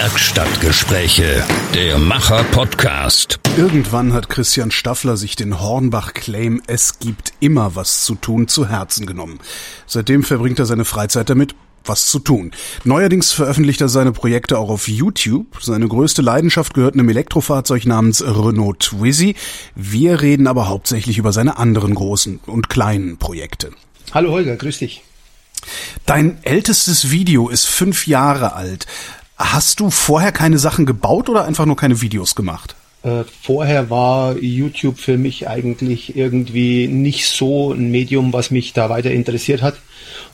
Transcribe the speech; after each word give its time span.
Werkstattgespräche, 0.00 1.44
der 1.74 1.98
Macher-Podcast. 1.98 3.40
Irgendwann 3.56 4.12
hat 4.12 4.28
Christian 4.28 4.70
Staffler 4.70 5.16
sich 5.16 5.34
den 5.34 5.60
Hornbach-Claim 5.60 6.62
Es 6.68 7.00
gibt 7.00 7.32
immer 7.40 7.74
was 7.74 8.04
zu 8.04 8.14
tun 8.14 8.46
zu 8.46 8.68
Herzen 8.68 9.06
genommen. 9.06 9.40
Seitdem 9.88 10.22
verbringt 10.22 10.60
er 10.60 10.66
seine 10.66 10.84
Freizeit 10.84 11.28
damit, 11.30 11.56
was 11.84 12.06
zu 12.06 12.20
tun. 12.20 12.52
Neuerdings 12.84 13.32
veröffentlicht 13.32 13.80
er 13.80 13.88
seine 13.88 14.12
Projekte 14.12 14.56
auch 14.56 14.70
auf 14.70 14.86
YouTube. 14.86 15.58
Seine 15.60 15.88
größte 15.88 16.22
Leidenschaft 16.22 16.74
gehört 16.74 16.94
einem 16.94 17.08
Elektrofahrzeug 17.08 17.84
namens 17.84 18.22
Renault 18.22 18.78
Twizy. 18.78 19.34
Wir 19.74 20.20
reden 20.20 20.46
aber 20.46 20.68
hauptsächlich 20.68 21.18
über 21.18 21.32
seine 21.32 21.58
anderen 21.58 21.96
großen 21.96 22.38
und 22.46 22.68
kleinen 22.68 23.16
Projekte. 23.16 23.72
Hallo 24.12 24.30
Holger, 24.30 24.54
grüß 24.54 24.78
dich. 24.78 25.02
Dein 26.06 26.38
ältestes 26.42 27.10
Video 27.10 27.48
ist 27.48 27.66
fünf 27.66 28.06
Jahre 28.06 28.54
alt. 28.54 28.86
Hast 29.38 29.78
du 29.78 29.90
vorher 29.90 30.32
keine 30.32 30.58
Sachen 30.58 30.84
gebaut 30.84 31.28
oder 31.28 31.44
einfach 31.44 31.64
nur 31.64 31.76
keine 31.76 32.00
Videos 32.00 32.34
gemacht? 32.34 32.74
Äh, 33.02 33.24
vorher 33.42 33.90
war 33.90 34.36
YouTube 34.38 34.98
für 34.98 35.18
mich 35.18 35.48
eigentlich 35.48 36.16
irgendwie 36.16 36.88
nicht 36.88 37.26
so 37.26 37.72
ein 37.72 37.90
Medium, 37.90 38.32
was 38.32 38.50
mich 38.50 38.72
da 38.72 38.90
weiter 38.90 39.10
interessiert 39.10 39.62
hat. 39.62 39.76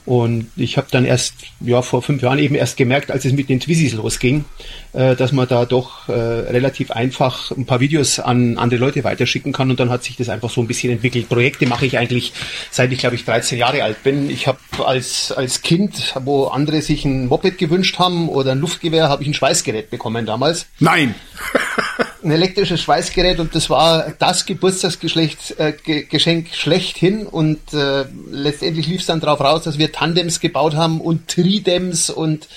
Und 0.05 0.51
ich 0.55 0.77
habe 0.77 0.87
dann 0.91 1.03
erst, 1.03 1.33
ja, 1.59 1.81
vor 1.81 2.01
fünf 2.01 2.21
Jahren 2.21 2.37
eben 2.37 2.53
erst 2.53 2.77
gemerkt, 2.77 3.09
als 3.09 3.25
es 3.25 3.33
mit 3.33 3.49
den 3.49 3.59
Twizzys 3.59 3.93
losging, 3.93 4.45
äh, 4.93 5.15
dass 5.15 5.31
man 5.31 5.47
da 5.47 5.65
doch 5.65 6.07
äh, 6.09 6.11
relativ 6.11 6.91
einfach 6.91 7.51
ein 7.51 7.65
paar 7.65 7.79
Videos 7.79 8.19
an 8.19 8.57
andere 8.57 8.79
Leute 8.79 9.03
weiterschicken 9.03 9.51
kann. 9.51 9.69
Und 9.71 9.79
dann 9.79 9.89
hat 9.89 10.03
sich 10.03 10.15
das 10.15 10.29
einfach 10.29 10.49
so 10.49 10.61
ein 10.61 10.67
bisschen 10.67 10.91
entwickelt. 10.91 11.27
Projekte 11.27 11.65
mache 11.67 11.85
ich 11.85 11.97
eigentlich 11.97 12.33
seit 12.71 12.91
ich, 12.91 12.99
glaube 12.99 13.15
ich, 13.15 13.25
13 13.25 13.57
Jahre 13.57 13.83
alt 13.83 14.03
bin. 14.03 14.29
Ich 14.29 14.47
habe 14.47 14.59
als, 14.85 15.31
als 15.31 15.61
Kind, 15.61 16.13
wo 16.23 16.45
andere 16.45 16.81
sich 16.81 17.05
ein 17.05 17.27
Moped 17.27 17.57
gewünscht 17.57 17.97
haben 17.97 18.29
oder 18.29 18.51
ein 18.51 18.59
Luftgewehr, 18.59 19.09
habe 19.09 19.23
ich 19.23 19.29
ein 19.29 19.33
Schweißgerät 19.33 19.89
bekommen 19.89 20.25
damals. 20.25 20.67
Nein! 20.79 21.15
ein 22.25 22.31
elektrisches 22.31 22.81
Schweißgerät 22.81 23.39
und 23.39 23.53
das 23.53 23.69
war 23.69 24.11
das 24.17 24.45
Geburtstagsgeschenk 24.45 25.37
äh, 25.57 26.45
schlechthin 26.51 27.27
und 27.27 27.73
äh, 27.73 28.05
letztendlich 28.31 28.87
lief 28.87 29.01
es 29.01 29.05
dann 29.05 29.19
darauf 29.19 29.39
raus, 29.41 29.63
dass 29.63 29.77
wir 29.77 29.91
Tandems 29.91 30.39
gebaut 30.39 30.75
haben 30.75 30.99
und 30.99 31.27
Tridems 31.27 32.09
und 32.09 32.47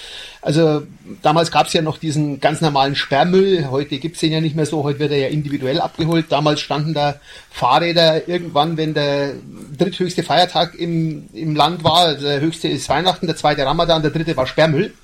also 0.40 0.82
damals 1.20 1.50
gab 1.50 1.66
es 1.66 1.72
ja 1.72 1.82
noch 1.82 1.98
diesen 1.98 2.40
ganz 2.40 2.60
normalen 2.60 2.94
Sperrmüll, 2.94 3.68
heute 3.70 3.98
gibt's 3.98 4.20
den 4.20 4.32
ja 4.32 4.40
nicht 4.40 4.56
mehr 4.56 4.66
so, 4.66 4.84
heute 4.84 5.00
wird 5.00 5.10
er 5.10 5.18
ja 5.18 5.28
individuell 5.28 5.80
abgeholt. 5.80 6.26
Damals 6.30 6.60
standen 6.60 6.94
da 6.94 7.16
Fahrräder 7.50 8.28
irgendwann, 8.28 8.76
wenn 8.76 8.94
der 8.94 9.34
dritthöchste 9.76 10.22
Feiertag 10.22 10.76
im, 10.76 11.28
im 11.34 11.56
Land 11.56 11.82
war, 11.82 12.14
der 12.14 12.40
höchste 12.40 12.68
ist 12.68 12.88
Weihnachten, 12.88 13.26
der 13.26 13.36
zweite 13.36 13.66
Ramadan, 13.66 14.00
der 14.00 14.12
dritte 14.12 14.36
war 14.36 14.46
Sperrmüll. 14.46 14.94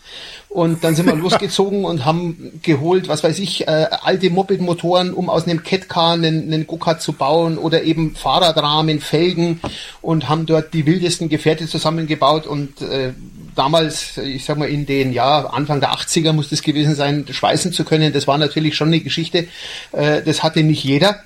Und 0.55 0.85
dann 0.85 0.95
sind 0.95 1.07
wir 1.07 1.17
losgezogen 1.17 1.85
und 1.85 2.05
haben 2.05 2.61
geholt, 2.63 3.09
was 3.09 3.25
weiß 3.25 3.41
ich, 3.41 3.67
äh, 3.67 3.89
alte 4.03 4.31
Moped-Motoren, 4.31 5.13
um 5.13 5.29
aus 5.29 5.49
einem 5.49 5.65
Catcar 5.65 6.13
einen, 6.13 6.45
einen 6.45 6.69
Go-Kart 6.69 7.03
zu 7.03 7.13
bauen 7.13 7.59
oder 7.59 7.83
eben 7.83 8.15
Fahrradrahmen, 8.15 9.01
Felgen 9.01 9.61
und 10.01 10.29
haben 10.29 10.47
dort 10.47 10.73
die 10.73 10.87
wildesten 10.87 11.29
Gefährte 11.29 11.67
zusammengebaut 11.67 12.47
und 12.47 12.83
äh, 12.83 13.15
damals, 13.57 14.17
ich 14.19 14.45
sag 14.45 14.57
mal 14.57 14.69
in 14.69 14.87
den, 14.87 15.13
ja, 15.13 15.45
Anfang 15.47 15.81
der 15.81 15.93
80er 15.93 16.33
muss 16.33 16.51
das 16.51 16.63
gewesen 16.63 16.95
sein, 16.95 17.27
schweißen 17.29 17.73
zu 17.73 17.83
können, 17.83 18.13
das 18.13 18.29
war 18.29 18.39
natürlich 18.39 18.77
schon 18.77 18.89
eine 18.89 19.01
Geschichte, 19.01 19.49
äh, 19.91 20.23
das 20.23 20.45
hatte 20.45 20.63
nicht 20.63 20.85
jeder 20.85 21.17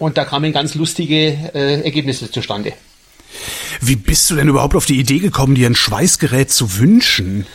und 0.00 0.18
da 0.18 0.24
kamen 0.24 0.52
ganz 0.52 0.74
lustige 0.74 1.28
äh, 1.54 1.82
Ergebnisse 1.82 2.28
zustande. 2.28 2.72
Wie 3.80 3.94
bist 3.94 4.28
du 4.28 4.34
denn 4.34 4.48
überhaupt 4.48 4.74
auf 4.74 4.86
die 4.86 4.98
Idee 4.98 5.20
gekommen, 5.20 5.54
dir 5.54 5.70
ein 5.70 5.76
Schweißgerät 5.76 6.50
zu 6.50 6.78
wünschen? 6.78 7.46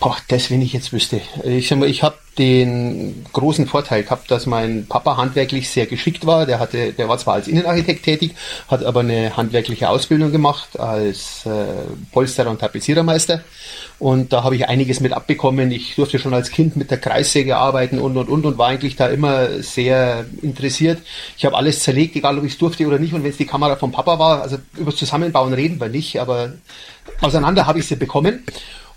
Boah, 0.00 0.16
das, 0.28 0.50
wenn 0.50 0.62
ich 0.62 0.72
jetzt 0.72 0.94
wüsste. 0.94 1.20
Ich 1.44 1.68
sag 1.68 1.78
mal, 1.78 1.86
ich 1.86 2.02
habe 2.02 2.16
den 2.38 3.26
großen 3.34 3.66
Vorteil 3.66 4.02
gehabt, 4.02 4.30
dass 4.30 4.46
mein 4.46 4.86
Papa 4.86 5.18
handwerklich 5.18 5.68
sehr 5.68 5.84
geschickt 5.84 6.24
war. 6.24 6.46
Der 6.46 6.58
hatte, 6.58 6.94
der 6.94 7.06
war 7.10 7.18
zwar 7.18 7.34
als 7.34 7.48
Innenarchitekt 7.48 8.04
tätig, 8.04 8.34
hat 8.68 8.82
aber 8.82 9.00
eine 9.00 9.36
handwerkliche 9.36 9.90
Ausbildung 9.90 10.32
gemacht 10.32 10.80
als 10.80 11.44
äh, 11.44 11.50
Polsterer 12.12 12.48
und 12.48 12.60
Tapezierermeister. 12.60 13.42
Und 13.98 14.32
da 14.32 14.42
habe 14.42 14.56
ich 14.56 14.66
einiges 14.66 15.00
mit 15.00 15.12
abbekommen. 15.12 15.70
Ich 15.70 15.96
durfte 15.96 16.18
schon 16.18 16.32
als 16.32 16.50
Kind 16.50 16.76
mit 16.76 16.90
der 16.90 16.96
Kreissäge 16.98 17.58
arbeiten 17.58 17.98
und 17.98 18.16
und 18.16 18.30
und 18.30 18.46
und 18.46 18.56
war 18.56 18.68
eigentlich 18.68 18.96
da 18.96 19.08
immer 19.08 19.62
sehr 19.62 20.24
interessiert. 20.40 21.02
Ich 21.36 21.44
habe 21.44 21.58
alles 21.58 21.80
zerlegt, 21.82 22.16
egal 22.16 22.38
ob 22.38 22.44
ich 22.44 22.52
es 22.52 22.58
durfte 22.58 22.86
oder 22.86 22.98
nicht. 22.98 23.12
Und 23.12 23.22
wenn 23.22 23.32
es 23.32 23.36
die 23.36 23.44
Kamera 23.44 23.76
vom 23.76 23.92
Papa 23.92 24.18
war, 24.18 24.40
also 24.40 24.56
über 24.78 24.96
Zusammenbauen 24.96 25.52
reden 25.52 25.78
wir 25.78 25.90
nicht, 25.90 26.18
aber 26.18 26.54
auseinander 27.20 27.66
habe 27.66 27.80
ich 27.80 27.86
sie 27.86 27.96
bekommen. 27.96 28.44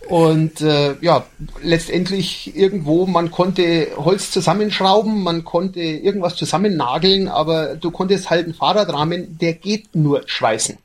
Und 0.10 0.60
äh, 0.62 0.96
ja, 1.02 1.26
letztendlich 1.62 2.56
irgendwo, 2.56 3.06
man 3.06 3.32
konnte 3.32 3.88
Holz 3.96 4.32
zusammenschrauben, 4.32 5.24
man 5.24 5.46
konnte 5.46 5.80
irgendwas 5.80 6.36
zusammennageln, 6.36 7.30
aber 7.30 7.76
du 7.76 7.90
konntest 7.90 8.30
halt 8.30 8.46
einen 8.46 8.54
Fahrradrahmen, 8.54 9.38
der 9.38 9.54
geht 9.54 9.96
nur 9.96 10.24
schweißen. 10.26 10.78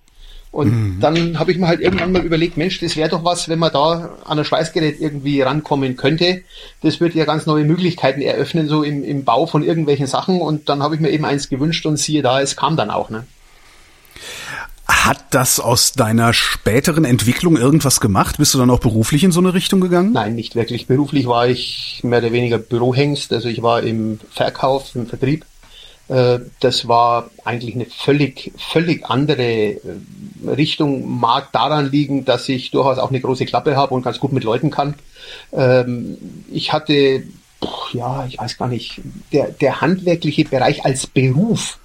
Und 0.50 0.70
mhm. 0.72 1.00
dann 1.00 1.38
habe 1.38 1.52
ich 1.52 1.58
mir 1.58 1.68
halt 1.68 1.80
irgendwann 1.80 2.12
mal 2.12 2.24
überlegt, 2.24 2.56
Mensch, 2.56 2.80
das 2.80 2.96
wäre 2.96 3.10
doch 3.10 3.24
was, 3.24 3.48
wenn 3.48 3.58
man 3.58 3.72
da 3.72 4.16
an 4.24 4.38
ein 4.38 4.44
Schweißgerät 4.44 4.98
irgendwie 5.00 5.42
rankommen 5.42 5.96
könnte. 5.96 6.42
Das 6.80 7.00
würde 7.00 7.18
ja 7.18 7.26
ganz 7.26 7.44
neue 7.44 7.64
Möglichkeiten 7.64 8.22
eröffnen, 8.22 8.66
so 8.66 8.82
im, 8.82 9.04
im 9.04 9.24
Bau 9.24 9.46
von 9.46 9.62
irgendwelchen 9.62 10.06
Sachen. 10.06 10.40
Und 10.40 10.68
dann 10.68 10.82
habe 10.82 10.94
ich 10.94 11.00
mir 11.00 11.10
eben 11.10 11.26
eins 11.26 11.50
gewünscht 11.50 11.84
und 11.84 11.98
siehe 11.98 12.22
da, 12.22 12.40
es 12.40 12.56
kam 12.56 12.76
dann 12.76 12.90
auch. 12.90 13.10
Ne? 13.10 13.26
Hat 14.88 15.34
das 15.34 15.60
aus 15.60 15.92
deiner 15.92 16.32
späteren 16.32 17.04
Entwicklung 17.04 17.58
irgendwas 17.58 18.00
gemacht? 18.00 18.38
Bist 18.38 18.54
du 18.54 18.58
dann 18.58 18.70
auch 18.70 18.80
beruflich 18.80 19.22
in 19.22 19.32
so 19.32 19.40
eine 19.40 19.52
Richtung 19.52 19.80
gegangen? 19.80 20.12
Nein, 20.12 20.34
nicht 20.34 20.54
wirklich. 20.54 20.86
Beruflich 20.86 21.26
war 21.26 21.46
ich 21.46 22.00
mehr 22.02 22.20
oder 22.20 22.32
weniger 22.32 22.58
Bürohengst. 22.58 23.32
Also 23.32 23.48
ich 23.48 23.62
war 23.62 23.82
im 23.82 24.18
Verkauf, 24.30 24.94
im 24.94 25.06
Vertrieb. 25.06 25.44
Äh, 26.08 26.40
das 26.60 26.88
war 26.88 27.30
eigentlich 27.44 27.74
eine 27.74 27.84
völlig, 27.84 28.52
völlig 28.56 29.04
andere 29.04 29.42
äh, 29.42 29.80
Richtung. 30.46 31.06
Mag 31.18 31.52
daran 31.52 31.90
liegen, 31.90 32.24
dass 32.24 32.48
ich 32.48 32.70
durchaus 32.70 32.98
auch 32.98 33.10
eine 33.10 33.20
große 33.20 33.44
Klappe 33.44 33.76
habe 33.76 33.94
und 33.94 34.02
ganz 34.02 34.18
gut 34.18 34.32
mit 34.32 34.44
Leuten 34.44 34.70
kann. 34.70 34.94
Ähm, 35.52 36.16
ich 36.50 36.72
hatte, 36.72 37.24
ja, 37.92 38.24
ich 38.26 38.38
weiß 38.38 38.56
gar 38.56 38.68
nicht, 38.68 39.02
der, 39.32 39.48
der 39.48 39.82
handwerkliche 39.82 40.44
Bereich 40.44 40.84
als 40.86 41.06
Beruf 41.06 41.78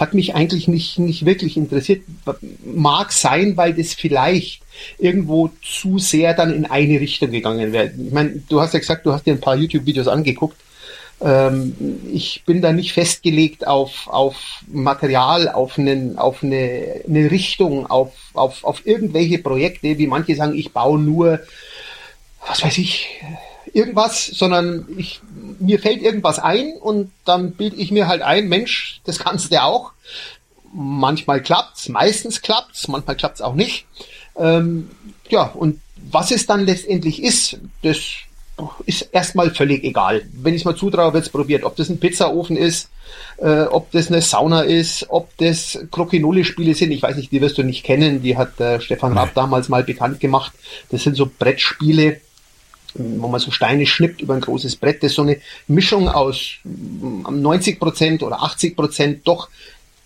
hat 0.00 0.14
mich 0.14 0.34
eigentlich 0.34 0.66
nicht, 0.66 0.98
nicht 0.98 1.26
wirklich 1.26 1.58
interessiert. 1.58 2.02
Mag 2.64 3.12
sein, 3.12 3.58
weil 3.58 3.74
das 3.74 3.92
vielleicht 3.92 4.62
irgendwo 4.98 5.50
zu 5.62 5.98
sehr 5.98 6.32
dann 6.32 6.54
in 6.54 6.64
eine 6.64 6.98
Richtung 6.98 7.30
gegangen 7.30 7.74
wäre. 7.74 7.92
Ich 7.96 8.10
meine, 8.10 8.42
du 8.48 8.62
hast 8.62 8.72
ja 8.72 8.80
gesagt, 8.80 9.04
du 9.04 9.12
hast 9.12 9.26
dir 9.26 9.34
ein 9.34 9.40
paar 9.40 9.56
YouTube-Videos 9.56 10.08
angeguckt. 10.08 10.56
Ähm, 11.20 11.74
ich 12.10 12.44
bin 12.46 12.62
da 12.62 12.72
nicht 12.72 12.94
festgelegt 12.94 13.66
auf, 13.66 14.08
auf 14.08 14.62
Material, 14.68 15.50
auf, 15.50 15.78
einen, 15.78 16.16
auf 16.16 16.42
eine, 16.42 17.02
eine 17.06 17.30
Richtung, 17.30 17.86
auf, 17.86 18.14
auf, 18.32 18.64
auf 18.64 18.86
irgendwelche 18.86 19.38
Projekte, 19.38 19.98
wie 19.98 20.06
manche 20.06 20.34
sagen, 20.34 20.56
ich 20.56 20.72
baue 20.72 20.98
nur, 20.98 21.40
was 22.46 22.64
weiß 22.64 22.78
ich, 22.78 23.06
irgendwas, 23.74 24.26
sondern 24.26 24.86
ich, 24.96 25.20
mir 25.58 25.78
fällt 25.78 26.02
irgendwas 26.02 26.38
ein 26.38 26.74
und 26.80 27.10
dann 27.24 27.52
bilde 27.52 27.76
ich 27.76 27.90
mir 27.90 28.08
halt 28.08 28.22
ein, 28.22 28.48
Mensch, 28.48 29.00
das 29.04 29.18
kannst 29.18 29.52
du 29.52 29.62
auch. 29.62 29.92
Manchmal 30.72 31.42
klappt's, 31.42 31.88
meistens 31.88 32.42
klappt's, 32.42 32.88
manchmal 32.88 33.16
klappt's 33.16 33.40
auch 33.40 33.54
nicht. 33.54 33.86
Ähm, 34.36 34.90
ja, 35.28 35.44
und 35.44 35.80
was 36.10 36.30
es 36.30 36.46
dann 36.46 36.64
letztendlich 36.64 37.22
ist, 37.22 37.58
das 37.82 37.98
ist 38.86 39.08
erstmal 39.12 39.50
völlig 39.50 39.84
egal. 39.84 40.22
Wenn 40.32 40.54
ich 40.54 40.62
es 40.62 40.64
mal 40.64 40.76
zutraue, 40.76 41.14
wird's 41.14 41.28
probiert. 41.28 41.64
Ob 41.64 41.76
das 41.76 41.88
ein 41.88 41.98
Pizzaofen 41.98 42.56
ist, 42.56 42.90
äh, 43.38 43.62
ob 43.62 43.90
das 43.90 44.08
eine 44.08 44.20
Sauna 44.20 44.62
ist, 44.62 45.06
ob 45.08 45.36
das 45.38 45.78
Crokinole-Spiele 45.90 46.74
sind. 46.74 46.90
Ich 46.92 47.02
weiß 47.02 47.16
nicht, 47.16 47.32
die 47.32 47.40
wirst 47.40 47.58
du 47.58 47.62
nicht 47.62 47.84
kennen. 47.84 48.22
Die 48.22 48.36
hat 48.36 48.60
äh, 48.60 48.80
Stefan 48.80 49.16
Raab 49.16 49.34
damals 49.34 49.68
mal 49.68 49.82
bekannt 49.82 50.20
gemacht. 50.20 50.52
Das 50.90 51.02
sind 51.02 51.16
so 51.16 51.30
Brettspiele, 51.38 52.20
wo 52.94 53.28
man 53.28 53.40
so 53.40 53.50
Steine 53.50 53.86
schnippt 53.86 54.20
über 54.20 54.34
ein 54.34 54.40
großes 54.40 54.76
Brett. 54.76 55.02
Das 55.02 55.12
ist 55.12 55.16
so 55.16 55.22
eine 55.22 55.38
Mischung 55.68 56.08
aus 56.08 56.54
90 56.64 57.76
mm, 57.76 57.78
Prozent 57.78 58.22
oder 58.22 58.42
80 58.42 58.76
Prozent 58.76 59.20
doch 59.26 59.48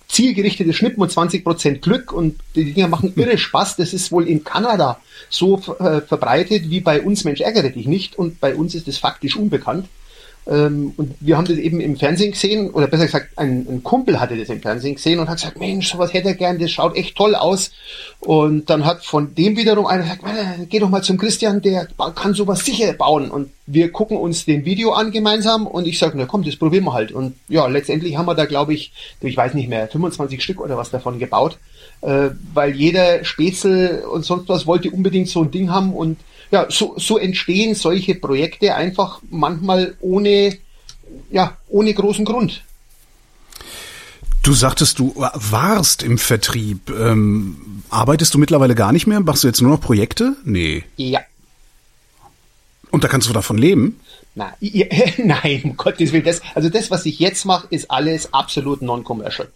zielgerichtetes 0.09 0.77
Schnippen 0.77 1.03
und 1.03 1.11
20 1.11 1.43
Prozent 1.43 1.83
Glück 1.83 2.13
und 2.13 2.39
die 2.55 2.73
Dinger 2.73 2.89
machen 2.89 3.13
irre 3.17 3.39
Spaß. 3.39 3.77
Das 3.77 3.93
ist 3.93 4.13
wohl 4.13 4.29
in 4.29 4.45
Kanada 4.45 5.01
so 5.29 5.61
äh, 5.79 6.01
verbreitet 6.01 6.71
wie 6.71 6.81
bei 6.81 7.01
uns 7.01 7.25
Mensch 7.25 7.41
ärgere 7.41 7.71
dich 7.71 7.87
nicht 7.87 8.17
und 8.17 8.41
bei 8.41 8.55
uns 8.55 8.75
ist 8.75 8.87
es 8.89 8.99
faktisch 8.99 9.37
unbekannt. 9.37 9.89
Ähm, 10.47 10.93
und 10.97 11.15
wir 11.21 11.39
haben 11.39 11.47
das 11.47 11.57
eben 11.57 11.81
im 11.81 11.97
Fernsehen 11.97 12.33
gesehen, 12.33 12.71
oder 12.71 12.87
besser 12.87 13.07
gesagt, 13.07 13.29
ein, 13.37 13.67
ein, 13.69 13.83
Kumpel 13.83 14.21
hatte 14.21 14.37
das 14.37 14.51
im 14.51 14.61
Fernsehen 14.61 14.97
gesehen 14.97 15.19
und 15.19 15.29
hat 15.29 15.39
gesagt, 15.39 15.59
Mensch, 15.59 15.91
sowas 15.91 16.13
hätte 16.13 16.29
er 16.29 16.35
gern, 16.35 16.59
das 16.59 16.71
schaut 16.71 16.97
echt 16.97 17.17
toll 17.17 17.35
aus. 17.35 17.71
Und 18.21 18.69
dann 18.69 18.85
hat 18.85 19.05
von 19.05 19.35
dem 19.35 19.57
wiederum 19.57 19.87
einer 19.87 20.03
gesagt, 20.03 20.23
geh 20.69 20.79
doch 20.79 20.91
mal 20.91 21.03
zum 21.03 21.17
Christian, 21.17 21.63
der 21.63 21.89
kann 22.15 22.35
sowas 22.35 22.65
sicher 22.65 22.93
bauen. 22.93 23.31
Und 23.31 23.51
wir 23.67 23.91
gucken 23.91 24.19
uns 24.19 24.45
den 24.45 24.67
Video 24.67 24.93
an 24.93 25.13
gemeinsam 25.13 25.67
und 25.67 25.87
ich 25.87 25.99
sage, 25.99 26.19
na 26.19 26.27
komm, 26.27 26.45
das 26.45 26.57
probieren 26.57 26.85
wir 26.85 26.93
halt. 26.93 27.13
Und 27.13 27.37
ja, 27.49 27.67
letztendlich 27.67 28.19
haben 28.19 28.27
wir 28.27 28.35
da, 28.35 28.45
glaube 28.45 28.75
ich, 28.75 28.93
ich 29.21 29.37
weiß 29.37 29.55
nicht 29.55 29.71
mehr, 29.71 29.89
25 29.89 30.43
Stück 30.43 30.61
oder 30.61 30.77
was 30.77 30.91
davon 30.91 31.19
gebaut, 31.19 31.59
äh, 32.03 32.31
weil 32.53 32.75
jeder 32.75 33.25
Spätzle 33.25 34.07
und 34.09 34.27
sonst 34.27 34.49
was 34.51 34.67
wollte 34.67 34.91
unbedingt 34.91 35.29
so 35.29 35.43
ein 35.43 35.51
Ding 35.51 35.71
haben 35.71 35.95
und 35.95 36.19
ja, 36.55 36.67
so, 36.71 36.95
so 36.97 37.19
entstehen 37.19 37.75
solche 37.75 38.15
Projekte 38.15 38.77
einfach 38.77 39.21
manchmal 39.29 39.97
ohne, 40.01 40.57
ja, 41.33 41.57
ohne 41.69 41.93
großen 41.93 42.25
Grund. 42.25 42.63
Du 44.45 44.53
sagtest, 44.53 45.01
du 45.01 45.13
warst 45.17 46.05
im 46.05 46.17
Vertrieb. 46.17 46.91
Ähm, 46.91 47.83
arbeitest 47.91 48.35
du 48.35 48.39
mittlerweile 48.39 48.77
gar 48.77 48.93
nicht 48.93 49.09
mehr? 49.09 49.19
Machst 49.19 49.43
du 49.43 49.49
jetzt 49.49 49.63
nur 49.63 49.73
noch 49.73 49.81
Projekte? 49.81 50.37
Nee. 50.45 50.85
Ja. 50.97 51.21
Und 52.93 53.03
da 53.03 53.09
kannst 53.09 53.29
du 53.29 53.33
davon 53.33 53.59
leben? 53.59 53.99
Na, 54.37 54.55
ja, 54.61 54.87
nein, 55.17 55.61
um 55.65 55.77
Gottes 55.77 56.13
Willen. 56.13 56.25
Das, 56.25 56.41
also 56.55 56.69
das, 56.69 56.89
was 56.93 57.05
ich 57.05 57.19
jetzt 57.19 57.47
mache, 57.47 57.67
ist 57.71 57.91
alles 57.91 58.33
absolut 58.33 58.81
non-commercial. 58.81 59.49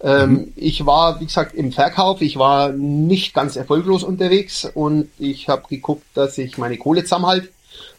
Ähm, 0.00 0.30
mhm. 0.30 0.52
Ich 0.56 0.84
war, 0.86 1.20
wie 1.20 1.26
gesagt, 1.26 1.54
im 1.54 1.72
Verkauf. 1.72 2.20
Ich 2.20 2.36
war 2.36 2.70
nicht 2.70 3.34
ganz 3.34 3.56
erfolglos 3.56 4.02
unterwegs 4.02 4.70
und 4.74 5.08
ich 5.18 5.48
habe 5.48 5.62
geguckt, 5.68 6.04
dass 6.14 6.38
ich 6.38 6.58
meine 6.58 6.76
Kohle 6.76 7.04
zusammenhalte. 7.04 7.48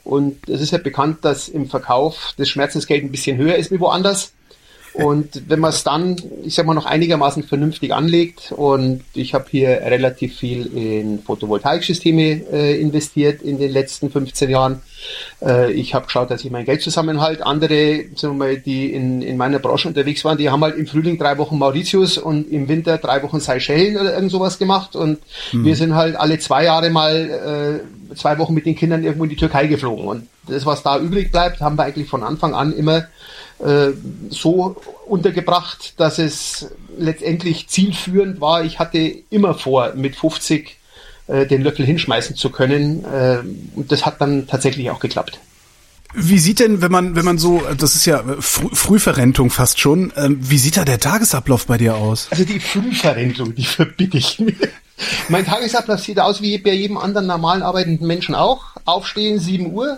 Und 0.03 0.47
es 0.47 0.61
ist 0.61 0.71
ja 0.71 0.77
bekannt, 0.77 1.25
dass 1.25 1.49
im 1.49 1.67
Verkauf 1.67 2.33
das 2.37 2.47
Schmerzensgeld 2.49 3.03
ein 3.03 3.11
bisschen 3.11 3.37
höher 3.37 3.55
ist 3.55 3.71
wie 3.71 3.79
woanders. 3.79 4.33
Und 4.95 5.49
wenn 5.49 5.59
man 5.59 5.71
es 5.71 5.83
dann, 5.83 6.15
ich 6.43 6.55
sag 6.55 6.65
mal, 6.65 6.73
noch 6.73 6.85
einigermaßen 6.85 7.43
vernünftig 7.43 7.93
anlegt 7.93 8.53
und 8.55 9.03
ich 9.13 9.33
habe 9.33 9.45
hier 9.49 9.81
relativ 9.81 10.37
viel 10.37 10.67
in 10.67 11.21
Photovoltaiksysteme 11.21 12.41
äh, 12.51 12.79
investiert 12.79 13.41
in 13.41 13.59
den 13.59 13.71
letzten 13.71 14.09
15 14.09 14.49
Jahren. 14.49 14.81
Äh, 15.41 15.73
ich 15.73 15.93
habe 15.93 16.05
geschaut, 16.05 16.31
dass 16.31 16.45
ich 16.45 16.51
mein 16.51 16.63
Geld 16.63 16.81
zusammenhalte. 16.81 17.45
Andere, 17.45 18.05
sagen 18.15 18.37
wir 18.37 18.45
mal, 18.45 18.57
die 18.57 18.93
in, 18.93 19.21
in 19.21 19.35
meiner 19.35 19.59
Branche 19.59 19.89
unterwegs 19.89 20.23
waren, 20.23 20.37
die 20.37 20.49
haben 20.49 20.63
halt 20.63 20.77
im 20.77 20.87
Frühling 20.87 21.17
drei 21.17 21.37
Wochen 21.37 21.57
Mauritius 21.57 22.17
und 22.17 22.49
im 22.49 22.69
Winter 22.69 22.97
drei 22.97 23.21
Wochen 23.21 23.41
Seychellen 23.41 23.97
oder 23.97 24.13
irgend 24.13 24.31
sowas 24.31 24.59
gemacht. 24.59 24.95
Und 24.95 25.19
mhm. 25.51 25.65
wir 25.65 25.75
sind 25.75 25.95
halt 25.95 26.15
alle 26.15 26.39
zwei 26.39 26.63
Jahre 26.63 26.89
mal 26.89 27.81
äh, 28.13 28.15
zwei 28.15 28.37
Wochen 28.37 28.53
mit 28.53 28.65
den 28.65 28.75
Kindern 28.75 29.03
irgendwo 29.03 29.25
in 29.25 29.29
die 29.29 29.35
Türkei 29.35 29.67
geflogen. 29.67 30.07
Und 30.07 30.27
das, 30.47 30.65
was 30.65 30.83
da 30.83 30.97
übrig 30.99 31.31
bleibt, 31.31 31.59
haben 31.59 31.77
wir 31.77 31.83
eigentlich 31.83 32.07
von 32.07 32.23
Anfang 32.23 32.53
an 32.53 32.71
immer 32.71 33.07
äh, 33.59 33.91
so 34.29 34.75
untergebracht, 35.07 35.93
dass 35.97 36.19
es 36.19 36.71
letztendlich 36.97 37.67
zielführend 37.67 38.41
war. 38.41 38.63
Ich 38.63 38.79
hatte 38.79 38.97
immer 39.29 39.53
vor, 39.53 39.93
mit 39.95 40.15
50 40.15 40.77
äh, 41.27 41.45
den 41.45 41.61
Löffel 41.61 41.85
hinschmeißen 41.85 42.35
zu 42.35 42.49
können. 42.49 43.03
Äh, 43.05 43.39
und 43.75 43.91
das 43.91 44.05
hat 44.05 44.21
dann 44.21 44.47
tatsächlich 44.47 44.91
auch 44.91 44.99
geklappt. 44.99 45.39
Wie 46.17 46.39
sieht 46.39 46.59
denn, 46.59 46.81
wenn 46.81 46.91
man, 46.91 47.15
wenn 47.15 47.25
man 47.25 47.37
so, 47.37 47.61
das 47.77 47.95
ist 47.95 48.05
ja 48.05 48.23
Früh 48.39 48.69
Frühverrentung 48.73 49.49
fast 49.49 49.79
schon, 49.79 50.13
ähm, 50.15 50.37
wie 50.39 50.57
sieht 50.57 50.77
da 50.77 50.85
der 50.85 50.99
Tagesablauf 50.99 51.65
bei 51.65 51.77
dir 51.77 51.95
aus? 51.95 52.27
Also 52.31 52.45
die 52.45 52.59
Frühverrentung, 52.59 53.53
die 53.53 53.65
verbitte 53.65 54.17
ich 54.17 54.39
mir. 54.39 54.53
mein 55.27 55.45
Tagesablauf 55.45 55.99
sieht 55.99 56.19
aus 56.19 56.41
wie 56.41 56.57
bei 56.57 56.71
jedem 56.71 56.97
anderen 56.97 57.27
normalen 57.27 57.63
arbeitenden 57.63 58.07
Menschen 58.07 58.33
auch. 58.33 58.63
Aufstehen, 58.85 59.39
7 59.39 59.73
Uhr, 59.73 59.97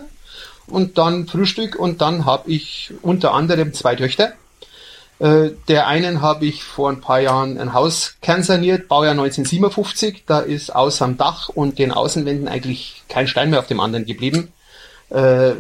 und 0.70 0.98
dann 0.98 1.28
Frühstück 1.28 1.76
und 1.76 2.02
dann 2.02 2.26
habe 2.26 2.50
ich 2.52 2.94
unter 3.02 3.34
anderem 3.34 3.74
zwei 3.74 3.96
Töchter. 3.96 4.34
Äh, 5.20 5.52
der 5.68 5.88
einen 5.88 6.22
habe 6.22 6.46
ich 6.46 6.64
vor 6.64 6.90
ein 6.90 7.02
paar 7.02 7.20
Jahren 7.20 7.58
ein 7.60 7.74
Haus 7.74 8.16
kernsaniert, 8.22 8.88
Baujahr 8.88 9.14
1957. 9.14 10.24
Da 10.28 10.40
ist 10.40 10.76
außer 10.76 11.06
dem 11.06 11.18
Dach 11.18 11.50
und 11.50 11.80
den 11.80 11.92
Außenwänden 11.92 12.48
eigentlich 12.48 13.04
kein 13.10 13.28
Stein 13.28 13.50
mehr 13.50 13.60
auf 13.60 13.68
dem 13.68 13.80
anderen 13.80 14.06
geblieben. 14.06 14.54
Äh, 15.10 15.54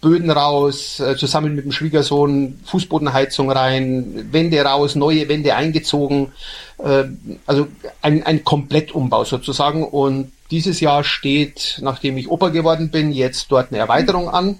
Böden 0.00 0.30
raus, 0.30 1.00
äh, 1.00 1.16
zusammen 1.16 1.56
mit 1.56 1.64
dem 1.64 1.72
Schwiegersohn, 1.72 2.60
Fußbodenheizung 2.64 3.50
rein, 3.50 4.28
Wände 4.30 4.62
raus, 4.62 4.94
neue 4.94 5.28
Wände 5.28 5.56
eingezogen. 5.56 6.32
Äh, 6.78 7.04
also 7.44 7.66
ein, 8.02 8.22
ein 8.22 8.44
Komplettumbau 8.44 9.24
sozusagen. 9.24 9.84
Und 9.84 10.30
dieses 10.52 10.78
Jahr 10.78 11.02
steht, 11.02 11.78
nachdem 11.82 12.16
ich 12.16 12.30
Opa 12.30 12.50
geworden 12.50 12.90
bin, 12.90 13.10
jetzt 13.12 13.50
dort 13.50 13.72
eine 13.72 13.78
Erweiterung 13.78 14.28
an. 14.28 14.58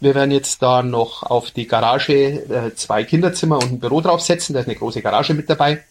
Wir 0.00 0.16
werden 0.16 0.32
jetzt 0.32 0.60
da 0.62 0.82
noch 0.82 1.22
auf 1.22 1.52
die 1.52 1.68
Garage 1.68 2.14
äh, 2.14 2.74
zwei 2.74 3.04
Kinderzimmer 3.04 3.58
und 3.58 3.72
ein 3.72 3.78
Büro 3.78 4.00
draufsetzen. 4.00 4.54
Da 4.54 4.60
ist 4.60 4.66
eine 4.66 4.76
große 4.76 5.02
Garage 5.02 5.34
mit 5.34 5.48
dabei. 5.48 5.84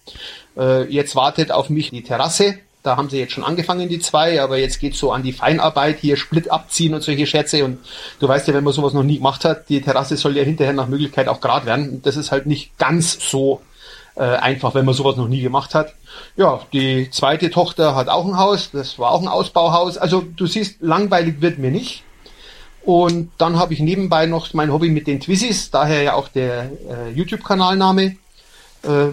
Äh, 0.58 0.84
jetzt 0.92 1.16
wartet 1.16 1.52
auf 1.52 1.70
mich 1.70 1.92
die 1.92 2.04
Terrasse. 2.04 2.56
Da 2.84 2.98
haben 2.98 3.10
sie 3.10 3.20
jetzt 3.20 3.34
schon 3.34 3.44
angefangen, 3.44 3.90
die 3.90 4.00
zwei, 4.00 4.42
aber 4.42 4.58
jetzt 4.58 4.80
geht's 4.80 4.98
so 4.98 5.12
an 5.12 5.22
die 5.22 5.34
Feinarbeit, 5.34 6.00
hier 6.00 6.18
Split 6.18 6.50
abziehen 6.50 6.94
und 6.94 7.04
solche 7.04 7.28
Scherze. 7.28 7.64
Und 7.64 7.80
du 8.20 8.28
weißt 8.28 8.48
ja, 8.48 8.54
wenn 8.54 8.64
man 8.64 8.74
sowas 8.74 8.94
noch 8.94 9.04
nie 9.04 9.18
gemacht 9.18 9.46
hat, 9.46 9.70
die 9.70 9.82
Terrasse 9.82 10.18
soll 10.18 10.36
ja 10.36 10.44
hinterher 10.44 10.74
nach 10.74 10.88
Möglichkeit 10.88 11.28
auch 11.28 11.42
gerade 11.42 11.66
werden. 11.68 12.02
Das 12.02 12.18
ist 12.18 12.32
halt 12.32 12.48
nicht 12.48 12.78
ganz 12.80 13.30
so 13.30 13.62
äh, 14.16 14.24
einfach, 14.24 14.74
wenn 14.74 14.86
man 14.86 14.96
sowas 14.96 15.16
noch 15.16 15.28
nie 15.28 15.42
gemacht 15.42 15.76
hat. 15.76 15.94
Ja, 16.36 16.62
die 16.74 17.10
zweite 17.12 17.50
Tochter 17.50 17.96
hat 17.96 18.10
auch 18.10 18.26
ein 18.26 18.38
Haus, 18.38 18.72
das 18.72 18.98
war 19.00 19.12
auch 19.12 19.22
ein 19.22 19.28
Ausbauhaus. 19.28 19.98
Also 19.98 20.22
du 20.22 20.48
siehst, 20.48 20.82
langweilig 20.82 21.42
wird 21.42 21.60
mir 21.60 21.72
nicht. 21.72 22.04
Und 22.84 23.30
dann 23.38 23.60
habe 23.60 23.74
ich 23.74 23.80
nebenbei 23.80 24.26
noch 24.26 24.54
mein 24.54 24.74
Hobby 24.74 24.90
mit 24.90 25.06
den 25.06 25.20
Twizzys, 25.20 25.70
daher 25.70 26.02
ja 26.02 26.14
auch 26.16 26.28
der 26.28 26.72
äh, 26.90 27.12
YouTube-Kanalname. 27.14 28.18
Äh, 28.84 29.10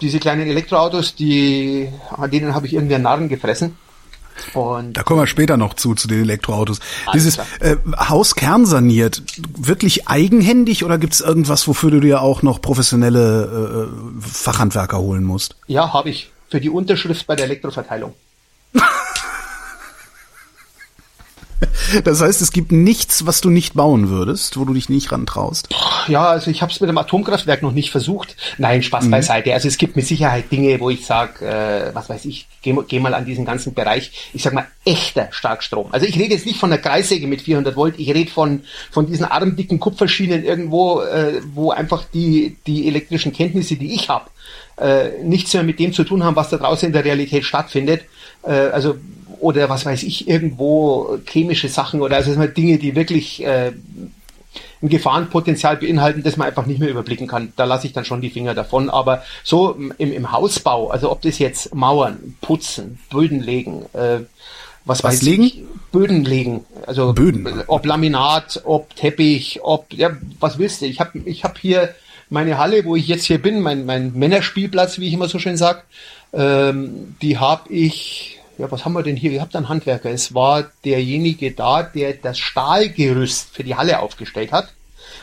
diese 0.00 0.18
kleinen 0.18 0.48
Elektroautos, 0.48 1.14
die, 1.14 1.88
an 2.16 2.30
denen 2.30 2.54
habe 2.54 2.66
ich 2.66 2.74
irgendwie 2.74 2.94
einen 2.94 3.04
Narren 3.04 3.28
gefressen. 3.28 3.76
Und 4.54 4.96
da 4.96 5.02
kommen 5.02 5.20
wir 5.20 5.26
später 5.26 5.56
noch 5.56 5.74
zu, 5.74 5.94
zu 5.94 6.06
den 6.06 6.22
Elektroautos. 6.22 6.78
Dieses 7.12 7.38
äh, 7.60 7.76
Haus 7.96 8.36
kernsaniert, 8.36 9.22
wirklich 9.56 10.08
eigenhändig 10.08 10.84
oder 10.84 10.98
gibt 10.98 11.14
es 11.14 11.20
irgendwas, 11.20 11.66
wofür 11.66 11.90
du 11.90 12.00
dir 12.00 12.22
auch 12.22 12.42
noch 12.42 12.62
professionelle 12.62 13.88
äh, 13.88 14.20
Fachhandwerker 14.20 14.98
holen 14.98 15.24
musst? 15.24 15.56
Ja, 15.66 15.92
habe 15.92 16.10
ich. 16.10 16.30
Für 16.50 16.60
die 16.60 16.70
Unterschrift 16.70 17.26
bei 17.26 17.36
der 17.36 17.44
Elektroverteilung. 17.44 18.14
Das 22.04 22.20
heißt, 22.20 22.40
es 22.42 22.52
gibt 22.52 22.72
nichts, 22.72 23.26
was 23.26 23.40
du 23.40 23.50
nicht 23.50 23.74
bauen 23.74 24.08
würdest, 24.08 24.58
wo 24.58 24.64
du 24.64 24.74
dich 24.74 24.88
nicht 24.88 25.10
ran 25.12 25.26
traust. 25.26 25.68
Ja, 26.06 26.26
also 26.26 26.50
ich 26.50 26.62
habe 26.62 26.72
es 26.72 26.80
mit 26.80 26.88
dem 26.88 26.98
Atomkraftwerk 26.98 27.62
noch 27.62 27.72
nicht 27.72 27.90
versucht. 27.90 28.36
Nein, 28.58 28.82
Spaß 28.82 29.06
mhm. 29.06 29.10
beiseite. 29.10 29.52
Also 29.52 29.68
es 29.68 29.78
gibt 29.78 29.96
mit 29.96 30.06
Sicherheit 30.06 30.50
Dinge, 30.52 30.78
wo 30.80 30.90
ich 30.90 31.06
sage, 31.06 31.44
äh, 31.46 31.94
was 31.94 32.08
weiß 32.08 32.24
ich, 32.26 32.46
geh, 32.62 32.76
geh, 32.86 33.00
mal 33.00 33.14
an 33.14 33.24
diesen 33.24 33.44
ganzen 33.44 33.74
Bereich, 33.74 34.30
ich 34.32 34.42
sag 34.42 34.52
mal, 34.52 34.66
echter 34.84 35.28
Starkstrom. 35.30 35.88
Also 35.92 36.06
ich 36.06 36.18
rede 36.18 36.34
jetzt 36.34 36.46
nicht 36.46 36.58
von 36.58 36.70
der 36.70 36.80
Kreissäge 36.80 37.26
mit 37.26 37.42
400 37.42 37.76
Volt, 37.76 37.98
ich 37.98 38.12
rede 38.14 38.30
von, 38.30 38.62
von 38.90 39.06
diesen 39.06 39.24
armdicken 39.24 39.80
Kupferschienen 39.80 40.44
irgendwo, 40.44 41.00
äh, 41.02 41.40
wo 41.54 41.70
einfach 41.70 42.04
die, 42.12 42.56
die 42.66 42.88
elektrischen 42.88 43.32
Kenntnisse, 43.32 43.76
die 43.76 43.94
ich 43.94 44.08
habe, 44.08 44.30
äh, 44.76 45.22
nichts 45.22 45.52
mehr 45.54 45.62
mit 45.62 45.78
dem 45.78 45.92
zu 45.92 46.04
tun 46.04 46.22
haben, 46.22 46.36
was 46.36 46.50
da 46.50 46.56
draußen 46.56 46.86
in 46.86 46.92
der 46.92 47.04
Realität 47.04 47.44
stattfindet. 47.44 48.02
Äh, 48.42 48.52
also 48.52 48.96
oder 49.40 49.68
was 49.68 49.86
weiß 49.86 50.02
ich, 50.02 50.28
irgendwo 50.28 51.18
chemische 51.26 51.68
Sachen 51.68 52.00
oder 52.00 52.16
also 52.16 52.34
Dinge, 52.46 52.78
die 52.78 52.94
wirklich 52.94 53.44
äh, 53.44 53.72
ein 54.82 54.88
Gefahrenpotenzial 54.88 55.76
beinhalten, 55.76 56.22
das 56.22 56.36
man 56.36 56.48
einfach 56.48 56.66
nicht 56.66 56.78
mehr 56.80 56.90
überblicken 56.90 57.26
kann. 57.26 57.52
Da 57.56 57.64
lasse 57.64 57.86
ich 57.86 57.92
dann 57.92 58.04
schon 58.04 58.20
die 58.20 58.30
Finger 58.30 58.54
davon. 58.54 58.90
Aber 58.90 59.22
so 59.42 59.72
im, 59.98 60.12
im 60.12 60.32
Hausbau, 60.32 60.90
also 60.90 61.10
ob 61.10 61.22
das 61.22 61.38
jetzt 61.38 61.74
Mauern, 61.74 62.36
Putzen, 62.40 62.98
Böden 63.10 63.40
legen, 63.40 63.86
äh, 63.92 64.20
was, 64.84 65.04
was 65.04 65.14
weiß 65.14 65.22
legen? 65.22 65.42
ich, 65.42 65.62
Böden 65.92 66.24
legen, 66.24 66.64
also 66.86 67.12
Böden. 67.12 67.62
ob 67.66 67.84
Laminat, 67.84 68.62
ob 68.64 68.94
Teppich, 68.96 69.60
ob 69.62 69.92
ja, 69.92 70.16
was 70.40 70.58
willst 70.58 70.80
du? 70.80 70.86
Ich 70.86 71.00
habe 71.00 71.18
ich 71.18 71.44
hab 71.44 71.58
hier 71.58 71.94
meine 72.30 72.56
Halle, 72.56 72.84
wo 72.84 72.96
ich 72.96 73.06
jetzt 73.06 73.24
hier 73.24 73.40
bin, 73.40 73.60
mein, 73.60 73.84
mein 73.84 74.14
Männerspielplatz, 74.14 74.98
wie 74.98 75.08
ich 75.08 75.14
immer 75.14 75.28
so 75.28 75.38
schön 75.38 75.56
sag, 75.56 75.84
ähm, 76.32 77.16
die 77.20 77.38
habe 77.38 77.72
ich 77.72 78.37
ja, 78.58 78.70
was 78.70 78.84
haben 78.84 78.92
wir 78.92 79.02
denn 79.02 79.16
hier 79.16 79.30
gehabt 79.30 79.54
an 79.56 79.68
Handwerker? 79.68 80.10
Es 80.10 80.34
war 80.34 80.64
derjenige 80.84 81.52
da, 81.52 81.82
der 81.82 82.14
das 82.14 82.38
Stahlgerüst 82.38 83.54
für 83.54 83.62
die 83.62 83.76
Halle 83.76 84.00
aufgestellt 84.00 84.52
hat. 84.52 84.72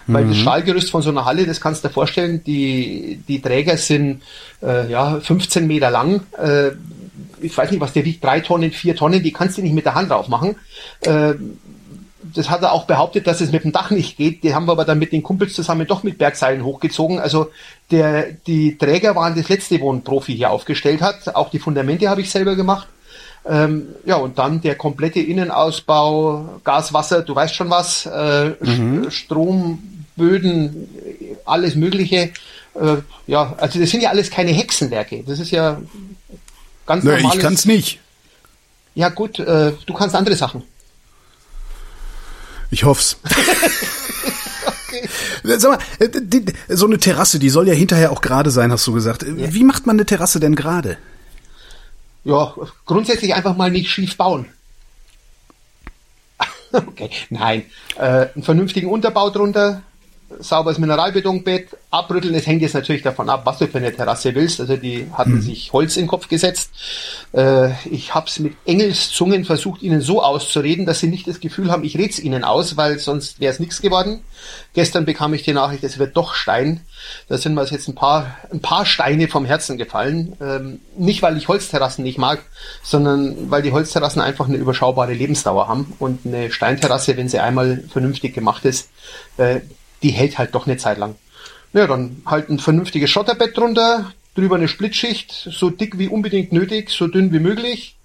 Weil 0.07 0.25
mhm. 0.25 0.29
das 0.29 0.37
Stahlgerüst 0.37 0.89
von 0.89 1.01
so 1.01 1.09
einer 1.09 1.25
Halle, 1.25 1.45
das 1.45 1.59
kannst 1.59 1.83
du 1.83 1.87
dir 1.87 1.93
vorstellen, 1.93 2.43
die, 2.43 3.19
die 3.27 3.41
Träger 3.41 3.77
sind 3.77 4.21
äh, 4.63 4.89
ja 4.89 5.19
15 5.19 5.67
Meter 5.67 5.91
lang. 5.91 6.21
Äh, 6.37 6.71
ich 7.41 7.55
weiß 7.55 7.71
nicht, 7.71 7.81
was 7.81 7.93
der 7.93 8.05
wiegt, 8.05 8.23
drei 8.23 8.39
Tonnen, 8.39 8.71
vier 8.71 8.95
Tonnen, 8.95 9.21
die 9.21 9.33
kannst 9.33 9.57
du 9.57 9.61
nicht 9.61 9.73
mit 9.73 9.85
der 9.85 9.95
Hand 9.95 10.11
drauf 10.11 10.27
machen. 10.27 10.55
Äh, 11.01 11.33
das 12.33 12.49
hat 12.49 12.63
er 12.63 12.71
auch 12.71 12.85
behauptet, 12.85 13.27
dass 13.27 13.41
es 13.41 13.51
mit 13.51 13.63
dem 13.63 13.71
Dach 13.71 13.91
nicht 13.91 14.17
geht. 14.17 14.43
Die 14.43 14.53
haben 14.53 14.65
wir 14.65 14.71
aber 14.71 14.85
dann 14.85 14.99
mit 14.99 15.11
den 15.11 15.23
Kumpels 15.23 15.53
zusammen 15.53 15.87
doch 15.87 16.03
mit 16.03 16.17
Bergseilen 16.17 16.63
hochgezogen. 16.63 17.19
Also 17.19 17.51
der, 17.91 18.31
die 18.31 18.77
Träger 18.77 19.15
waren 19.15 19.35
das 19.35 19.49
letzte, 19.49 19.79
wo 19.79 19.91
ein 19.91 20.03
Profi 20.03 20.35
hier 20.35 20.51
aufgestellt 20.51 21.01
hat. 21.01 21.35
Auch 21.35 21.49
die 21.49 21.59
Fundamente 21.59 22.09
habe 22.09 22.21
ich 22.21 22.31
selber 22.31 22.55
gemacht. 22.55 22.87
Ähm, 23.47 23.89
ja, 24.05 24.15
und 24.15 24.39
dann 24.39 24.61
der 24.61 24.75
komplette 24.75 25.19
Innenausbau, 25.19 26.59
Gas, 26.63 26.93
Wasser, 26.93 27.21
du 27.21 27.35
weißt 27.35 27.53
schon 27.53 27.69
was, 27.69 28.07
äh, 28.07 28.55
mhm. 28.59 29.11
Strom, 29.11 30.05
Böden, 30.15 30.89
alles 31.45 31.75
Mögliche. 31.75 32.31
Äh, 32.73 32.97
ja, 33.27 33.53
also 33.57 33.79
das 33.79 33.89
sind 33.91 34.01
ja 34.01 34.09
alles 34.09 34.31
keine 34.31 34.51
Hexenwerke. 34.51 35.23
Das 35.27 35.39
ist 35.39 35.51
ja 35.51 35.79
ganz 36.87 37.03
normal. 37.03 37.35
Ich 37.35 37.39
kann's 37.39 37.65
nicht. 37.65 37.99
Ja 38.95 39.09
gut, 39.09 39.39
äh, 39.39 39.73
du 39.85 39.93
kannst 39.93 40.15
andere 40.15 40.35
Sachen. 40.35 40.63
Ich 42.71 42.83
hoff's. 42.83 43.17
okay. 44.65 45.07
Sag 45.57 45.71
mal, 45.71 45.79
äh, 45.99 46.75
so 46.75 46.87
eine 46.87 46.97
Terrasse, 46.97 47.37
die 47.37 47.49
soll 47.49 47.67
ja 47.67 47.73
hinterher 47.73 48.11
auch 48.11 48.21
gerade 48.21 48.49
sein, 48.49 48.71
hast 48.71 48.87
du 48.87 48.93
gesagt. 48.93 49.23
Ja. 49.23 49.53
Wie 49.53 49.63
macht 49.63 49.85
man 49.85 49.97
eine 49.97 50.05
Terrasse 50.05 50.39
denn 50.39 50.55
gerade? 50.55 50.97
ja, 52.25 52.53
grundsätzlich 52.85 53.33
einfach 53.33 53.55
mal 53.55 53.71
nicht 53.71 53.89
schief 53.89 54.17
bauen. 54.17 54.47
okay, 56.73 57.09
nein. 57.29 57.65
Äh, 57.97 58.27
einen 58.33 58.43
vernünftigen 58.43 58.89
Unterbau 58.89 59.29
drunter, 59.29 59.83
sauberes 60.39 60.77
Mineralbetonbett, 60.77 61.77
abrütteln. 61.91 62.33
Es 62.35 62.47
hängt 62.47 62.61
jetzt 62.61 62.73
natürlich 62.73 63.03
davon 63.03 63.29
ab, 63.29 63.41
was 63.45 63.59
du 63.59 63.67
für 63.67 63.77
eine 63.77 63.93
Terrasse 63.93 64.33
willst. 64.33 64.59
Also 64.59 64.75
die 64.75 65.07
hatten 65.13 65.35
mhm. 65.35 65.41
sich 65.41 65.71
Holz 65.71 65.97
in 65.97 66.03
den 66.03 66.07
Kopf 66.07 66.27
gesetzt. 66.27 66.71
Äh, 67.33 67.71
ich 67.89 68.13
habe 68.13 68.27
es 68.27 68.39
mit 68.39 68.53
Engelszungen 68.65 69.45
versucht, 69.45 69.83
ihnen 69.83 70.01
so 70.01 70.21
auszureden, 70.21 70.85
dass 70.85 70.99
sie 70.99 71.07
nicht 71.07 71.27
das 71.27 71.39
Gefühl 71.39 71.71
haben, 71.71 71.83
ich 71.83 71.97
red's 71.97 72.19
ihnen 72.19 72.43
aus, 72.43 72.75
weil 72.75 72.99
sonst 72.99 73.39
wäre 73.39 73.53
es 73.53 73.59
nichts 73.59 73.81
geworden. 73.81 74.21
Gestern 74.73 75.05
bekam 75.05 75.33
ich 75.33 75.43
die 75.43 75.53
Nachricht, 75.53 75.83
es 75.83 75.99
wird 75.99 76.17
doch 76.17 76.33
Stein. 76.33 76.81
Da 77.27 77.37
sind 77.37 77.53
mir 77.53 77.65
jetzt 77.65 77.87
ein 77.87 77.95
paar, 77.95 78.35
ein 78.51 78.61
paar 78.61 78.85
Steine 78.85 79.27
vom 79.27 79.45
Herzen 79.45 79.77
gefallen. 79.77 80.35
Ähm, 80.41 80.79
nicht, 80.97 81.21
weil 81.21 81.37
ich 81.37 81.47
Holzterrassen 81.47 82.03
nicht 82.03 82.17
mag, 82.17 82.41
sondern 82.83 83.49
weil 83.51 83.61
die 83.61 83.71
Holzterrassen 83.71 84.21
einfach 84.21 84.47
eine 84.47 84.57
überschaubare 84.57 85.13
Lebensdauer 85.13 85.67
haben. 85.67 85.93
Und 85.99 86.25
eine 86.25 86.51
Steinterrasse, 86.51 87.15
wenn 87.15 87.29
sie 87.29 87.39
einmal 87.39 87.83
vernünftig 87.91 88.33
gemacht 88.33 88.65
ist, 88.65 88.89
äh, 89.37 89.61
die 90.05 90.11
hält 90.11 90.37
halt 90.37 90.53
doch 90.53 90.67
eine 90.67 90.77
Zeit 90.77 90.99
lang. 90.99 91.15
Ja, 91.73 91.87
dann 91.87 92.21
halt 92.27 92.49
ein 92.49 92.59
vernünftiges 92.59 93.09
Schotterbett 93.09 93.57
drunter, 93.57 94.11
drüber 94.35 94.55
eine 94.55 94.67
Splitschicht, 94.67 95.49
so 95.51 95.71
dick 95.71 95.97
wie 95.97 96.07
unbedingt 96.07 96.53
nötig, 96.53 96.91
so 96.91 97.07
dünn 97.07 97.33
wie 97.33 97.39
möglich. 97.39 97.95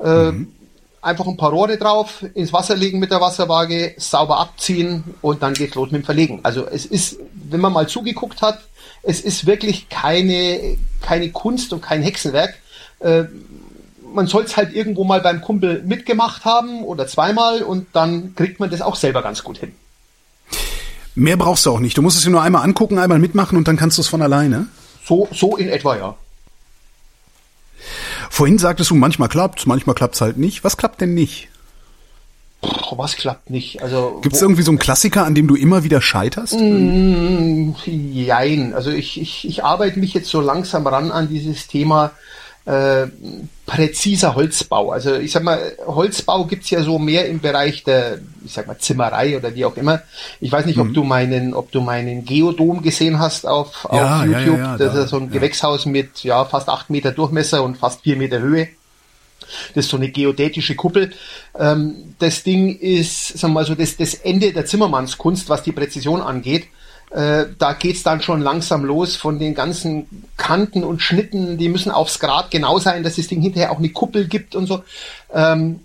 Äh, 0.00 0.32
mhm. 0.32 0.52
Einfach 1.00 1.28
ein 1.28 1.36
paar 1.36 1.50
Rohre 1.50 1.78
drauf, 1.78 2.24
ins 2.34 2.52
Wasser 2.52 2.74
legen 2.74 2.98
mit 2.98 3.12
der 3.12 3.20
Wasserwaage, 3.20 3.94
sauber 3.98 4.40
abziehen 4.40 5.04
und 5.22 5.44
dann 5.44 5.54
geht's 5.54 5.76
los 5.76 5.92
mit 5.92 6.02
dem 6.02 6.04
Verlegen. 6.04 6.40
Also 6.42 6.66
es 6.66 6.86
ist, 6.86 7.18
wenn 7.34 7.60
man 7.60 7.72
mal 7.72 7.86
zugeguckt 7.86 8.42
hat, 8.42 8.58
es 9.04 9.20
ist 9.20 9.46
wirklich 9.46 9.88
keine, 9.88 10.76
keine 11.02 11.30
Kunst 11.30 11.72
und 11.72 11.82
kein 11.82 12.02
Hexenwerk. 12.02 12.54
Äh, 12.98 13.24
man 14.12 14.26
soll 14.26 14.42
es 14.42 14.56
halt 14.56 14.74
irgendwo 14.74 15.04
mal 15.04 15.20
beim 15.20 15.40
Kumpel 15.40 15.84
mitgemacht 15.84 16.44
haben 16.44 16.82
oder 16.82 17.06
zweimal 17.06 17.62
und 17.62 17.86
dann 17.92 18.34
kriegt 18.34 18.58
man 18.58 18.70
das 18.70 18.82
auch 18.82 18.96
selber 18.96 19.22
ganz 19.22 19.44
gut 19.44 19.58
hin. 19.58 19.72
Mehr 21.14 21.36
brauchst 21.36 21.66
du 21.66 21.70
auch 21.70 21.80
nicht. 21.80 21.96
Du 21.96 22.02
musst 22.02 22.16
es 22.16 22.24
dir 22.24 22.30
nur 22.30 22.42
einmal 22.42 22.64
angucken, 22.64 22.98
einmal 22.98 23.18
mitmachen 23.18 23.56
und 23.56 23.68
dann 23.68 23.76
kannst 23.76 23.98
du 23.98 24.02
es 24.02 24.08
von 24.08 24.22
alleine. 24.22 24.66
So, 25.04 25.28
so 25.32 25.56
in 25.56 25.68
etwa, 25.68 25.96
ja. 25.96 26.16
Vorhin 28.30 28.58
sagtest 28.58 28.90
du, 28.90 28.94
manchmal 28.94 29.28
klappt's, 29.28 29.66
manchmal 29.66 29.94
klappt's 29.94 30.20
halt 30.20 30.38
nicht. 30.38 30.64
Was 30.64 30.76
klappt 30.76 31.00
denn 31.00 31.14
nicht? 31.14 31.48
Puh, 32.62 32.96
was 32.96 33.16
klappt 33.16 33.50
nicht? 33.50 33.82
Also 33.82 34.20
gibt's 34.22 34.40
irgendwie 34.40 34.62
so 34.62 34.70
einen 34.70 34.78
Klassiker, 34.78 35.24
an 35.24 35.34
dem 35.34 35.46
du 35.46 35.54
immer 35.54 35.84
wieder 35.84 36.00
scheiterst? 36.00 36.54
Mm, 36.58 37.74
jein. 37.84 38.74
Also 38.74 38.90
ich, 38.90 39.20
ich, 39.20 39.46
ich 39.46 39.64
arbeite 39.64 39.98
mich 39.98 40.14
jetzt 40.14 40.28
so 40.28 40.40
langsam 40.40 40.86
ran 40.86 41.12
an 41.12 41.28
dieses 41.28 41.66
Thema 41.66 42.12
äh, 42.66 43.06
präziser 43.66 44.34
Holzbau. 44.34 44.90
Also 44.90 45.14
ich 45.14 45.32
sag 45.32 45.42
mal, 45.42 45.72
Holzbau 45.86 46.44
gibt's 46.44 46.70
ja 46.70 46.82
so 46.82 46.98
mehr 46.98 47.26
im 47.26 47.40
Bereich 47.40 47.84
der, 47.84 48.18
ich 48.44 48.52
sag 48.52 48.66
mal, 48.66 48.78
Zimmerei 48.78 49.36
oder 49.36 49.54
wie 49.54 49.64
auch 49.64 49.76
immer. 49.76 50.02
Ich 50.40 50.52
weiß 50.52 50.66
nicht, 50.66 50.76
mhm. 50.76 50.88
ob 50.88 50.94
du 50.94 51.04
meinen, 51.04 51.54
ob 51.54 51.72
du 51.72 51.80
meinen 51.80 52.24
Geodom 52.24 52.82
gesehen 52.82 53.18
hast 53.18 53.46
auf, 53.46 53.86
ja, 53.92 54.20
auf 54.20 54.26
YouTube. 54.26 54.58
Ja, 54.58 54.72
ja, 54.72 54.76
das 54.78 54.94
da, 54.94 55.04
ist 55.04 55.10
so 55.10 55.18
ein 55.18 55.30
Gewächshaus 55.30 55.86
mit 55.86 56.24
ja 56.24 56.44
fast 56.44 56.68
acht 56.68 56.90
Meter 56.90 57.12
Durchmesser 57.12 57.62
und 57.62 57.78
fast 57.78 58.02
vier 58.02 58.16
Meter 58.16 58.40
Höhe. 58.40 58.68
Das 59.74 59.84
ist 59.84 59.90
so 59.90 59.96
eine 59.96 60.10
geodätische 60.10 60.74
Kuppel. 60.74 61.12
Ähm, 61.58 62.14
das 62.18 62.42
Ding 62.44 62.78
ist, 62.78 63.38
sagen 63.38 63.52
wir 63.52 63.60
mal 63.60 63.66
so, 63.66 63.74
das, 63.74 63.96
das 63.96 64.14
Ende 64.14 64.52
der 64.52 64.66
Zimmermannskunst, 64.66 65.48
was 65.48 65.62
die 65.62 65.72
Präzision 65.72 66.22
angeht. 66.22 66.66
Äh, 67.14 67.46
da 67.60 67.74
geht's 67.74 68.02
dann 68.02 68.22
schon 68.22 68.40
langsam 68.40 68.84
los 68.84 69.14
von 69.14 69.38
den 69.38 69.54
ganzen 69.54 70.24
Kanten 70.36 70.82
und 70.82 71.00
Schnitten, 71.00 71.58
die 71.58 71.68
müssen 71.68 71.92
aufs 71.92 72.18
Grad 72.18 72.50
genau 72.50 72.80
sein, 72.80 73.04
dass 73.04 73.14
das 73.14 73.28
Ding 73.28 73.40
hinterher 73.40 73.70
auch 73.70 73.78
eine 73.78 73.90
Kuppel 73.90 74.26
gibt 74.26 74.56
und 74.56 74.66
so. 74.66 74.82
Ähm, 75.32 75.78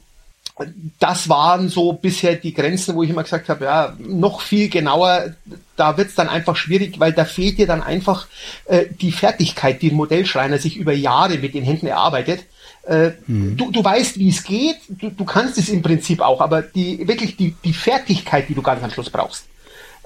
das 0.98 1.29
waren 1.29 1.69
so 1.69 1.93
bisher 1.93 2.36
die 2.36 2.53
Grenzen, 2.53 2.95
wo 2.95 3.03
ich 3.03 3.12
immer 3.12 3.21
gesagt 3.21 3.48
habe, 3.48 3.65
ja, 3.65 3.95
noch 4.00 4.41
viel 4.41 4.69
genauer, 4.69 5.36
da 5.75 5.98
wird's 5.98 6.15
dann 6.15 6.29
einfach 6.29 6.55
schwierig, 6.55 7.00
weil 7.00 7.13
da 7.13 7.25
fehlt 7.25 7.59
dir 7.59 7.67
dann 7.67 7.83
einfach 7.83 8.27
äh, 8.65 8.86
die 9.00 9.12
Fertigkeit, 9.12 9.83
die 9.83 9.91
ein 9.91 9.95
Modellschreiner 9.95 10.57
sich 10.57 10.77
über 10.77 10.93
Jahre 10.93 11.38
mit 11.38 11.53
den 11.53 11.63
Händen 11.63 11.86
erarbeitet. 11.86 12.41
Äh, 12.88 13.12
hm. 13.27 13.55
du, 13.55 13.69
du 13.69 13.83
weißt, 13.83 14.17
wie 14.17 14.29
es 14.29 14.43
geht, 14.43 14.77
du, 14.89 15.12
du 15.12 15.25
kannst 15.25 15.59
es 15.59 15.69
im 15.69 15.83
Prinzip 15.83 16.21
auch, 16.21 16.41
aber 16.41 16.63
die 16.63 17.07
wirklich 17.07 17.38
die, 17.38 17.53
die 17.63 17.74
Fertigkeit, 17.74 18.50
die 18.50 18.55
du 18.55 18.63
ganz 18.63 18.83
am 18.83 18.89
Schluss 18.89 19.12
brauchst, 19.12 19.45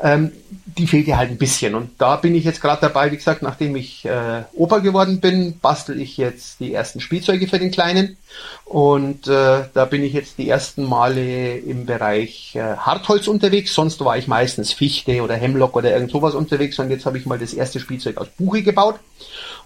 ähm, 0.03 0.33
die 0.65 0.86
fehlt 0.86 1.07
dir 1.07 1.17
halt 1.17 1.31
ein 1.31 1.38
bisschen. 1.38 1.75
Und 1.75 1.91
da 1.98 2.17
bin 2.17 2.36
ich 2.36 2.43
jetzt 2.43 2.62
gerade 2.62 2.81
dabei, 2.81 3.12
wie 3.12 3.15
gesagt, 3.15 3.41
nachdem 3.41 3.75
ich 3.77 4.03
äh, 4.03 4.43
Opa 4.53 4.79
geworden 4.79 5.22
bin, 5.22 5.60
bastel 5.60 6.01
ich 6.01 6.17
jetzt 6.17 6.60
die 6.60 6.74
ersten 6.74 7.00
Spielzeuge 7.00 7.48
für 7.48 7.57
den 7.57 7.72
Kleinen. 7.72 8.17
Und 8.65 9.27
äh, 9.27 9.62
da 9.74 9.86
bin 9.86 10.03
ich 10.03 10.12
jetzt 10.12 10.38
die 10.38 10.50
ersten 10.50 10.83
Male 10.83 11.57
im 11.57 11.86
Bereich 11.86 12.53
äh, 12.55 12.75
Hartholz 12.77 13.27
unterwegs. 13.27 13.74
Sonst 13.74 14.03
war 14.03 14.17
ich 14.17 14.27
meistens 14.27 14.74
Fichte 14.74 15.22
oder 15.22 15.36
Hemlock 15.36 15.75
oder 15.77 15.93
irgend 15.93 16.12
sowas 16.12 16.33
unterwegs. 16.33 16.77
Und 16.79 16.89
jetzt 16.89 17.05
habe 17.05 17.17
ich 17.17 17.25
mal 17.25 17.39
das 17.39 17.53
erste 17.53 17.79
Spielzeug 17.79 18.17
aus 18.17 18.27
Buche 18.27 18.62
gebaut. 18.62 19.00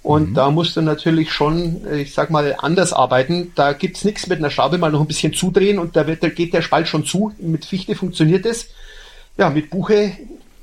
Und 0.04 0.32
mhm. 0.32 0.34
da 0.36 0.52
musst 0.52 0.76
du 0.76 0.82
natürlich 0.82 1.32
schon, 1.32 1.82
ich 1.92 2.14
sag 2.14 2.30
mal, 2.30 2.56
anders 2.60 2.94
arbeiten. 2.94 3.54
Da 3.56 3.74
gibt's 3.74 4.04
nichts 4.04 4.28
mit 4.28 4.38
einer 4.38 4.52
Schraube 4.52 4.78
mal 4.78 4.92
noch 4.92 5.02
ein 5.02 5.08
bisschen 5.08 5.34
zudrehen 5.34 5.80
und 5.80 5.96
da, 5.96 6.06
wird, 6.06 6.22
da 6.22 6.30
geht 6.30 6.54
der 6.54 6.62
Spalt 6.62 6.88
schon 6.88 7.06
zu. 7.06 7.34
Mit 7.40 7.66
Fichte 7.66 7.96
funktioniert 7.96 8.46
es 8.46 8.68
ja, 9.38 9.50
mit 9.50 9.70
Buche 9.70 10.18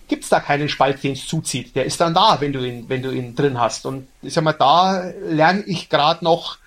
gibt's 0.09 0.29
da 0.29 0.41
keinen 0.41 0.69
Spalt, 0.69 1.03
den 1.03 1.13
es 1.13 1.27
zuzieht. 1.27 1.75
Der 1.77 1.85
ist 1.85 2.01
dann 2.01 2.15
da, 2.15 2.37
wenn 2.41 2.53
du 2.53 2.65
ihn, 2.65 2.89
wenn 2.89 3.03
du 3.03 3.11
ihn 3.11 3.35
drin 3.35 3.59
hast. 3.59 3.87
Und 3.87 4.07
ich 4.23 4.35
sag 4.35 4.45
mal, 4.45 4.53
da 4.53 5.11
lerne 5.29 5.63
ich 5.67 5.89
gerade 5.89 6.25
noch 6.25 6.59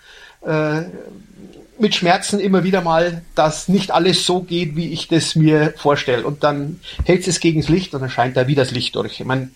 äh, 0.42 0.82
mit 1.80 1.96
Schmerzen 1.96 2.40
immer 2.40 2.64
wieder 2.64 2.82
mal, 2.82 3.22
dass 3.36 3.68
nicht 3.68 3.92
alles 3.92 4.26
so 4.26 4.42
geht, 4.42 4.76
wie 4.76 4.92
ich 4.92 5.08
das 5.08 5.36
mir 5.36 5.74
vorstelle. 5.78 6.26
Und 6.26 6.44
dann 6.44 6.80
hält 7.06 7.28
es 7.28 7.40
gegen 7.40 7.62
das 7.62 7.70
Licht 7.70 7.94
und 7.94 8.02
dann 8.02 8.10
scheint 8.10 8.36
da 8.36 8.48
wieder 8.48 8.64
das 8.64 8.72
Licht 8.72 8.96
durch. 8.96 9.20
Ich 9.20 9.26
meine, 9.26 9.52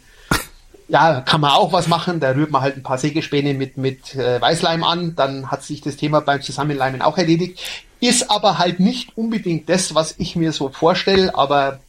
ja, 0.88 1.22
kann 1.22 1.42
man 1.42 1.52
auch 1.52 1.74
was 1.74 1.88
machen. 1.88 2.20
Da 2.20 2.32
rührt 2.32 2.52
man 2.52 2.62
halt 2.62 2.78
ein 2.78 2.84
paar 2.84 2.98
Sägespäne 2.98 3.54
mit, 3.54 3.78
mit 3.78 4.14
äh, 4.16 4.40
Weißleim 4.42 4.84
an. 4.84 5.16
Dann 5.16 5.50
hat 5.50 5.64
sich 5.64 5.82
das 5.82 5.96
Thema 5.96 6.20
beim 6.20 6.42
Zusammenleimen 6.42 7.02
auch 7.02 7.18
erledigt. 7.18 7.60
Ist 8.00 8.30
aber 8.30 8.58
halt 8.58 8.80
nicht 8.80 9.18
unbedingt 9.18 9.70
das, 9.70 9.96
was 9.96 10.16
ich 10.18 10.36
mir 10.36 10.52
so 10.52 10.70
vorstelle. 10.70 11.34
Aber 11.36 11.80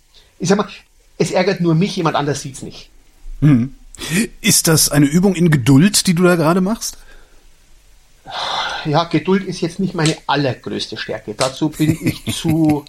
ich 0.43 0.49
sag 0.49 0.59
mal, 0.59 0.69
es 1.19 1.31
ärgert 1.31 1.61
nur 1.61 1.77
mich, 1.77 1.95
jemand 1.95 2.17
anders 2.17 2.43
sieht's 2.43 2.63
nicht. 2.63 2.91
Hm. 3.41 3.75
Ist 4.41 4.67
das 4.67 4.91
eine 4.91 5.07
Übung 5.07 5.37
in 5.37 5.51
Geduld, 5.53 6.07
die 6.09 6.15
du 6.15 6.25
da 6.25 6.35
gerade 6.35 6.61
machst? 6.61 6.99
Ja, 8.85 9.05
Geduld 9.05 9.45
ist 9.45 9.61
jetzt 9.61 9.79
nicht 9.79 9.95
meine 9.95 10.17
allergrößte 10.27 10.97
Stärke. 10.97 11.35
Dazu 11.35 11.69
bin 11.69 11.97
ich 12.03 12.35
zu, 12.35 12.85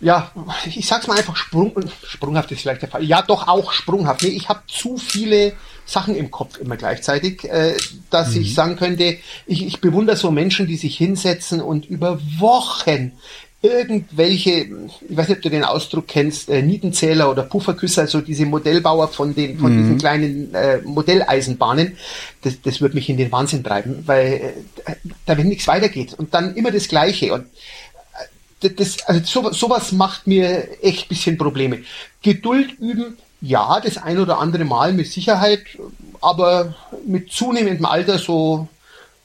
ja, 0.00 0.32
ich 0.64 0.86
sag's 0.86 1.06
mal 1.06 1.18
einfach, 1.18 1.36
sprung, 1.36 1.74
sprunghaft 2.06 2.50
ist 2.52 2.62
vielleicht 2.62 2.80
der 2.80 2.88
Fall. 2.88 3.04
Ja, 3.04 3.20
doch 3.20 3.48
auch 3.48 3.72
sprunghaft. 3.72 4.22
Nee, 4.22 4.28
ich 4.28 4.48
habe 4.48 4.62
zu 4.66 4.96
viele 4.96 5.52
Sachen 5.84 6.16
im 6.16 6.30
Kopf 6.30 6.56
immer 6.56 6.78
gleichzeitig, 6.78 7.44
äh, 7.44 7.76
dass 8.08 8.34
mhm. 8.34 8.40
ich 8.40 8.54
sagen 8.54 8.76
könnte, 8.76 9.18
ich, 9.46 9.66
ich 9.66 9.82
bewundere 9.82 10.16
so 10.16 10.30
Menschen, 10.30 10.66
die 10.66 10.76
sich 10.78 10.96
hinsetzen 10.96 11.60
und 11.60 11.84
über 11.84 12.18
Wochen 12.38 13.12
irgendwelche, 13.62 14.66
ich 15.08 15.16
weiß 15.16 15.28
nicht, 15.28 15.38
ob 15.38 15.42
du 15.42 15.50
den 15.50 15.64
Ausdruck 15.64 16.08
kennst, 16.08 16.50
äh, 16.50 16.62
Nietenzähler 16.62 17.30
oder 17.30 17.44
Pufferküsser, 17.44 18.02
also 18.02 18.20
diese 18.20 18.44
Modellbauer 18.44 19.08
von 19.08 19.34
den 19.34 19.58
von 19.58 19.72
mhm. 19.72 19.82
diesen 19.82 19.98
kleinen 19.98 20.54
äh, 20.54 20.78
Modelleisenbahnen, 20.78 21.96
das, 22.42 22.60
das 22.60 22.80
wird 22.80 22.94
mich 22.94 23.08
in 23.08 23.16
den 23.16 23.30
Wahnsinn 23.30 23.62
treiben, 23.62 24.02
weil 24.06 24.54
äh, 24.84 24.94
da 25.26 25.38
wenn 25.38 25.48
nichts 25.48 25.68
weitergeht 25.68 26.14
und 26.14 26.34
dann 26.34 26.56
immer 26.56 26.72
das 26.72 26.88
Gleiche 26.88 27.32
und 27.32 27.46
äh, 28.62 28.70
das, 28.70 29.06
also 29.06 29.20
so, 29.24 29.52
sowas 29.52 29.92
macht 29.92 30.26
mir 30.26 30.82
echt 30.82 31.08
bisschen 31.08 31.38
Probleme. 31.38 31.82
Geduld 32.20 32.72
üben, 32.80 33.16
ja, 33.40 33.78
das 33.80 33.96
ein 33.96 34.18
oder 34.18 34.40
andere 34.40 34.64
Mal 34.64 34.92
mit 34.92 35.06
Sicherheit, 35.06 35.62
aber 36.20 36.74
mit 37.06 37.30
zunehmendem 37.30 37.86
Alter, 37.86 38.18
so 38.18 38.68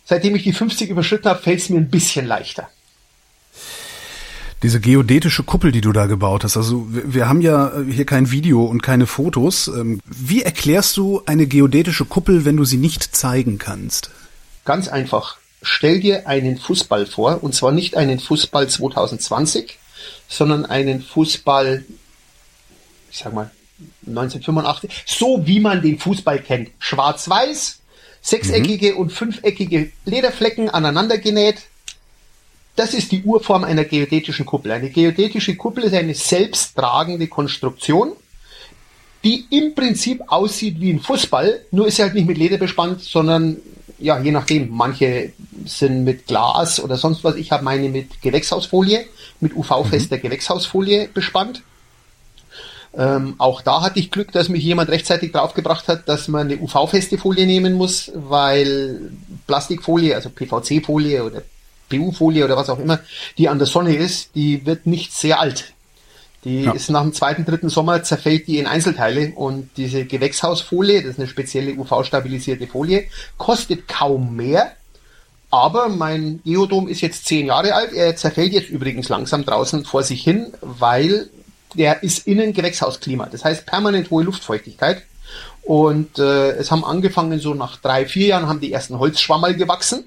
seitdem 0.06 0.36
ich 0.36 0.44
die 0.44 0.53
50 0.53 0.91
überschritten 0.91 1.27
habe, 1.27 1.41
fällt 1.41 1.60
es 1.60 1.70
mir 1.70 1.77
ein 1.77 1.89
bisschen 1.89 2.27
leichter 2.27 2.70
diese 4.64 4.80
geodätische 4.80 5.44
Kuppel, 5.44 5.72
die 5.72 5.82
du 5.82 5.92
da 5.92 6.08
gebaut 6.08 6.44
hast. 6.44 6.58
Also 6.58 6.88
wir, 6.90 7.14
wir 7.14 7.30
haben 7.30 7.42
ja 7.42 7.72
hier 7.90 8.06
kein 8.06 8.32
Video 8.32 8.66
und 8.66 8.82
keine 8.82 9.06
Fotos. 9.06 9.68
Ähm, 9.68 10.02
wie 10.06 10.42
erklärst 10.42 10.98
du 10.98 11.22
eine 11.26 11.48
geodätische 11.48 12.06
Kuppel, 12.06 12.46
wenn 12.46 12.58
du 12.58 12.66
sie 12.66 12.78
nicht 12.78 13.16
zeigen 13.16 13.58
kannst? 13.58 14.10
Ganz 14.66 14.88
einfach. 14.88 15.38
Stell 15.62 16.00
dir 16.00 16.28
einen 16.28 16.58
Fußball 16.58 17.06
vor, 17.06 17.44
und 17.44 17.54
zwar 17.54 17.72
nicht 17.72 17.96
einen 17.98 18.20
Fußball 18.20 18.68
2020, 18.68 19.80
sondern 20.28 20.66
einen 20.66 21.02
Fußball, 21.02 21.84
ich 23.12 23.18
sag 23.18 23.34
mal, 23.34 23.52
1985, 24.08 25.04
so 25.06 25.46
wie 25.46 25.60
man 25.60 25.82
den 25.82 26.00
Fußball 26.00 26.40
kennt. 26.40 26.70
Schwarz-Weiß, 26.80 27.80
sechseckige 28.22 28.94
mhm. 28.94 28.98
und 28.98 29.12
fünfeckige 29.12 29.92
Lederflecken 30.06 30.70
aneinander 30.70 31.18
genäht, 31.18 31.64
das 32.77 32.93
ist 32.93 33.12
die 33.12 33.24
Urform 33.24 33.63
einer 33.63 33.84
geodätischen 33.84 34.46
Kuppel. 34.46 34.72
Eine 34.72 34.89
geodätische 34.89 35.55
Kuppel 35.55 35.84
ist 35.86 35.96
eine 35.96 36.13
selbsttragende 36.13 37.27
Konstruktion, 37.27 38.13
die 39.24 39.46
im 39.50 39.74
Prinzip 39.74 40.22
aussieht 40.27 40.79
wie 40.79 40.91
ein 40.91 41.00
Fußball, 41.00 41.65
nur 41.72 41.88
ist 41.88 41.98
sie 41.98 42.03
halt 42.03 42.13
nicht 42.13 42.27
mit 42.27 42.38
Leder 42.38 42.57
bespannt, 42.57 43.01
sondern 43.01 43.57
ja, 44.00 44.19
je 44.19 44.31
nachdem. 44.31 44.69
Manche 44.69 45.34
sind 45.65 46.03
mit 46.03 46.27
Glas 46.27 46.79
oder 46.79 46.98
sonst 46.98 47.24
was. 47.24 47.36
Ich 47.36 47.51
habe 47.51 47.63
meine 47.63 47.89
mit 47.89 48.22
Gewächshausfolie, 48.22 49.05
mit 49.39 49.55
UV-fester 49.55 50.17
mhm. 50.17 50.22
Gewächshausfolie 50.22 51.10
bespannt. 51.12 51.63
Ähm, 52.96 53.36
auch 53.39 53.63
da 53.63 53.81
hatte 53.81 54.00
ich 54.00 54.12
Glück, 54.12 54.31
dass 54.31 54.50
mich 54.50 54.63
jemand 54.63 54.89
rechtzeitig 54.89 55.31
draufgebracht 55.31 55.88
hat, 55.88 56.07
dass 56.07 56.27
man 56.27 56.48
eine 56.48 56.60
UV-feste 56.60 57.17
Folie 57.17 57.48
nehmen 57.48 57.74
muss, 57.74 58.12
weil 58.13 59.12
Plastikfolie, 59.48 60.15
also 60.15 60.29
PVC-Folie 60.29 61.24
oder 61.24 61.41
PU-Folie 61.89 62.46
oder 62.46 62.58
was 62.58 62.70
auch 62.70 62.79
immer, 62.79 63.00
die 63.38 63.50
an 63.50 63.58
der 63.58 63.67
Sonne 63.67 63.96
ist, 63.96 64.36
die 64.36 64.65
wird 64.65 64.86
nicht 64.86 65.13
sehr 65.13 65.39
alt. 65.39 65.74
Die 66.44 66.63
ja. 66.63 66.72
ist 66.72 66.89
nach 66.89 67.01
dem 67.01 67.13
zweiten, 67.13 67.46
dritten 67.46 67.70
Sommer 67.70 68.03
zerfällt 68.03 68.48
die 68.48 68.60
in 68.60 68.67
Einzelteile 68.67 69.34
und 69.36 69.70
diese 69.75 70.06
Gewächshausfolie, 70.06 71.01
das 71.01 71.12
ist 71.12 71.20
eine 71.20 71.27
spezielle 71.27 71.74
UV-stabilisierte 71.74 72.67
Folie, 72.67 73.08
kostet 73.38 73.88
kaum 73.88 74.36
mehr. 74.36 74.72
Aber 75.50 75.89
mein 75.89 76.41
Geodom 76.44 76.88
ist 76.88 77.01
jetzt 77.01 77.25
zehn 77.25 77.48
Jahre 77.48 77.74
alt. 77.74 77.94
Er 77.94 78.15
zerfällt 78.15 78.53
jetzt 78.53 78.70
übrigens 78.70 79.10
langsam 79.10 79.46
draußen 79.46 79.86
vor 79.86 80.03
sich 80.03 80.22
hin, 80.24 80.53
weil 80.62 81.29
der 81.74 82.03
ist 82.03 82.27
innen 82.27 82.53
Gewächshausklima. 82.53 83.27
Das 83.32 83.46
heißt 83.46 83.65
permanent 83.65 84.10
hohe 84.10 84.24
Luftfeuchtigkeit. 84.24 85.03
Und 85.63 86.20
äh, 86.20 86.51
es 86.51 86.72
haben 86.72 86.86
angefangen, 86.86 87.39
so 87.39 87.53
nach 87.53 87.77
drei, 87.77 88.06
vier 88.06 88.27
Jahren 88.27 88.48
haben 88.48 88.62
die 88.62 88.72
ersten 88.72 89.00
Holzschwammerl 89.00 89.56
gewachsen. 89.56 90.06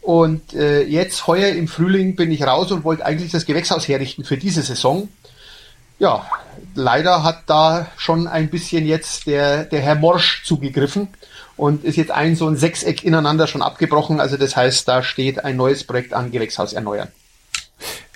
Und 0.00 0.54
äh, 0.54 0.82
jetzt 0.82 1.26
heuer 1.26 1.50
im 1.50 1.68
Frühling 1.68 2.16
bin 2.16 2.30
ich 2.32 2.42
raus 2.42 2.72
und 2.72 2.84
wollte 2.84 3.04
eigentlich 3.04 3.32
das 3.32 3.44
Gewächshaus 3.44 3.86
herrichten 3.86 4.24
für 4.24 4.36
diese 4.36 4.62
Saison. 4.62 5.08
Ja, 5.98 6.26
leider 6.74 7.22
hat 7.22 7.42
da 7.46 7.86
schon 7.96 8.26
ein 8.26 8.48
bisschen 8.48 8.86
jetzt 8.86 9.26
der, 9.26 9.64
der 9.64 9.80
Herr 9.80 9.96
Morsch 9.96 10.42
zugegriffen 10.44 11.08
und 11.58 11.84
ist 11.84 11.96
jetzt 11.96 12.10
ein 12.10 12.36
so 12.36 12.48
ein 12.48 12.56
Sechseck 12.56 13.04
ineinander 13.04 13.46
schon 13.46 13.60
abgebrochen. 13.60 14.18
Also 14.18 14.38
das 14.38 14.56
heißt, 14.56 14.88
da 14.88 15.02
steht 15.02 15.44
ein 15.44 15.56
neues 15.56 15.84
Projekt 15.84 16.14
an 16.14 16.30
Gewächshaus 16.30 16.72
erneuern. 16.72 17.08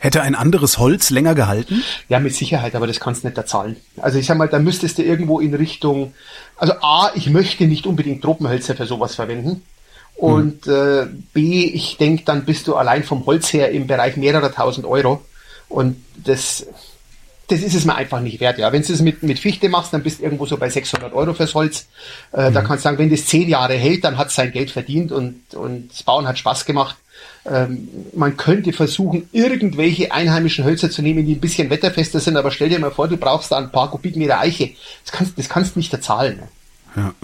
Hätte 0.01 0.23
ein 0.23 0.35
anderes 0.35 0.79
Holz 0.79 1.11
länger 1.11 1.35
gehalten? 1.35 1.83
Ja, 2.09 2.21
mit 2.21 2.35
Sicherheit, 2.35 2.75
aber 2.75 2.87
das 2.87 3.01
kannst 3.01 3.23
du 3.23 3.29
nicht 3.29 3.39
erzahlen. 3.39 3.77
Also 4.01 4.19
ich 4.19 4.27
sag 4.27 4.37
mal, 4.37 4.49
da 4.49 4.59
müsstest 4.59 4.99
du 4.99 5.03
irgendwo 5.03 5.41
in 5.41 5.55
Richtung, 5.55 6.15
also 6.57 6.75
A, 6.83 7.11
ich 7.15 7.31
möchte 7.31 7.67
nicht 7.67 7.87
unbedingt 7.87 8.23
Tropenhölzer 8.23 8.75
für 8.75 8.87
sowas 8.87 9.15
verwenden. 9.15 9.63
Und 10.17 10.67
hm. 10.67 10.73
äh, 10.73 11.07
B, 11.33 11.65
ich 11.65 11.97
denke, 11.97 12.25
dann 12.25 12.45
bist 12.45 12.69
du 12.69 12.77
allein 12.77 13.05
vom 13.05 13.27
Holz 13.27 13.53
her 13.53 13.71
im 13.71 13.87
Bereich 13.87 14.17
mehrerer 14.17 14.53
tausend 14.53 14.87
Euro. 14.87 15.25
Und 15.69 15.97
das, 16.17 16.67
das 17.49 17.61
ist 17.61 17.75
es 17.75 17.85
mir 17.85 17.97
einfach 17.97 18.21
nicht 18.21 18.41
wert. 18.41 18.59
Ja, 18.59 18.73
wenn 18.73 18.83
du 18.83 18.93
es 18.93 19.01
mit, 19.01 19.23
mit 19.23 19.39
Fichte 19.39 19.69
machst, 19.69 19.93
dann 19.93 20.03
bist 20.03 20.21
du 20.21 20.25
irgendwo 20.25 20.47
so 20.47 20.57
bei 20.57 20.71
600 20.71 21.13
Euro 21.13 21.35
fürs 21.35 21.55
Holz. 21.55 21.87
Äh, 22.33 22.51
mhm. 22.51 22.55
Da 22.55 22.63
kannst 22.63 22.85
du 22.85 22.89
sagen, 22.89 22.99
wenn 22.99 23.11
das 23.11 23.27
zehn 23.27 23.49
Jahre 23.49 23.75
hält, 23.75 24.05
dann 24.05 24.17
hat 24.17 24.29
es 24.29 24.37
sein 24.37 24.53
Geld 24.53 24.71
verdient 24.71 25.11
und, 25.11 25.55
und 25.55 25.91
das 25.91 26.03
Bauen 26.03 26.29
hat 26.29 26.39
Spaß 26.39 26.65
gemacht. 26.65 26.97
Ähm, 27.47 27.89
man 28.15 28.37
könnte 28.37 28.73
versuchen, 28.73 29.29
irgendwelche 29.33 30.13
einheimischen 30.13 30.65
Hölzer 30.65 30.91
zu 30.91 31.03
nehmen, 31.03 31.27
die 31.27 31.35
ein 31.35 31.41
bisschen 31.41 31.69
wetterfester 31.69 32.21
sind, 32.21 32.37
aber 32.37 32.51
stell 32.51 32.71
dir 32.71 32.79
mal 32.79 32.91
vor, 32.91 33.09
du 33.09 33.17
brauchst 33.17 33.53
da 33.53 33.59
ein 33.59 33.71
paar 33.71 33.91
Kubikmeter 33.91 34.41
Eiche. 34.41 34.71
Das 35.05 35.13
kannst, 35.13 35.39
das 35.39 35.49
kannst 35.49 35.75
du 35.75 35.81
nicht 35.81 35.93
erzahlen. 35.93 36.39
Ne? 36.39 36.49
Ja. 36.97 37.15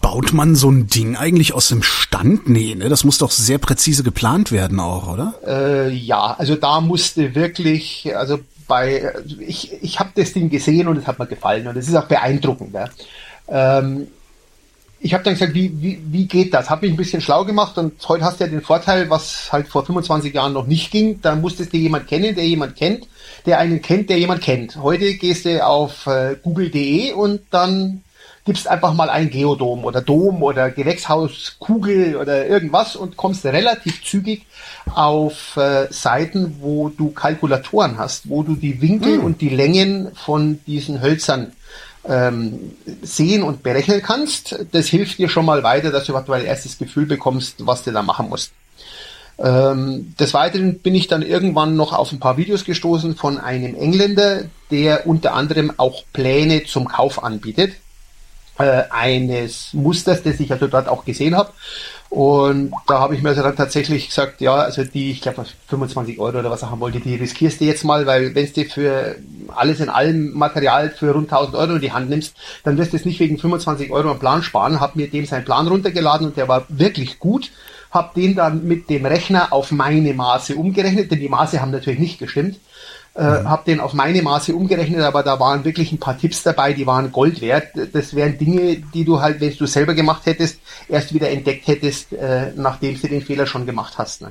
Baut 0.00 0.32
man 0.32 0.54
so 0.54 0.70
ein 0.70 0.86
Ding 0.86 1.16
eigentlich 1.16 1.52
aus 1.54 1.68
dem 1.68 1.82
Stand? 1.82 2.48
Nee, 2.48 2.74
ne? 2.74 2.88
Das 2.88 3.04
muss 3.04 3.18
doch 3.18 3.30
sehr 3.30 3.58
präzise 3.58 4.02
geplant 4.02 4.52
werden 4.52 4.80
auch, 4.80 5.12
oder? 5.12 5.34
Äh, 5.46 5.92
ja, 5.92 6.34
also 6.38 6.56
da 6.56 6.80
musste 6.80 7.34
wirklich, 7.34 8.14
also 8.16 8.38
bei, 8.66 9.12
ich, 9.40 9.72
ich 9.82 9.98
habe 9.98 10.10
das 10.14 10.32
Ding 10.32 10.50
gesehen 10.50 10.88
und 10.88 10.96
es 10.96 11.06
hat 11.06 11.18
mir 11.18 11.26
gefallen 11.26 11.66
und 11.66 11.76
es 11.76 11.88
ist 11.88 11.96
auch 11.96 12.06
beeindruckend. 12.06 12.74
Ja. 12.74 12.88
Ähm, 13.48 14.08
ich 15.00 15.14
habe 15.14 15.22
dann 15.22 15.34
gesagt, 15.34 15.54
wie, 15.54 15.72
wie, 15.80 16.00
wie 16.06 16.26
geht 16.26 16.52
das? 16.52 16.70
Habe 16.70 16.86
mich 16.86 16.94
ein 16.94 16.96
bisschen 16.96 17.20
schlau 17.20 17.44
gemacht 17.44 17.78
und 17.78 18.06
heute 18.08 18.24
hast 18.24 18.40
du 18.40 18.44
ja 18.44 18.50
den 18.50 18.62
Vorteil, 18.62 19.08
was 19.10 19.52
halt 19.52 19.68
vor 19.68 19.86
25 19.86 20.34
Jahren 20.34 20.52
noch 20.52 20.66
nicht 20.66 20.90
ging. 20.90 21.20
Da 21.22 21.36
musstest 21.36 21.72
du 21.72 21.76
jemand 21.76 22.08
kennen, 22.08 22.34
der 22.34 22.46
jemand 22.46 22.76
kennt, 22.76 23.06
der 23.46 23.58
einen 23.58 23.80
kennt, 23.80 24.10
der 24.10 24.18
jemand 24.18 24.42
kennt. 24.42 24.76
Heute 24.76 25.14
gehst 25.14 25.44
du 25.44 25.64
auf 25.64 26.06
äh, 26.06 26.36
google.de 26.42 27.12
und 27.12 27.42
dann 27.50 28.02
gibst 28.48 28.66
einfach 28.66 28.94
mal 28.94 29.10
ein 29.10 29.28
Geodom 29.28 29.84
oder 29.84 30.00
Dom 30.00 30.42
oder 30.42 30.70
Gewächshaus, 30.70 31.56
Kugel 31.58 32.16
oder 32.16 32.46
irgendwas 32.46 32.96
und 32.96 33.18
kommst 33.18 33.44
relativ 33.44 34.02
zügig 34.02 34.46
auf 34.94 35.58
äh, 35.58 35.88
Seiten, 35.90 36.56
wo 36.60 36.88
du 36.88 37.10
Kalkulatoren 37.10 37.98
hast, 37.98 38.30
wo 38.30 38.42
du 38.42 38.56
die 38.56 38.80
Winkel 38.80 39.18
mhm. 39.18 39.24
und 39.24 39.40
die 39.42 39.50
Längen 39.50 40.12
von 40.14 40.60
diesen 40.66 41.02
Hölzern 41.02 41.52
ähm, 42.06 42.72
sehen 43.02 43.42
und 43.42 43.62
berechnen 43.62 44.00
kannst. 44.00 44.64
Das 44.72 44.86
hilft 44.86 45.18
dir 45.18 45.28
schon 45.28 45.44
mal 45.44 45.62
weiter, 45.62 45.90
dass 45.90 46.04
du 46.04 46.12
überhaupt 46.12 46.30
ein 46.30 46.46
erstes 46.46 46.78
Gefühl 46.78 47.04
bekommst, 47.04 47.66
was 47.66 47.84
du 47.84 47.92
da 47.92 48.00
machen 48.00 48.30
musst. 48.30 48.52
Ähm, 49.38 50.14
des 50.18 50.32
Weiteren 50.32 50.78
bin 50.78 50.94
ich 50.94 51.06
dann 51.06 51.20
irgendwann 51.20 51.76
noch 51.76 51.92
auf 51.92 52.12
ein 52.12 52.18
paar 52.18 52.38
Videos 52.38 52.64
gestoßen 52.64 53.14
von 53.14 53.36
einem 53.36 53.74
Engländer, 53.74 54.44
der 54.70 55.06
unter 55.06 55.34
anderem 55.34 55.70
auch 55.76 56.02
Pläne 56.14 56.64
zum 56.64 56.88
Kauf 56.88 57.22
anbietet. 57.22 57.74
Äh, 58.58 58.84
eines 58.90 59.72
Musters, 59.72 60.24
das 60.24 60.40
ich 60.40 60.50
also 60.50 60.66
dort 60.66 60.88
auch 60.88 61.04
gesehen 61.04 61.36
habe. 61.36 61.52
Und 62.10 62.72
da 62.88 62.98
habe 62.98 63.14
ich 63.14 63.22
mir 63.22 63.28
also 63.28 63.42
dann 63.42 63.54
tatsächlich 63.54 64.08
gesagt, 64.08 64.40
ja, 64.40 64.54
also 64.54 64.82
die, 64.82 65.12
ich 65.12 65.20
glaube, 65.20 65.44
25 65.68 66.18
Euro 66.18 66.40
oder 66.40 66.50
was 66.50 66.62
er 66.62 66.70
haben 66.70 66.80
wollte, 66.80 66.98
die 66.98 67.14
riskierst 67.14 67.60
du 67.60 67.66
jetzt 67.66 67.84
mal, 67.84 68.06
weil 68.06 68.34
wenn 68.34 68.52
du 68.52 68.64
für 68.64 69.16
alles 69.54 69.78
in 69.78 69.88
allem 69.88 70.32
Material 70.32 70.90
für 70.90 71.12
rund 71.12 71.32
1000 71.32 71.54
Euro 71.54 71.74
in 71.74 71.80
die 71.80 71.92
Hand 71.92 72.10
nimmst, 72.10 72.34
dann 72.64 72.78
wirst 72.78 72.92
du 72.92 72.96
es 72.96 73.04
nicht 73.04 73.20
wegen 73.20 73.38
25 73.38 73.92
Euro 73.92 74.10
am 74.10 74.18
Plan 74.18 74.42
sparen. 74.42 74.80
Hab 74.80 74.96
mir 74.96 75.08
dem 75.08 75.24
seinen 75.26 75.44
Plan 75.44 75.68
runtergeladen 75.68 76.26
und 76.26 76.36
der 76.36 76.48
war 76.48 76.64
wirklich 76.68 77.20
gut. 77.20 77.52
Hab 77.92 78.14
den 78.14 78.34
dann 78.34 78.66
mit 78.66 78.90
dem 78.90 79.06
Rechner 79.06 79.52
auf 79.52 79.70
meine 79.70 80.14
Maße 80.14 80.56
umgerechnet, 80.56 81.12
denn 81.12 81.20
die 81.20 81.28
Maße 81.28 81.60
haben 81.60 81.70
natürlich 81.70 82.00
nicht 82.00 82.18
gestimmt. 82.18 82.58
Äh, 83.18 83.40
mhm. 83.40 83.48
habe 83.50 83.64
den 83.66 83.80
auf 83.80 83.94
meine 83.94 84.22
Maße 84.22 84.54
umgerechnet, 84.54 85.00
aber 85.00 85.24
da 85.24 85.40
waren 85.40 85.64
wirklich 85.64 85.90
ein 85.90 85.98
paar 85.98 86.16
Tipps 86.16 86.44
dabei, 86.44 86.72
die 86.72 86.86
waren 86.86 87.10
Gold 87.10 87.40
wert. 87.40 87.72
Das 87.92 88.14
wären 88.14 88.38
Dinge, 88.38 88.76
die 88.76 89.04
du 89.04 89.20
halt, 89.20 89.40
wenn 89.40 89.56
du 89.56 89.66
selber 89.66 89.94
gemacht 89.94 90.24
hättest, 90.26 90.60
erst 90.88 91.12
wieder 91.12 91.28
entdeckt 91.28 91.66
hättest, 91.66 92.12
äh, 92.12 92.52
nachdem 92.54 93.00
du 93.00 93.08
den 93.08 93.20
Fehler 93.20 93.48
schon 93.48 93.66
gemacht 93.66 93.98
hast. 93.98 94.22
Ne? 94.22 94.30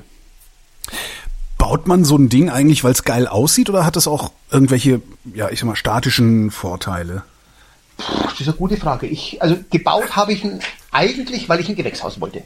Baut 1.58 1.86
man 1.86 2.02
so 2.04 2.16
ein 2.16 2.30
Ding 2.30 2.48
eigentlich, 2.48 2.82
weil 2.82 2.92
es 2.92 3.04
geil 3.04 3.28
aussieht, 3.28 3.68
oder 3.68 3.84
hat 3.84 3.96
es 3.96 4.08
auch 4.08 4.32
irgendwelche, 4.50 5.02
ja, 5.34 5.50
ich 5.50 5.60
sag 5.60 5.66
mal, 5.66 5.76
statischen 5.76 6.50
Vorteile? 6.50 7.24
Puh, 7.98 8.22
das 8.22 8.40
ist 8.40 8.48
eine 8.48 8.56
gute 8.56 8.78
Frage. 8.78 9.06
Ich, 9.06 9.42
also 9.42 9.56
gebaut 9.68 10.16
habe 10.16 10.32
ich 10.32 10.44
ihn 10.44 10.60
eigentlich, 10.92 11.50
weil 11.50 11.60
ich 11.60 11.68
ein 11.68 11.76
Gewächshaus 11.76 12.22
wollte. 12.22 12.42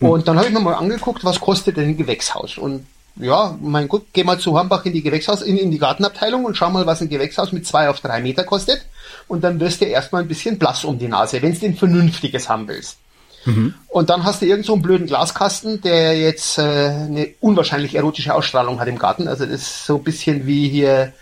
Hm. 0.00 0.08
Und 0.08 0.26
dann 0.26 0.38
habe 0.38 0.48
ich 0.48 0.52
mir 0.52 0.58
mal 0.58 0.74
angeguckt, 0.74 1.24
was 1.24 1.38
kostet 1.38 1.76
denn 1.76 1.90
ein 1.90 1.96
Gewächshaus? 1.96 2.58
Und 2.58 2.84
ja, 3.16 3.56
mein 3.60 3.88
Gott, 3.88 4.06
geh 4.12 4.24
mal 4.24 4.38
zu 4.38 4.58
Hambach 4.58 4.84
in 4.84 4.92
die 4.92 5.02
Gewächshaus, 5.02 5.42
in, 5.42 5.56
in 5.56 5.70
die 5.70 5.78
Gartenabteilung 5.78 6.44
und 6.44 6.56
schau 6.56 6.70
mal, 6.70 6.86
was 6.86 7.02
ein 7.02 7.08
Gewächshaus 7.08 7.52
mit 7.52 7.66
zwei 7.66 7.88
auf 7.88 8.00
drei 8.00 8.20
Meter 8.20 8.44
kostet. 8.44 8.86
Und 9.28 9.44
dann 9.44 9.60
wirst 9.60 9.80
du 9.80 9.84
erstmal 9.84 10.22
ein 10.22 10.28
bisschen 10.28 10.58
blass 10.58 10.84
um 10.84 10.98
die 10.98 11.08
Nase, 11.08 11.42
wenn 11.42 11.58
du 11.58 11.66
ein 11.66 11.76
vernünftiges 11.76 12.48
haben 12.48 12.68
willst. 12.68 12.98
Mhm. 13.44 13.74
Und 13.88 14.10
dann 14.10 14.24
hast 14.24 14.42
du 14.42 14.46
irgend 14.46 14.66
so 14.66 14.74
einen 14.74 14.82
blöden 14.82 15.06
Glaskasten, 15.06 15.80
der 15.80 16.18
jetzt 16.18 16.58
äh, 16.58 16.62
eine 16.62 17.28
unwahrscheinlich 17.40 17.94
erotische 17.94 18.34
Ausstrahlung 18.34 18.80
hat 18.80 18.88
im 18.88 18.98
Garten. 18.98 19.28
Also 19.28 19.44
das 19.44 19.62
ist 19.62 19.86
so 19.86 19.96
ein 19.96 20.04
bisschen 20.04 20.46
wie 20.46 20.68
hier, 20.68 21.12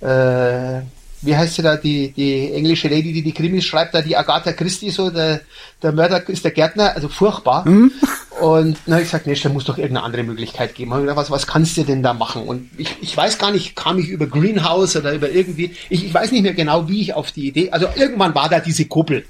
äh, 0.00 0.82
wie 1.22 1.36
heißt 1.36 1.54
sie 1.54 1.62
da, 1.62 1.76
die, 1.76 2.12
die 2.12 2.52
englische 2.52 2.88
Lady, 2.88 3.12
die 3.12 3.22
die 3.22 3.32
Krimis 3.32 3.64
schreibt, 3.64 3.94
da 3.94 4.02
die 4.02 4.16
Agatha 4.16 4.52
Christie, 4.52 4.90
so 4.90 5.10
der, 5.10 5.40
der 5.82 5.92
Mörder 5.92 6.26
ist 6.28 6.44
der 6.44 6.52
Gärtner, 6.52 6.94
also 6.94 7.08
furchtbar. 7.08 7.66
Mhm. 7.68 7.92
Und 8.40 8.78
na, 8.86 9.00
ich 9.00 9.10
sag, 9.10 9.26
nee, 9.26 9.34
da 9.34 9.50
muss 9.50 9.64
doch 9.64 9.76
irgendeine 9.76 10.04
andere 10.04 10.22
Möglichkeit 10.22 10.74
geben. 10.74 10.92
Und 10.92 11.06
was, 11.14 11.30
was 11.30 11.46
kannst 11.46 11.76
du 11.76 11.84
denn 11.84 12.02
da 12.02 12.14
machen? 12.14 12.42
Und 12.42 12.70
ich, 12.78 12.96
ich 13.02 13.14
weiß 13.14 13.38
gar 13.38 13.50
nicht, 13.50 13.76
kam 13.76 13.98
ich 13.98 14.08
über 14.08 14.26
Greenhouse 14.26 14.96
oder 14.96 15.12
über 15.12 15.30
irgendwie, 15.30 15.76
ich, 15.90 16.04
ich 16.06 16.14
weiß 16.14 16.32
nicht 16.32 16.42
mehr 16.42 16.54
genau, 16.54 16.88
wie 16.88 17.02
ich 17.02 17.12
auf 17.14 17.32
die 17.32 17.48
Idee, 17.48 17.70
also 17.70 17.86
irgendwann 17.96 18.34
war 18.34 18.48
da 18.48 18.60
diese 18.60 18.86
Kuppel. 18.86 19.26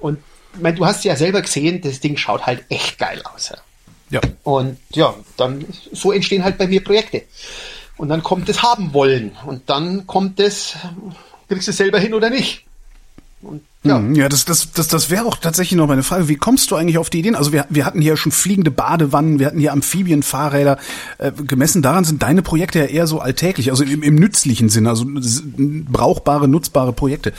Und 0.00 0.18
ich 0.54 0.60
mein, 0.60 0.76
du 0.76 0.86
hast 0.86 1.04
ja 1.04 1.14
selber 1.14 1.42
gesehen, 1.42 1.82
das 1.82 2.00
Ding 2.00 2.16
schaut 2.16 2.46
halt 2.46 2.64
echt 2.70 2.98
geil 2.98 3.20
aus. 3.34 3.50
Ja. 3.50 3.58
ja. 4.10 4.20
Und 4.44 4.78
ja, 4.92 5.14
dann 5.36 5.66
so 5.92 6.10
entstehen 6.10 6.42
halt 6.42 6.56
bei 6.56 6.66
mir 6.66 6.82
Projekte. 6.82 7.24
Und 7.98 8.08
dann 8.08 8.22
kommt 8.22 8.48
das 8.48 8.62
haben 8.62 8.94
wollen. 8.94 9.32
Und 9.44 9.68
dann 9.68 10.06
kommt 10.06 10.38
das, 10.38 10.76
kriegst 11.48 11.66
du 11.66 11.72
es 11.72 11.76
selber 11.76 11.98
hin 11.98 12.14
oder 12.14 12.30
nicht. 12.30 12.64
Und 13.40 13.62
ja, 13.84 13.96
hm, 13.96 14.14
ja 14.14 14.28
das, 14.28 14.44
das, 14.44 14.72
das, 14.72 14.88
das 14.88 15.10
wäre 15.10 15.24
auch 15.24 15.36
tatsächlich 15.36 15.76
noch 15.76 15.86
meine 15.86 16.02
Frage. 16.02 16.28
Wie 16.28 16.36
kommst 16.36 16.70
du 16.70 16.76
eigentlich 16.76 16.98
auf 16.98 17.10
die 17.10 17.20
Ideen? 17.20 17.36
Also 17.36 17.52
wir, 17.52 17.66
wir 17.70 17.84
hatten 17.84 18.00
hier 18.00 18.16
schon 18.16 18.32
fliegende 18.32 18.70
Badewannen, 18.70 19.38
wir 19.38 19.46
hatten 19.46 19.60
hier 19.60 19.72
Amphibienfahrräder. 19.72 20.78
Äh, 21.18 21.32
gemessen 21.32 21.82
daran 21.82 22.04
sind 22.04 22.22
deine 22.22 22.42
Projekte 22.42 22.80
ja 22.80 22.84
eher 22.86 23.06
so 23.06 23.20
alltäglich, 23.20 23.70
also 23.70 23.84
im, 23.84 24.02
im 24.02 24.16
nützlichen 24.16 24.68
Sinne, 24.68 24.90
also 24.90 25.04
brauchbare, 25.06 26.48
nutzbare 26.48 26.92
Projekte. 26.92 27.32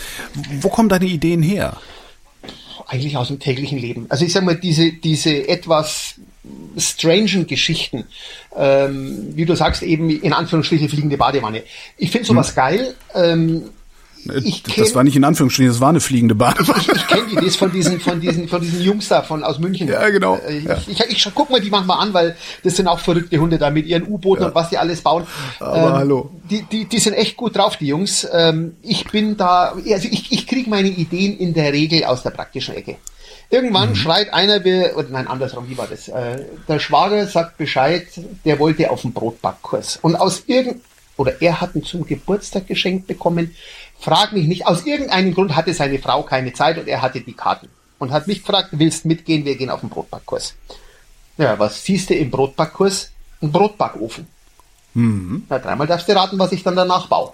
Wo 0.61 0.69
kommen 0.69 0.89
deine 0.89 1.05
Ideen 1.05 1.41
her? 1.41 1.77
Eigentlich 2.87 3.17
aus 3.17 3.27
dem 3.27 3.39
täglichen 3.39 3.77
Leben. 3.77 4.05
Also 4.09 4.25
ich 4.25 4.33
sag 4.33 4.43
mal, 4.43 4.55
diese, 4.55 4.93
diese 4.93 5.47
etwas 5.47 6.15
strangen 6.77 7.45
Geschichten, 7.45 8.05
ähm, 8.55 9.35
wie 9.35 9.45
du 9.45 9.55
sagst, 9.55 9.83
eben 9.83 10.09
in 10.09 10.33
Anführungsstrichen 10.33 10.89
fliegende 10.89 11.17
Badewanne. 11.17 11.63
Ich 11.97 12.09
finde 12.11 12.25
sowas 12.25 12.49
hm. 12.49 12.55
geil. 12.55 12.95
Ähm, 13.13 13.63
ich 14.43 14.63
kenn, 14.63 14.83
das 14.83 14.95
war 14.95 15.03
nicht 15.03 15.15
in 15.15 15.23
Anführungsstrichen, 15.23 15.71
das 15.71 15.81
war 15.81 15.89
eine 15.89 15.99
fliegende 15.99 16.35
Bahn. 16.35 16.55
Ich, 16.59 16.89
ich 16.89 17.07
kenne 17.07 17.23
die, 17.31 17.35
das 17.35 17.55
von 17.55 17.71
diesen, 17.71 17.99
von 17.99 18.19
diesen, 18.19 18.47
von 18.47 18.61
diesen 18.61 18.81
Jungs 18.81 19.07
da 19.07 19.21
von 19.21 19.43
aus 19.43 19.59
München. 19.59 19.87
Ja, 19.87 20.09
genau. 20.09 20.37
Äh, 20.37 20.57
ich, 20.57 20.63
ja. 20.65 20.77
ich, 20.87 20.99
ich, 20.99 21.25
ich 21.25 21.31
guck 21.33 21.49
mal 21.49 21.61
die 21.61 21.69
manchmal 21.69 21.99
an, 21.99 22.13
weil 22.13 22.35
das 22.63 22.75
sind 22.75 22.87
auch 22.87 22.99
verrückte 22.99 23.37
Hunde 23.39 23.57
da 23.57 23.69
mit 23.69 23.85
ihren 23.85 24.07
U-Booten 24.07 24.43
ja. 24.43 24.47
und 24.49 24.55
was 24.55 24.69
die 24.69 24.77
alles 24.77 25.01
bauen. 25.01 25.25
Aber 25.59 25.77
ähm, 25.77 25.93
hallo. 25.93 26.31
Die, 26.49 26.63
die, 26.63 26.85
die 26.85 26.99
sind 26.99 27.13
echt 27.13 27.37
gut 27.37 27.55
drauf, 27.55 27.77
die 27.77 27.87
Jungs. 27.87 28.27
Ähm, 28.31 28.75
ich 28.81 29.05
bin 29.05 29.37
da, 29.37 29.73
also 29.73 30.07
ich, 30.09 30.31
ich 30.31 30.47
kriege 30.47 30.69
meine 30.69 30.89
Ideen 30.89 31.37
in 31.37 31.53
der 31.53 31.73
Regel 31.73 32.03
aus 32.03 32.23
der 32.23 32.31
praktischen 32.31 32.75
Ecke. 32.75 32.97
Irgendwann 33.51 33.89
mhm. 33.89 33.95
schreit 33.95 34.31
einer, 34.31 34.63
wir, 34.63 34.95
oder 34.95 35.09
nein, 35.09 35.27
andersrum, 35.27 35.67
wie 35.69 35.77
war 35.77 35.87
das? 35.87 36.07
Äh, 36.07 36.45
der 36.67 36.79
Schwager 36.79 37.25
sagt 37.25 37.57
Bescheid, 37.57 38.05
der 38.45 38.59
wollte 38.59 38.91
auf 38.91 39.01
den 39.01 39.11
Brotbackkurs. 39.11 39.97
Und 40.01 40.15
aus 40.15 40.43
irgend, 40.45 40.81
oder 41.17 41.41
er 41.41 41.59
hat 41.59 41.75
ihn 41.75 41.83
zum 41.83 42.05
Geburtstag 42.05 42.67
geschenkt 42.67 43.07
bekommen. 43.07 43.55
Frag 43.99 44.31
mich 44.31 44.47
nicht, 44.47 44.65
aus 44.65 44.85
irgendeinem 44.85 45.33
Grund 45.33 45.55
hatte 45.55 45.73
seine 45.73 45.99
Frau 45.99 46.23
keine 46.23 46.53
Zeit 46.53 46.77
und 46.77 46.87
er 46.87 47.01
hatte 47.01 47.21
die 47.21 47.33
Karten. 47.33 47.67
Und 47.97 48.11
hat 48.11 48.27
mich 48.27 48.39
gefragt, 48.39 48.69
willst 48.71 49.05
mitgehen, 49.05 49.43
wir 49.43 49.57
gehen 49.57 49.69
auf 49.69 49.81
den 49.81 49.89
Brotbackkurs. 49.89 50.55
Ja, 51.37 51.59
was 51.59 51.83
siehst 51.83 52.09
du 52.09 52.15
im 52.15 52.31
Brotbackkurs? 52.31 53.11
Ein 53.41 53.51
Brotbackofen. 53.51 54.27
Mhm. 54.93 55.43
Na, 55.49 55.59
dreimal 55.59 55.87
darfst 55.87 56.07
du 56.07 56.15
raten, 56.15 56.39
was 56.39 56.51
ich 56.53 56.63
dann 56.63 56.75
danach 56.75 57.07
baue. 57.07 57.33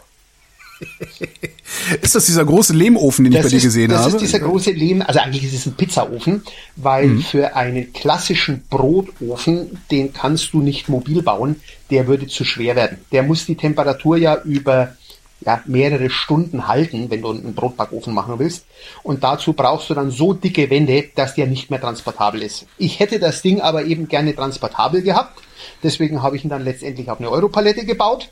ist 2.01 2.15
das 2.15 2.25
dieser 2.25 2.43
große 2.43 2.73
Lehmofen, 2.73 3.23
den 3.25 3.33
das 3.33 3.45
ich 3.45 3.51
bei 3.51 3.55
ist, 3.57 3.61
dir 3.61 3.67
gesehen 3.67 3.89
das 3.89 3.99
habe? 3.99 4.11
Das 4.11 4.21
ist 4.21 4.33
dieser 4.33 4.45
große 4.45 4.71
Lehm, 4.71 5.01
also 5.01 5.19
eigentlich 5.19 5.43
ist 5.43 5.53
es 5.53 5.65
ein 5.65 5.75
Pizzaofen, 5.75 6.43
weil 6.75 7.07
mhm. 7.07 7.21
für 7.21 7.55
einen 7.55 7.93
klassischen 7.93 8.63
Brotofen, 8.69 9.79
den 9.91 10.13
kannst 10.13 10.53
du 10.53 10.61
nicht 10.61 10.89
mobil 10.89 11.21
bauen, 11.21 11.61
der 11.91 12.07
würde 12.07 12.27
zu 12.27 12.43
schwer 12.43 12.75
werden. 12.75 12.97
Der 13.11 13.23
muss 13.23 13.45
die 13.45 13.55
Temperatur 13.55 14.17
ja 14.17 14.41
über 14.43 14.95
ja, 15.41 15.61
mehrere 15.65 16.09
Stunden 16.09 16.67
halten, 16.67 17.09
wenn 17.09 17.21
du 17.21 17.31
einen 17.31 17.55
Brotbackofen 17.55 18.13
machen 18.13 18.39
willst. 18.39 18.65
Und 19.03 19.23
dazu 19.23 19.53
brauchst 19.53 19.89
du 19.89 19.93
dann 19.93 20.11
so 20.11 20.33
dicke 20.33 20.69
Wände, 20.69 21.05
dass 21.15 21.35
der 21.35 21.47
nicht 21.47 21.69
mehr 21.69 21.81
transportabel 21.81 22.41
ist. 22.41 22.65
Ich 22.77 22.99
hätte 22.99 23.19
das 23.19 23.41
Ding 23.41 23.61
aber 23.61 23.83
eben 23.83 24.07
gerne 24.07 24.35
transportabel 24.35 25.01
gehabt. 25.01 25.41
Deswegen 25.83 26.21
habe 26.21 26.35
ich 26.35 26.43
ihn 26.43 26.49
dann 26.49 26.63
letztendlich 26.63 27.09
auf 27.09 27.19
eine 27.19 27.29
Europalette 27.29 27.85
gebaut 27.85 28.29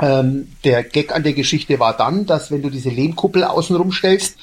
ähm, 0.00 0.52
der 0.64 0.84
Gag 0.84 1.14
an 1.14 1.22
der 1.22 1.32
Geschichte 1.32 1.80
war 1.80 1.96
dann, 1.96 2.26
dass 2.26 2.50
wenn 2.50 2.62
du 2.62 2.70
diese 2.70 2.90
Lehmkuppel 2.90 3.44
außenrum 3.44 3.92
stellst, 3.92 4.38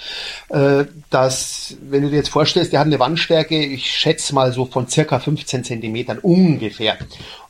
äh, 0.49 0.85
dass, 1.09 1.77
wenn 1.81 2.01
du 2.01 2.09
dir 2.09 2.17
jetzt 2.17 2.29
vorstellst, 2.29 2.73
der 2.73 2.81
hat 2.81 2.87
eine 2.87 2.99
Wandstärke, 2.99 3.57
ich 3.57 3.89
schätze 3.89 4.35
mal 4.35 4.51
so 4.51 4.65
von 4.65 4.87
circa 4.87 5.19
15 5.19 5.63
Zentimetern 5.63 6.19
ungefähr. 6.19 6.97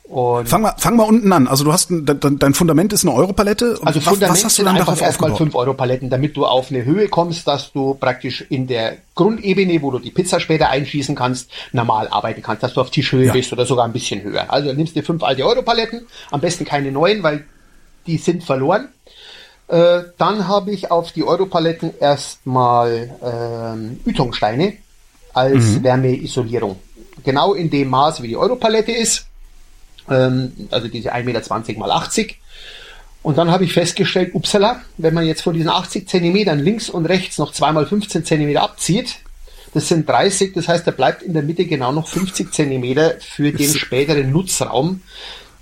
Und 0.08 0.48
fang 0.48 0.62
mal, 0.62 0.74
fang 0.78 0.94
mal 0.96 1.02
unten 1.02 1.32
an. 1.32 1.48
Also 1.48 1.64
du 1.64 1.72
hast 1.72 1.90
ein, 1.90 2.06
dein, 2.06 2.38
dein 2.38 2.54
Fundament 2.54 2.92
ist 2.92 3.04
eine 3.04 3.12
Europalette. 3.12 3.78
Also 3.82 4.00
was, 4.00 4.04
Fundament 4.04 4.38
was 4.38 4.44
hast 4.44 4.58
du 4.58 4.62
dann 4.62 4.76
einfach 4.76 5.00
erstmal 5.00 5.34
fünf 5.34 5.54
Europaletten, 5.56 6.10
damit 6.10 6.36
du 6.36 6.46
auf 6.46 6.70
eine 6.70 6.84
Höhe 6.84 7.08
kommst, 7.08 7.48
dass 7.48 7.72
du 7.72 7.94
praktisch 7.94 8.46
in 8.48 8.68
der 8.68 8.98
Grundebene, 9.16 9.82
wo 9.82 9.90
du 9.90 9.98
die 9.98 10.12
Pizza 10.12 10.38
später 10.38 10.68
einschießen 10.68 11.16
kannst, 11.16 11.50
normal 11.72 12.06
arbeiten 12.08 12.40
kannst, 12.40 12.62
dass 12.62 12.74
du 12.74 12.80
auf 12.80 12.90
Tischhöhe 12.90 13.26
ja. 13.26 13.32
bist 13.32 13.52
oder 13.52 13.66
sogar 13.66 13.84
ein 13.84 13.92
bisschen 13.92 14.22
höher. 14.22 14.44
Also 14.48 14.72
nimmst 14.72 14.94
dir 14.94 15.02
fünf 15.02 15.24
alte 15.24 15.44
Europaletten, 15.44 16.06
am 16.30 16.40
besten 16.40 16.64
keine 16.64 16.92
neuen, 16.92 17.24
weil 17.24 17.44
die 18.06 18.18
sind 18.18 18.44
verloren. 18.44 18.88
Äh, 19.66 20.02
dann 20.18 20.46
habe 20.46 20.70
ich 20.70 20.92
auf 20.92 21.10
die 21.10 21.24
Europaletten 21.24 21.92
erstmal 21.98 23.10
ähm, 23.24 23.98
Ütungsteine 24.04 24.74
als 25.34 25.64
mhm. 25.64 25.82
Wärmeisolierung. 25.82 26.76
Genau 27.24 27.54
in 27.54 27.70
dem 27.70 27.90
Maß, 27.90 28.22
wie 28.22 28.28
die 28.28 28.36
Europalette 28.36 28.92
ist. 28.92 29.26
Ähm, 30.08 30.68
also 30.70 30.88
diese 30.88 31.14
1,20 31.14 31.24
Meter 31.24 31.78
mal 31.78 31.90
80. 31.90 32.38
Und 33.22 33.38
dann 33.38 33.50
habe 33.50 33.64
ich 33.64 33.72
festgestellt, 33.72 34.34
upsala, 34.34 34.82
wenn 34.98 35.12
man 35.12 35.26
jetzt 35.26 35.42
von 35.42 35.52
diesen 35.52 35.68
80 35.68 36.08
Zentimetern 36.08 36.60
links 36.60 36.88
und 36.88 37.06
rechts 37.06 37.38
noch 37.38 37.52
zweimal 37.52 37.84
15 37.84 38.24
Zentimeter 38.24 38.62
abzieht, 38.62 39.16
das 39.74 39.88
sind 39.88 40.08
30, 40.08 40.54
das 40.54 40.68
heißt, 40.68 40.86
da 40.86 40.90
bleibt 40.90 41.22
in 41.22 41.34
der 41.34 41.42
Mitte 41.42 41.66
genau 41.66 41.92
noch 41.92 42.08
50 42.08 42.52
Zentimeter 42.52 43.16
für 43.20 43.52
den 43.52 43.74
späteren 43.74 44.30
Nutzraum. 44.30 45.02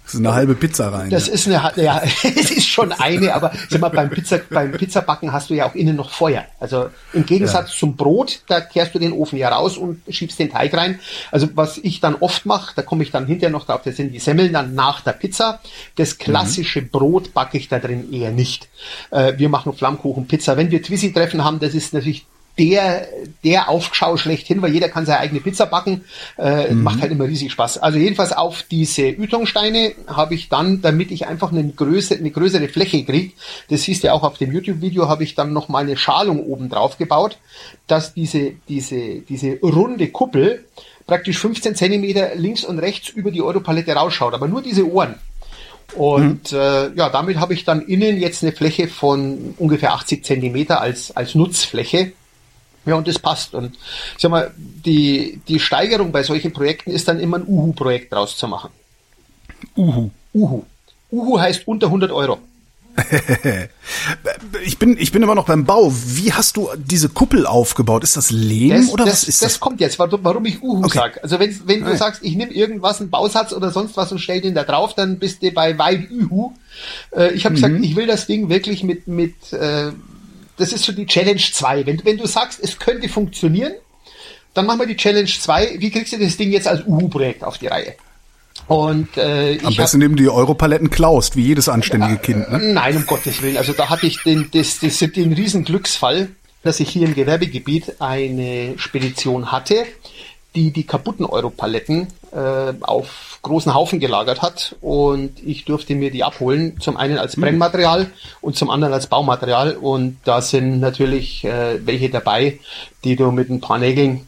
Das 0.04 0.14
ist 0.14 0.20
eine 0.20 0.34
halbe 0.34 0.54
Pizza 0.54 0.92
rein. 0.92 1.08
Das 1.08 1.28
ja. 1.28 1.32
ist 1.32 1.46
eine, 1.48 1.72
ja, 1.76 2.02
es 2.22 2.50
ist 2.50 2.68
schon 2.68 2.92
eine, 2.92 3.34
aber 3.34 3.52
sag 3.70 3.80
mal, 3.80 3.88
beim 3.88 4.10
Pizza, 4.10 4.38
beim 4.50 4.72
Pizzabacken 4.72 5.32
hast 5.32 5.48
du 5.48 5.54
ja 5.54 5.66
auch 5.66 5.74
innen 5.74 5.96
noch 5.96 6.10
Feuer. 6.10 6.44
Also 6.60 6.90
im 7.14 7.24
Gegensatz 7.24 7.70
ja. 7.70 7.78
zum 7.78 7.96
Brot, 7.96 8.42
da 8.46 8.60
kehrst 8.60 8.94
du 8.94 8.98
den 8.98 9.12
Ofen 9.12 9.38
ja 9.38 9.48
raus 9.48 9.78
und 9.78 10.02
schiebst 10.08 10.38
den 10.38 10.50
Teig 10.50 10.74
rein. 10.74 11.00
Also 11.30 11.48
was 11.54 11.78
ich 11.78 12.00
dann 12.00 12.16
oft 12.16 12.44
mache, 12.44 12.74
da 12.76 12.82
komme 12.82 13.02
ich 13.02 13.12
dann 13.12 13.26
hinterher 13.26 13.50
noch 13.50 13.64
drauf, 13.64 13.80
das 13.82 13.96
sind 13.96 14.12
die 14.12 14.18
Semmeln 14.18 14.52
dann 14.52 14.74
nach 14.74 15.00
der 15.00 15.12
Pizza. 15.12 15.60
Das 15.96 16.18
klassische 16.18 16.82
mhm. 16.82 16.90
Brot 16.90 17.32
backe 17.32 17.56
ich 17.56 17.68
da 17.68 17.78
drin 17.78 18.12
eher 18.12 18.30
nicht. 18.30 18.68
Äh, 19.10 19.38
wir 19.38 19.48
machen 19.48 19.72
Flammkuchen, 19.72 20.26
Pizza. 20.26 20.58
Wenn 20.58 20.70
wir 20.70 20.82
Twissi-Treffen 20.82 21.42
haben, 21.42 21.60
das 21.60 21.72
ist 21.72 21.94
natürlich 21.94 22.26
der, 22.58 23.08
der 23.42 23.68
Aufschau 23.68 24.16
schlechthin, 24.16 24.62
weil 24.62 24.72
jeder 24.72 24.88
kann 24.88 25.06
seine 25.06 25.20
eigene 25.20 25.40
Pizza 25.40 25.66
backen. 25.66 26.04
Äh, 26.38 26.72
mhm. 26.72 26.82
Macht 26.82 27.00
halt 27.00 27.10
immer 27.10 27.24
riesig 27.24 27.52
Spaß. 27.52 27.78
Also 27.78 27.98
jedenfalls 27.98 28.32
auf 28.32 28.62
diese 28.70 29.08
Ütungsteine 29.08 29.92
habe 30.06 30.34
ich 30.34 30.48
dann, 30.48 30.80
damit 30.80 31.10
ich 31.10 31.26
einfach 31.26 31.52
eine, 31.52 31.66
Größe, 31.68 32.16
eine 32.16 32.30
größere 32.30 32.68
Fläche 32.68 33.04
kriege, 33.04 33.32
das 33.70 33.82
siehst 33.82 34.04
du 34.04 34.12
auch 34.12 34.22
auf 34.22 34.38
dem 34.38 34.52
YouTube-Video, 34.52 35.08
habe 35.08 35.24
ich 35.24 35.34
dann 35.34 35.52
noch 35.52 35.68
mal 35.68 35.82
eine 35.82 35.96
Schalung 35.96 36.44
oben 36.44 36.68
drauf 36.68 36.96
gebaut, 36.96 37.38
dass 37.86 38.14
diese, 38.14 38.52
diese, 38.68 39.20
diese 39.20 39.58
runde 39.60 40.08
Kuppel 40.08 40.64
praktisch 41.06 41.38
15 41.38 41.74
Zentimeter 41.74 42.34
links 42.36 42.64
und 42.64 42.78
rechts 42.78 43.08
über 43.08 43.30
die 43.30 43.42
Europalette 43.42 43.92
rausschaut, 43.92 44.34
aber 44.34 44.48
nur 44.48 44.62
diese 44.62 44.88
Ohren. 44.90 45.16
Und 45.96 46.52
mhm. 46.52 46.58
äh, 46.58 46.94
ja, 46.94 47.08
damit 47.10 47.38
habe 47.38 47.54
ich 47.54 47.64
dann 47.64 47.82
innen 47.82 48.18
jetzt 48.18 48.42
eine 48.42 48.52
Fläche 48.52 48.88
von 48.88 49.54
ungefähr 49.58 49.92
80 49.92 50.24
Zentimeter 50.24 50.80
als, 50.80 51.14
als 51.16 51.34
Nutzfläche 51.34 52.12
ja, 52.87 52.94
und 52.94 53.09
das 53.09 53.18
passt. 53.18 53.55
Und 53.55 53.75
ich 53.75 54.23
sag 54.23 54.31
mal, 54.31 54.53
die, 54.57 55.40
die 55.49 55.59
Steigerung 55.59 56.12
bei 56.12 56.23
solchen 56.23 56.53
Projekten 56.53 56.90
ist 56.90 57.09
dann 57.09 57.20
immer 57.20 57.38
ein 57.38 57.47
Uhu-Projekt 57.47 58.12
draus 58.12 58.37
zu 58.37 58.49
machen. 58.49 58.70
Uhu. 59.77 60.11
Uhu. 60.35 60.64
Uhu 61.11 61.38
heißt 61.38 61.66
unter 61.66 61.87
100 61.87 62.11
Euro. 62.11 62.38
ich 64.64 64.79
bin, 64.79 64.97
ich 64.99 65.11
bin 65.11 65.23
immer 65.23 65.35
noch 65.35 65.47
beim 65.47 65.64
Bau. 65.64 65.92
Wie 65.92 66.33
hast 66.33 66.57
du 66.57 66.68
diese 66.77 67.09
Kuppel 67.09 67.47
aufgebaut? 67.47 68.05
Ist 68.05 68.16
das 68.16 68.31
Lehm 68.31 68.70
das, 68.70 68.92
oder 68.92 69.05
das, 69.05 69.14
was 69.14 69.25
ist 69.25 69.42
das? 69.42 69.53
Das 69.55 69.61
kommt 69.61 69.81
jetzt, 69.81 69.99
warum 69.99 70.44
ich 70.44 70.62
Uhu 70.62 70.85
okay. 70.85 70.99
sag. 70.99 71.23
Also 71.23 71.40
wenn, 71.40 71.61
wenn 71.66 71.85
du 71.85 71.90
ja. 71.90 71.97
sagst, 71.97 72.23
ich 72.23 72.37
nehme 72.37 72.53
irgendwas, 72.53 73.01
einen 73.01 73.11
Bausatz 73.11 73.53
oder 73.53 73.70
sonst 73.70 73.97
was 73.97 74.12
und 74.12 74.18
stell 74.18 74.40
den 74.40 74.55
da 74.55 74.62
drauf, 74.62 74.94
dann 74.94 75.18
bist 75.18 75.42
du 75.42 75.51
bei 75.51 75.77
weit 75.79 76.09
Uhu. 76.11 76.53
Äh, 77.11 77.33
ich 77.33 77.44
habe 77.44 77.57
mhm. 77.57 77.62
gesagt, 77.62 77.85
ich 77.85 77.97
will 77.97 78.07
das 78.07 78.27
Ding 78.27 78.49
wirklich 78.49 78.85
mit, 78.85 79.09
mit 79.09 79.53
äh, 79.53 79.90
das 80.56 80.72
ist 80.72 80.84
so 80.84 80.92
die 80.92 81.06
Challenge 81.06 81.40
2. 81.40 81.86
Wenn, 81.86 82.04
wenn 82.04 82.16
du 82.16 82.26
sagst, 82.26 82.60
es 82.62 82.78
könnte 82.78 83.08
funktionieren, 83.08 83.74
dann 84.54 84.66
machen 84.66 84.80
wir 84.80 84.86
die 84.86 84.96
Challenge 84.96 85.28
2. 85.28 85.76
Wie 85.78 85.90
kriegst 85.90 86.12
du 86.12 86.18
das 86.18 86.36
Ding 86.36 86.52
jetzt 86.52 86.68
als 86.68 86.86
Uhu-Projekt 86.86 87.42
auf 87.42 87.58
die 87.58 87.66
Reihe? 87.66 87.94
Und, 88.66 89.16
äh, 89.16 89.58
Am 89.62 89.74
besten 89.74 89.98
neben 89.98 90.16
die 90.16 90.28
Europaletten 90.28 90.88
klaust, 90.88 91.36
wie 91.36 91.42
jedes 91.42 91.68
anständige 91.68 92.14
äh, 92.14 92.18
Kind. 92.18 92.50
Ne? 92.50 92.58
Nein, 92.58 92.96
um 92.96 93.06
Gottes 93.06 93.42
Willen. 93.42 93.56
Also 93.56 93.72
da 93.72 93.90
hatte 93.90 94.06
ich 94.06 94.22
den, 94.22 94.48
das, 94.52 94.78
das, 94.78 94.98
den 94.98 95.32
riesen 95.32 95.64
Glücksfall, 95.64 96.30
dass 96.62 96.80
ich 96.80 96.88
hier 96.88 97.06
im 97.06 97.14
Gewerbegebiet 97.14 98.00
eine 98.00 98.74
Spedition 98.78 99.52
hatte, 99.52 99.84
die 100.54 100.70
die 100.70 100.84
kaputten 100.84 101.26
Europaletten 101.26 102.08
äh, 102.32 102.72
auf 102.80 103.38
großen 103.42 103.74
Haufen 103.74 104.00
gelagert 104.00 104.42
hat 104.42 104.76
und 104.80 105.32
ich 105.44 105.64
durfte 105.64 105.94
mir 105.94 106.10
die 106.10 106.24
abholen, 106.24 106.80
zum 106.80 106.96
einen 106.96 107.18
als 107.18 107.36
Brennmaterial 107.36 108.10
und 108.40 108.56
zum 108.56 108.70
anderen 108.70 108.94
als 108.94 109.06
Baumaterial 109.06 109.76
und 109.76 110.18
da 110.24 110.40
sind 110.40 110.80
natürlich 110.80 111.44
äh, 111.44 111.84
welche 111.84 112.10
dabei, 112.10 112.58
die 113.04 113.16
du 113.16 113.30
mit 113.30 113.50
ein 113.50 113.60
paar 113.60 113.78
Nägeln 113.78 114.26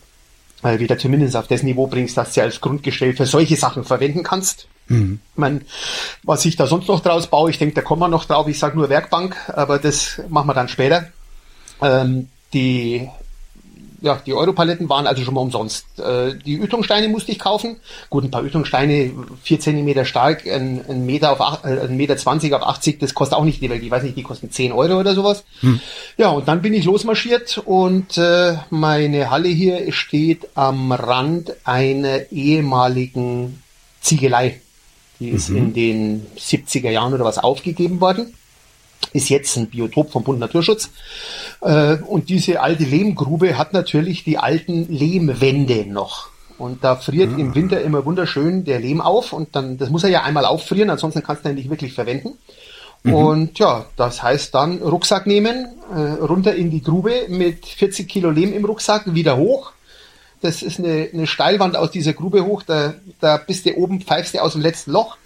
äh, 0.63 0.79
wieder 0.79 0.99
zumindest 0.99 1.37
auf 1.37 1.47
das 1.47 1.63
Niveau 1.63 1.87
bringst, 1.87 2.17
dass 2.17 2.35
du 2.35 2.43
als 2.43 2.61
Grundgestell 2.61 3.15
für 3.15 3.27
solche 3.27 3.57
Sachen 3.57 3.85
verwenden 3.85 4.23
kannst. 4.23 4.67
Mhm. 4.89 5.21
Ich 5.33 5.39
mein, 5.39 5.65
was 6.23 6.45
ich 6.45 6.57
da 6.57 6.67
sonst 6.67 6.89
noch 6.89 7.01
draus 7.01 7.27
baue, 7.29 7.51
ich 7.51 7.59
denke, 7.59 7.75
da 7.75 7.83
kommen 7.83 8.03
wir 8.03 8.09
noch 8.09 8.25
drauf, 8.25 8.47
ich 8.49 8.59
sage 8.59 8.77
nur 8.77 8.89
Werkbank, 8.89 9.37
aber 9.49 9.79
das 9.79 10.21
machen 10.29 10.49
wir 10.49 10.55
dann 10.55 10.69
später. 10.69 11.09
Ähm, 11.83 12.29
die 12.53 13.09
ja, 14.01 14.21
die 14.25 14.35
Europaletten 14.35 14.89
waren 14.89 15.07
also 15.07 15.23
schon 15.23 15.35
mal 15.35 15.41
umsonst. 15.41 15.87
Äh, 15.99 16.35
die 16.45 16.57
Ütungsteine 16.57 17.09
musste 17.09 17.33
ich 17.33 17.39
kaufen. 17.39 17.77
Gut, 18.11 18.25
ein 18.25 18.31
paar 18.31 18.45
Ütungsteine, 18.45 19.13
vier 19.43 19.61
Zentimeter 19.61 20.05
stark, 20.05 20.47
ein, 20.47 20.85
ein 20.89 21.07
Meter 21.07 21.33
auf 21.33 21.41
ach, 21.41 21.65
äh, 21.65 21.81
ein 21.81 21.97
Meter 21.97 22.17
zwanzig 22.17 22.53
auf 22.53 22.63
80, 22.63 22.99
das 22.99 23.15
kostet 23.15 23.39
auch 23.39 23.45
nicht 23.45 23.61
die 23.63 23.71
Welt. 23.71 23.83
Ich 23.83 23.91
weiß 23.91 24.03
nicht, 24.03 24.17
die 24.17 24.23
kosten 24.23 24.51
zehn 24.51 24.73
Euro 24.73 24.99
oder 25.01 25.15
sowas. 25.15 25.45
Hm. 25.61 25.81
Ja, 26.17 26.31
und 26.31 26.49
dann 26.49 26.63
bin 26.63 26.75
ich 26.75 26.85
losmarschiert 26.85 27.63
und 27.65 28.19
äh, 28.19 28.57
meine 28.71 29.31
Halle 29.31 29.49
hier 29.49 29.93
steht 29.93 30.49
am 30.55 30.93
Rand 30.93 31.55
einer 31.65 32.31
ehemaligen 32.31 33.63
Ziegelei. 34.01 34.61
Die 35.19 35.31
ist 35.31 35.49
mhm. 35.49 35.57
in 35.57 35.73
den 35.75 36.27
70er 36.39 36.91
Jahren 36.91 37.15
oder 37.15 37.25
was 37.25 37.39
aufgegeben 37.39 38.01
worden 38.01 38.35
ist 39.17 39.29
jetzt 39.29 39.57
ein 39.57 39.69
Biotop 39.69 40.13
vom 40.13 40.23
Bund 40.23 40.39
Naturschutz. 40.39 40.91
Äh, 41.61 41.97
und 41.97 42.29
diese 42.29 42.61
alte 42.61 42.85
Lehmgrube 42.85 43.59
hat 43.59 43.73
natürlich 43.73 44.25
die 44.25 44.39
alten 44.39 44.89
Lehmwände 44.89 45.87
noch. 45.87 46.29
Und 46.59 46.85
da 46.85 46.97
friert 46.97 47.33
mhm. 47.33 47.39
im 47.39 47.55
Winter 47.55 47.81
immer 47.83 48.05
wunderschön 48.05 48.65
der 48.65 48.81
Lehm 48.81 49.01
auf 49.01 49.33
und 49.33 49.55
dann, 49.55 49.77
das 49.77 49.91
muss 49.91 50.05
er 50.05 50.11
ja 50.11 50.23
einmal 50.23 50.47
auffrieren, 50.47 50.89
ansonsten 50.89 51.23
kannst 51.23 51.45
du 51.45 51.51
ihn 51.51 51.55
nicht 51.57 51.69
wirklich 51.69 51.93
verwenden. 51.93 52.39
Mhm. 53.03 53.15
Und 53.15 53.59
ja, 53.59 53.85
das 53.97 54.23
heißt 54.23 54.55
dann 54.55 54.79
Rucksack 54.79 55.27
nehmen, 55.27 55.69
äh, 55.95 56.23
runter 56.23 56.55
in 56.55 56.71
die 56.71 56.83
Grube 56.83 57.27
mit 57.29 57.67
40 57.67 58.09
Kilo 58.09 58.31
Lehm 58.31 58.53
im 58.53 58.65
Rucksack, 58.65 59.15
wieder 59.15 59.37
hoch. 59.37 59.73
Das 60.43 60.63
ist 60.63 60.79
eine, 60.79 61.09
eine 61.13 61.27
Steilwand 61.27 61.77
aus 61.77 61.91
dieser 61.91 62.13
Grube 62.13 62.45
hoch, 62.45 62.63
da, 62.63 62.95
da 63.21 63.37
bist 63.39 63.67
du 63.67 63.75
oben, 63.77 64.01
pfeifst 64.01 64.35
du 64.35 64.43
aus 64.43 64.53
dem 64.53 64.63
letzten 64.63 64.93
Loch. 64.93 65.17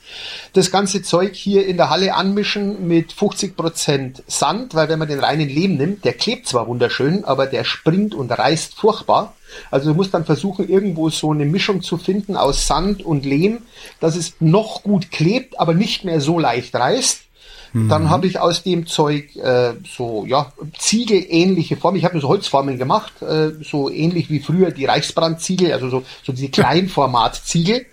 Das 0.52 0.70
ganze 0.70 1.02
Zeug 1.02 1.34
hier 1.34 1.66
in 1.66 1.76
der 1.76 1.90
Halle 1.90 2.14
anmischen 2.14 2.86
mit 2.88 3.12
50 3.12 3.56
Prozent 3.56 4.22
Sand, 4.26 4.74
weil 4.74 4.88
wenn 4.88 4.98
man 4.98 5.08
den 5.08 5.20
reinen 5.20 5.48
Lehm 5.48 5.76
nimmt, 5.76 6.04
der 6.04 6.14
klebt 6.14 6.48
zwar 6.48 6.66
wunderschön, 6.66 7.24
aber 7.24 7.46
der 7.46 7.64
springt 7.64 8.14
und 8.14 8.30
reißt 8.30 8.74
furchtbar. 8.74 9.34
Also 9.70 9.90
du 9.90 9.96
musst 9.96 10.14
dann 10.14 10.24
versuchen, 10.24 10.68
irgendwo 10.68 11.10
so 11.10 11.32
eine 11.32 11.44
Mischung 11.44 11.82
zu 11.82 11.96
finden 11.96 12.36
aus 12.36 12.66
Sand 12.66 13.02
und 13.04 13.24
Lehm, 13.24 13.62
dass 14.00 14.16
es 14.16 14.34
noch 14.40 14.82
gut 14.82 15.10
klebt, 15.10 15.58
aber 15.58 15.74
nicht 15.74 16.04
mehr 16.04 16.20
so 16.20 16.38
leicht 16.38 16.74
reißt. 16.74 17.22
Dann 17.72 18.04
mhm. 18.04 18.10
habe 18.10 18.26
ich 18.26 18.38
aus 18.40 18.62
dem 18.62 18.86
Zeug 18.86 19.36
äh, 19.36 19.74
so 19.86 20.24
ja 20.26 20.52
Ziegelähnliche 20.78 21.76
Formen. 21.76 21.98
Ich 21.98 22.04
habe 22.04 22.16
mir 22.16 22.20
so 22.20 22.28
Holzformen 22.28 22.78
gemacht, 22.78 23.22
äh, 23.22 23.50
so 23.62 23.88
ähnlich 23.88 24.28
wie 24.28 24.40
früher 24.40 24.72
die 24.72 24.86
Reichsbrandziegel, 24.86 25.72
also 25.72 25.88
so, 25.88 26.02
so 26.24 26.32
diese 26.32 26.48
Kleinformatziegel. 26.48 27.86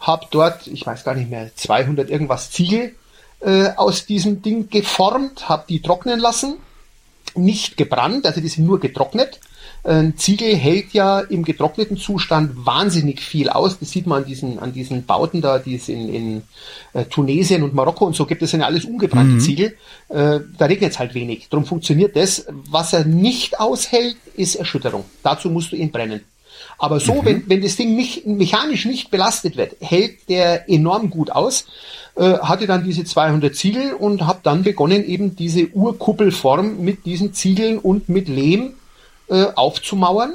Habe 0.00 0.26
dort, 0.30 0.66
ich 0.66 0.84
weiß 0.84 1.04
gar 1.04 1.14
nicht 1.14 1.30
mehr, 1.30 1.50
200 1.54 2.10
irgendwas 2.10 2.50
Ziegel 2.50 2.94
äh, 3.40 3.68
aus 3.76 4.06
diesem 4.06 4.42
Ding 4.42 4.68
geformt, 4.68 5.48
habe 5.48 5.64
die 5.68 5.80
trocknen 5.80 6.18
lassen, 6.18 6.56
nicht 7.34 7.76
gebrannt, 7.76 8.26
also 8.26 8.40
die 8.40 8.48
sind 8.48 8.66
nur 8.66 8.80
getrocknet 8.80 9.40
ein 9.82 10.16
Ziegel 10.16 10.54
hält 10.54 10.92
ja 10.92 11.20
im 11.20 11.42
getrockneten 11.42 11.96
Zustand 11.96 12.66
wahnsinnig 12.66 13.20
viel 13.20 13.48
aus. 13.48 13.78
Das 13.78 13.90
sieht 13.90 14.06
man 14.06 14.22
an 14.22 14.28
diesen, 14.28 14.58
an 14.58 14.72
diesen 14.72 15.06
Bauten 15.06 15.40
da, 15.40 15.58
die 15.58 15.76
es 15.76 15.88
in, 15.88 16.14
in 16.14 16.42
äh, 16.92 17.04
Tunesien 17.04 17.62
und 17.62 17.74
Marokko 17.74 18.04
und 18.04 18.14
so 18.14 18.26
gibt. 18.26 18.42
Das 18.42 18.50
sind 18.50 18.60
ja 18.60 18.66
alles 18.66 18.84
ungebrannte 18.84 19.34
mhm. 19.34 19.40
Ziegel. 19.40 19.76
Äh, 20.08 20.40
da 20.58 20.66
regnet 20.66 20.92
es 20.92 20.98
halt 20.98 21.14
wenig. 21.14 21.48
Darum 21.48 21.64
funktioniert 21.64 22.14
das. 22.14 22.46
Was 22.68 22.92
er 22.92 23.04
nicht 23.04 23.58
aushält, 23.58 24.16
ist 24.36 24.56
Erschütterung. 24.56 25.04
Dazu 25.22 25.48
musst 25.48 25.72
du 25.72 25.76
ihn 25.76 25.90
brennen. 25.90 26.20
Aber 26.76 27.00
so, 27.00 27.14
mhm. 27.14 27.24
wenn, 27.24 27.48
wenn 27.48 27.62
das 27.62 27.76
Ding 27.76 27.96
nicht, 27.96 28.26
mechanisch 28.26 28.84
nicht 28.84 29.10
belastet 29.10 29.56
wird, 29.56 29.76
hält 29.80 30.28
der 30.28 30.68
enorm 30.68 31.08
gut 31.08 31.30
aus. 31.30 31.66
Äh, 32.16 32.38
hatte 32.38 32.66
dann 32.66 32.84
diese 32.84 33.04
200 33.04 33.54
Ziegel 33.54 33.94
und 33.94 34.26
habe 34.26 34.40
dann 34.42 34.62
begonnen, 34.62 35.06
eben 35.06 35.36
diese 35.36 35.68
Urkuppelform 35.68 36.84
mit 36.84 37.06
diesen 37.06 37.32
Ziegeln 37.32 37.78
und 37.78 38.10
mit 38.10 38.28
Lehm 38.28 38.74
äh, 39.30 39.46
aufzumauern. 39.54 40.34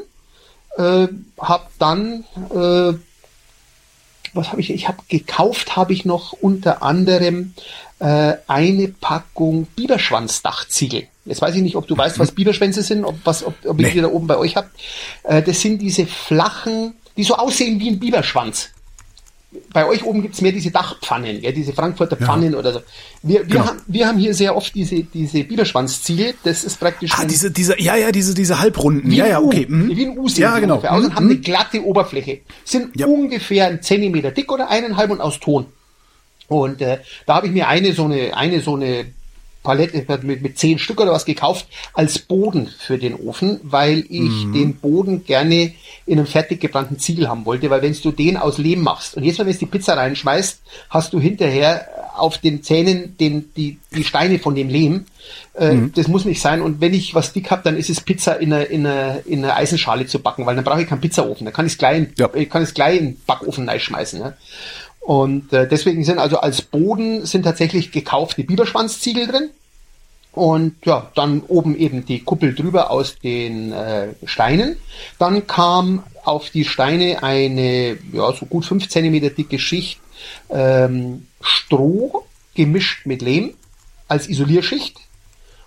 Äh, 0.77 1.07
habe 1.39 1.67
dann, 1.79 2.25
äh, 2.49 2.97
was 4.33 4.49
habe 4.49 4.61
ich? 4.61 4.71
Ich 4.71 4.87
habe 4.87 4.97
gekauft, 5.07 5.75
habe 5.75 5.93
ich 5.93 6.05
noch 6.05 6.33
unter 6.33 6.81
anderem 6.81 7.53
äh, 7.99 8.33
eine 8.47 8.87
Packung 8.89 9.67
Biberschwanzdachziegel. 9.75 11.07
Jetzt 11.25 11.41
weiß 11.41 11.55
ich 11.55 11.61
nicht, 11.61 11.75
ob 11.75 11.87
du 11.87 11.97
weißt, 11.97 12.19
was 12.19 12.31
mhm. 12.31 12.35
Biberschwänze 12.35 12.83
sind, 12.83 13.05
ob, 13.05 13.15
was, 13.23 13.43
ob, 13.45 13.53
ob 13.65 13.77
nee. 13.77 13.83
ihr 13.83 13.91
die 13.91 14.01
da 14.01 14.07
oben 14.07 14.27
bei 14.27 14.37
euch 14.37 14.55
habt. 14.55 14.69
Äh, 15.23 15.41
das 15.41 15.61
sind 15.61 15.81
diese 15.81 16.05
flachen, 16.05 16.93
die 17.17 17.23
so 17.23 17.35
aussehen 17.35 17.79
wie 17.79 17.89
ein 17.89 17.99
Biberschwanz 17.99 18.69
bei 19.73 19.85
euch 19.85 20.03
oben 20.03 20.21
gibt's 20.21 20.41
mehr 20.41 20.51
diese 20.51 20.71
Dachpfannen, 20.71 21.41
ja, 21.41 21.51
diese 21.51 21.73
Frankfurter 21.73 22.15
Pfannen 22.15 22.53
ja. 22.53 22.59
oder 22.59 22.73
so. 22.73 22.79
Wir, 23.23 23.39
wir, 23.39 23.45
genau. 23.45 23.65
haben, 23.65 23.81
wir 23.87 24.07
haben 24.07 24.17
hier 24.17 24.33
sehr 24.33 24.55
oft 24.55 24.73
diese, 24.75 25.03
diese 25.03 25.43
Biberschwanzziegel. 25.43 26.35
Das 26.43 26.63
ist 26.63 26.79
praktisch. 26.79 27.11
Ah, 27.15 27.25
diese, 27.25 27.51
diese, 27.51 27.79
ja, 27.81 27.95
ja, 27.95 28.11
diese, 28.11 28.33
diese 28.33 28.59
Halbrunden. 28.59 29.11
Ja, 29.11 29.27
ja, 29.27 29.39
okay. 29.39 29.65
Mhm. 29.67 29.95
Wie 29.95 30.05
ein 30.05 30.17
U 30.17 30.27
ja, 30.27 30.59
genau. 30.59 30.77
Aus 30.77 31.03
und 31.03 31.11
mhm. 31.11 31.15
haben 31.15 31.25
eine 31.25 31.37
glatte 31.37 31.83
Oberfläche. 31.83 32.41
Sind 32.63 32.95
ja. 32.95 33.07
ungefähr 33.07 33.67
ein 33.67 33.81
Zentimeter 33.81 34.31
dick 34.31 34.51
oder 34.51 34.69
eineinhalb 34.69 35.11
und 35.11 35.21
aus 35.21 35.39
Ton. 35.39 35.65
Und 36.47 36.81
äh, 36.81 36.99
da 37.25 37.35
habe 37.35 37.47
ich 37.47 37.53
mir 37.53 37.67
eine 37.67 37.93
so 37.93 38.05
eine, 38.05 38.35
eine 38.35 38.61
so 38.61 38.75
eine 38.75 39.05
Palette 39.65 40.05
mit, 40.23 40.41
mit 40.41 40.57
zehn 40.57 40.79
Stück 40.79 41.01
oder 41.01 41.11
was 41.11 41.25
gekauft 41.25 41.67
als 41.93 42.19
Boden 42.19 42.69
für 42.79 42.97
den 42.97 43.15
Ofen, 43.15 43.59
weil 43.63 44.05
ich 44.09 44.45
mhm. 44.45 44.53
den 44.53 44.75
Boden 44.75 45.25
gerne 45.25 45.73
in 46.05 46.19
einem 46.19 46.27
fertig 46.27 46.61
gebrannten 46.61 46.99
Ziegel 46.99 47.27
haben 47.27 47.45
wollte, 47.45 47.69
weil 47.69 47.81
wenn 47.81 47.93
du 47.93 48.11
den 48.11 48.37
aus 48.37 48.57
Lehm 48.57 48.81
machst 48.81 49.17
und 49.17 49.23
jetzt 49.23 49.39
mal, 49.39 49.45
wenn 49.45 49.53
du 49.53 49.59
die 49.59 49.65
Pizza 49.65 49.97
reinschmeißt, 49.97 50.61
hast 50.89 51.11
du 51.11 51.19
hinterher 51.19 51.87
auf 52.17 52.37
den 52.37 52.63
Zähnen 52.63 53.17
den, 53.17 53.53
die, 53.55 53.77
die 53.93 54.03
Steine 54.03 54.39
von 54.39 54.55
dem 54.55 54.69
Lehm. 54.69 55.05
Äh, 55.53 55.73
mhm. 55.73 55.91
Das 55.93 56.07
muss 56.07 56.25
nicht 56.25 56.41
sein. 56.41 56.61
Und 56.61 56.81
wenn 56.81 56.93
ich 56.93 57.15
was 57.15 57.33
dick 57.33 57.51
habe, 57.51 57.61
dann 57.63 57.77
ist 57.77 57.89
es 57.89 58.01
Pizza 58.01 58.39
in 58.39 58.53
einer, 58.53 58.67
in 58.67 58.85
einer, 58.85 59.25
in 59.25 59.43
einer 59.43 59.55
Eisenschale 59.55 60.05
zu 60.05 60.19
backen, 60.19 60.45
weil 60.45 60.55
dann 60.55 60.65
brauche 60.65 60.81
ich 60.81 60.87
keinen 60.87 61.01
Pizzaofen. 61.01 61.45
Dann 61.45 61.53
kann 61.53 61.65
ich 61.65 61.73
es 61.73 61.77
gleich, 61.77 61.97
in, 61.97 62.13
ja. 62.17 62.27
kann 62.27 62.65
gleich 62.65 62.99
in 62.99 63.05
den 63.05 63.21
Backofen 63.25 63.67
reinschmeißen. 63.67 64.19
Ja. 64.19 64.33
Und 65.05 65.53
äh, 65.53 65.67
deswegen 65.67 66.03
sind 66.03 66.17
also 66.17 66.39
als 66.39 66.63
Boden 66.63 67.27
sind 67.27 67.43
tatsächlich 67.43 67.91
gekaufte 67.91 68.43
Biberschwanzziegel 68.43 69.27
drin. 69.27 69.49
Und 70.31 70.83
ja, 70.83 71.11
dann 71.13 71.41
oben 71.47 71.77
eben 71.77 72.07
die 72.07 72.21
Kuppel 72.21 72.55
drüber 72.55 72.89
aus 72.89 73.19
den 73.19 73.71
äh, 73.71 74.07
Steinen. 74.25 74.77
Dann 75.19 75.45
kam 75.45 76.01
auf 76.23 76.49
die 76.49 76.65
Steine 76.65 77.21
eine 77.21 77.99
ja, 78.11 78.33
so 78.33 78.47
gut 78.47 78.65
fünf 78.65 78.89
Zentimeter 78.89 79.29
dicke 79.29 79.59
Schicht 79.59 79.99
ähm, 80.49 81.27
Stroh 81.39 82.23
gemischt 82.55 83.05
mit 83.05 83.21
Lehm 83.21 83.53
als 84.07 84.27
Isolierschicht. 84.27 84.99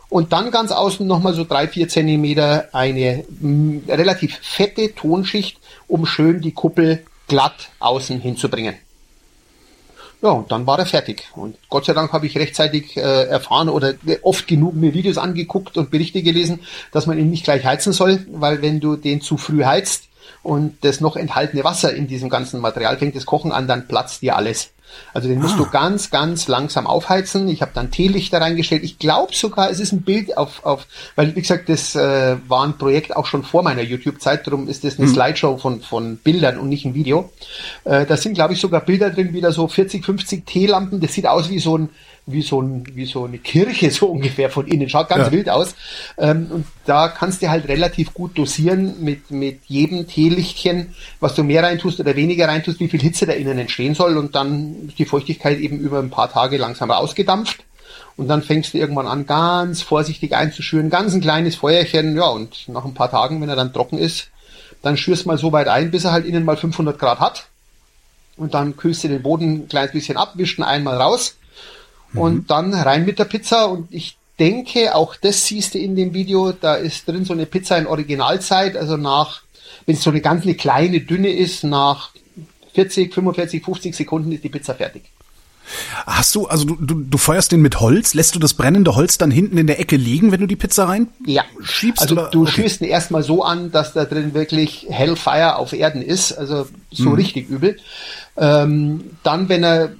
Und 0.09 0.33
dann 0.33 0.51
ganz 0.51 0.73
außen 0.73 1.07
nochmal 1.07 1.35
so 1.35 1.45
drei, 1.45 1.69
vier 1.69 1.87
Zentimeter 1.87 2.71
eine 2.73 3.25
mh, 3.41 3.83
relativ 3.95 4.37
fette 4.43 4.97
Tonschicht, 4.97 5.59
um 5.87 6.07
schön 6.07 6.41
die 6.41 6.53
Kuppel 6.53 7.05
glatt 7.29 7.69
außen 7.79 8.21
hinzubringen. 8.21 8.75
Ja, 10.21 10.31
und 10.31 10.51
dann 10.51 10.67
war 10.67 10.79
er 10.79 10.87
fertig. 10.87 11.29
Und 11.37 11.57
Gott 11.69 11.85
sei 11.85 11.93
Dank 11.93 12.13
habe 12.13 12.27
ich 12.27 12.37
rechtzeitig 12.37 12.97
äh, 12.97 13.01
erfahren 13.01 13.69
oder 13.69 13.95
oft 14.23 14.49
genug 14.49 14.75
mir 14.75 14.93
Videos 14.93 15.17
angeguckt 15.17 15.77
und 15.77 15.91
Berichte 15.91 16.23
gelesen, 16.23 16.61
dass 16.91 17.07
man 17.07 17.19
ihn 17.19 17.31
nicht 17.31 17.45
gleich 17.45 17.65
heizen 17.65 17.93
soll, 17.93 18.27
weil 18.33 18.61
wenn 18.61 18.81
du 18.81 18.97
den 18.97 19.21
zu 19.21 19.37
früh 19.37 19.65
heizt 19.65 20.09
und 20.43 20.85
das 20.85 21.01
noch 21.01 21.15
enthaltene 21.15 21.63
Wasser 21.63 21.95
in 21.95 22.09
diesem 22.09 22.31
ganzen 22.31 22.61
Material 22.61 22.99
fängt 22.99 23.15
das 23.15 23.27
Kochen 23.27 23.53
an, 23.53 23.69
dann 23.69 23.87
platzt 23.87 24.23
dir 24.23 24.37
alles. 24.37 24.73
Also 25.15 25.29
den 25.29 25.41
musst 25.41 25.55
ah. 25.55 25.59
du 25.59 25.71
ganz, 25.71 26.11
ganz 26.11 26.49
langsam 26.49 26.87
aufheizen. 26.87 27.49
Ich 27.49 27.63
habe 27.63 27.73
dann 27.75 27.91
Teelichter 27.91 28.41
reingestellt. 28.41 28.85
Ich 28.85 28.99
glaube 28.99 29.35
sogar, 29.35 29.71
es 29.71 29.81
ist 29.81 29.93
ein 29.93 30.03
Bild 30.03 30.37
auf, 30.37 30.65
auf 30.65 30.87
weil 31.17 31.35
wie 31.35 31.41
gesagt, 31.41 31.69
das 31.69 31.95
äh, 31.95 32.37
war 32.49 32.65
ein 32.65 32.79
Projekt 32.79 33.17
auch 33.17 33.27
schon 33.27 33.43
vor 33.43 33.63
meiner 33.63 33.83
YouTube-Zeit, 33.83 34.47
darum 34.47 34.69
ist 34.69 34.85
das 34.85 34.99
eine 34.99 35.07
hm. 35.07 35.15
Slideshow 35.15 35.59
von, 35.59 35.81
von 35.81 36.17
Bildern 36.17 36.59
und 36.59 36.69
nicht 36.69 36.85
ein 36.85 36.95
Video. 36.95 37.31
Äh, 37.85 38.07
da 38.07 38.17
sind, 38.17 38.35
glaube 38.35 38.55
ich, 38.55 38.61
sogar 38.61 38.81
Bilder 38.81 39.11
drin, 39.11 39.33
wieder 39.33 39.53
so 39.53 39.69
40, 39.69 40.05
50 40.05 40.47
Teelampen. 40.47 41.01
Das 41.01 41.13
sieht 41.13 41.27
aus 41.27 41.51
wie 41.51 41.59
so 41.59 41.77
ein 41.77 41.91
wie 42.31 42.43
so, 42.43 42.61
ein, 42.61 42.85
wie 42.95 43.07
so 43.07 43.25
eine 43.25 43.39
Kirche 43.39 43.91
so 43.91 44.07
ungefähr 44.07 44.51
von 44.51 44.67
innen. 44.67 44.89
Schaut 44.89 45.09
ganz 45.09 45.27
ja. 45.27 45.33
wild 45.33 45.49
aus. 45.49 45.75
Ähm, 46.19 46.49
und 46.51 46.67
da 46.85 47.09
kannst 47.09 47.43
du 47.43 47.49
halt 47.49 47.69
relativ 47.69 48.15
gut 48.15 48.37
dosieren 48.39 49.03
mit, 49.03 49.31
mit 49.31 49.61
jedem 49.67 50.07
Teelichtchen, 50.07 50.95
was 51.21 51.35
du 51.35 51.43
mehr 51.43 51.63
reintust 51.63 52.01
oder 52.01 52.17
weniger 52.17 52.49
reintust, 52.49 52.81
wie 52.81 52.89
viel 52.89 53.01
Hitze 53.01 53.27
da 53.27 53.33
innen 53.33 53.59
entstehen 53.59 53.95
soll. 53.95 54.17
Und 54.17 54.35
dann 54.35 54.78
die 54.99 55.05
Feuchtigkeit 55.05 55.59
eben 55.59 55.79
über 55.79 55.99
ein 55.99 56.11
paar 56.11 56.33
Tage 56.33 56.57
langsam 56.57 56.91
ausgedampft. 56.91 57.65
Und 58.17 58.29
dann 58.29 58.43
fängst 58.43 58.75
du 58.75 58.79
irgendwann 58.79 59.07
an, 59.07 59.27
ganz 59.27 59.83
vorsichtig 59.83 60.35
einzuschüren, 60.35 60.91
ganz 60.91 61.15
ein 61.15 61.21
kleines 61.21 61.57
Feuerchen. 61.57 62.17
Ja, 62.17 62.27
und 62.27 62.69
nach 62.69 62.85
ein 62.85 62.95
paar 62.95 63.11
Tagen, 63.11 63.41
wenn 63.41 63.49
er 63.49 63.57
dann 63.57 63.73
trocken 63.73 63.99
ist, 63.99 64.29
dann 64.83 64.97
schürst 64.97 65.27
mal 65.27 65.39
so 65.39 65.53
weit 65.53 65.69
ein, 65.69 65.91
bis 65.91 66.05
er 66.05 66.13
halt 66.13 66.27
innen 66.27 66.45
mal 66.45 66.57
500 66.57 66.99
Grad 66.99 67.21
hat. 67.21 67.47
Und 68.37 68.55
dann 68.55 68.77
kühlst 68.77 69.05
du 69.05 69.09
den 69.09 69.23
Boden 69.23 69.53
ein 69.53 69.69
kleines 69.69 69.93
bisschen 69.93 70.17
ab, 70.17 70.33
wischt 70.35 70.59
ihn 70.59 70.65
einmal 70.65 70.97
raus 71.01 71.37
Mhm. 72.13 72.21
Und 72.21 72.51
dann 72.51 72.75
rein 72.75 73.05
mit 73.05 73.19
der 73.19 73.25
Pizza 73.25 73.67
und 73.67 73.89
ich 73.91 74.17
denke, 74.39 74.95
auch 74.95 75.17
das 75.17 75.47
siehst 75.47 75.75
du 75.75 75.79
in 75.79 75.97
dem 75.97 76.15
Video, 76.15 76.53
da 76.53 76.75
ist 76.75 77.09
drin 77.09 77.25
so 77.25 77.33
eine 77.33 77.47
Pizza 77.47 77.77
in 77.77 77.87
Originalzeit, 77.87 78.77
also 78.77 78.97
nach, 78.97 79.43
wenn 79.87 79.97
es 79.97 80.03
so 80.03 80.11
eine 80.11 80.21
ganz 80.21 80.45
eine 80.45 80.55
kleine, 80.55 81.01
dünne 81.01 81.31
ist, 81.31 81.65
nach 81.65 82.11
40, 82.79 83.13
45, 83.13 83.65
50 83.65 83.97
Sekunden 83.97 84.31
ist 84.31 84.45
die 84.45 84.49
Pizza 84.49 84.73
fertig. 84.73 85.03
Hast 86.07 86.35
du, 86.37 86.47
also 86.47 86.65
du, 86.65 86.77
du, 86.77 86.95
du 87.01 87.19
feuerst 87.19 87.51
den 87.51 87.61
mit 87.61 87.81
Holz, 87.81 88.15
lässt 88.15 88.37
du 88.37 88.39
das 88.39 88.55
brennende 88.55 88.95
Holz 88.95 89.19
dann 89.19 89.33
hinten 89.33 89.59
in 89.59 89.67
der 89.67 89.81
Ecke 89.81 89.97
liegen, 89.97 90.31
wenn 90.31 90.41
du 90.41 90.47
die 90.47 90.57
Pizza 90.57 90.89
rein 90.89 91.09
ja. 91.27 91.45
schiebst? 91.61 92.01
Also 92.01 92.15
oder? 92.15 92.31
du 92.31 92.43
okay. 92.43 92.53
schießt 92.53 92.83
ihn 92.83 92.89
erstmal 92.89 93.25
so 93.25 93.43
an, 93.43 93.73
dass 93.73 93.95
da 93.95 94.05
drin 94.05 94.33
wirklich 94.33 94.87
Hellfire 94.89 95.57
auf 95.57 95.73
Erden 95.73 96.03
ist, 96.03 96.33
also 96.33 96.69
so 96.93 97.11
mhm. 97.11 97.15
richtig 97.17 97.51
übel. 97.51 97.79
Ähm, 98.37 99.11
dann, 99.25 99.49
wenn 99.49 99.65
er 99.65 99.93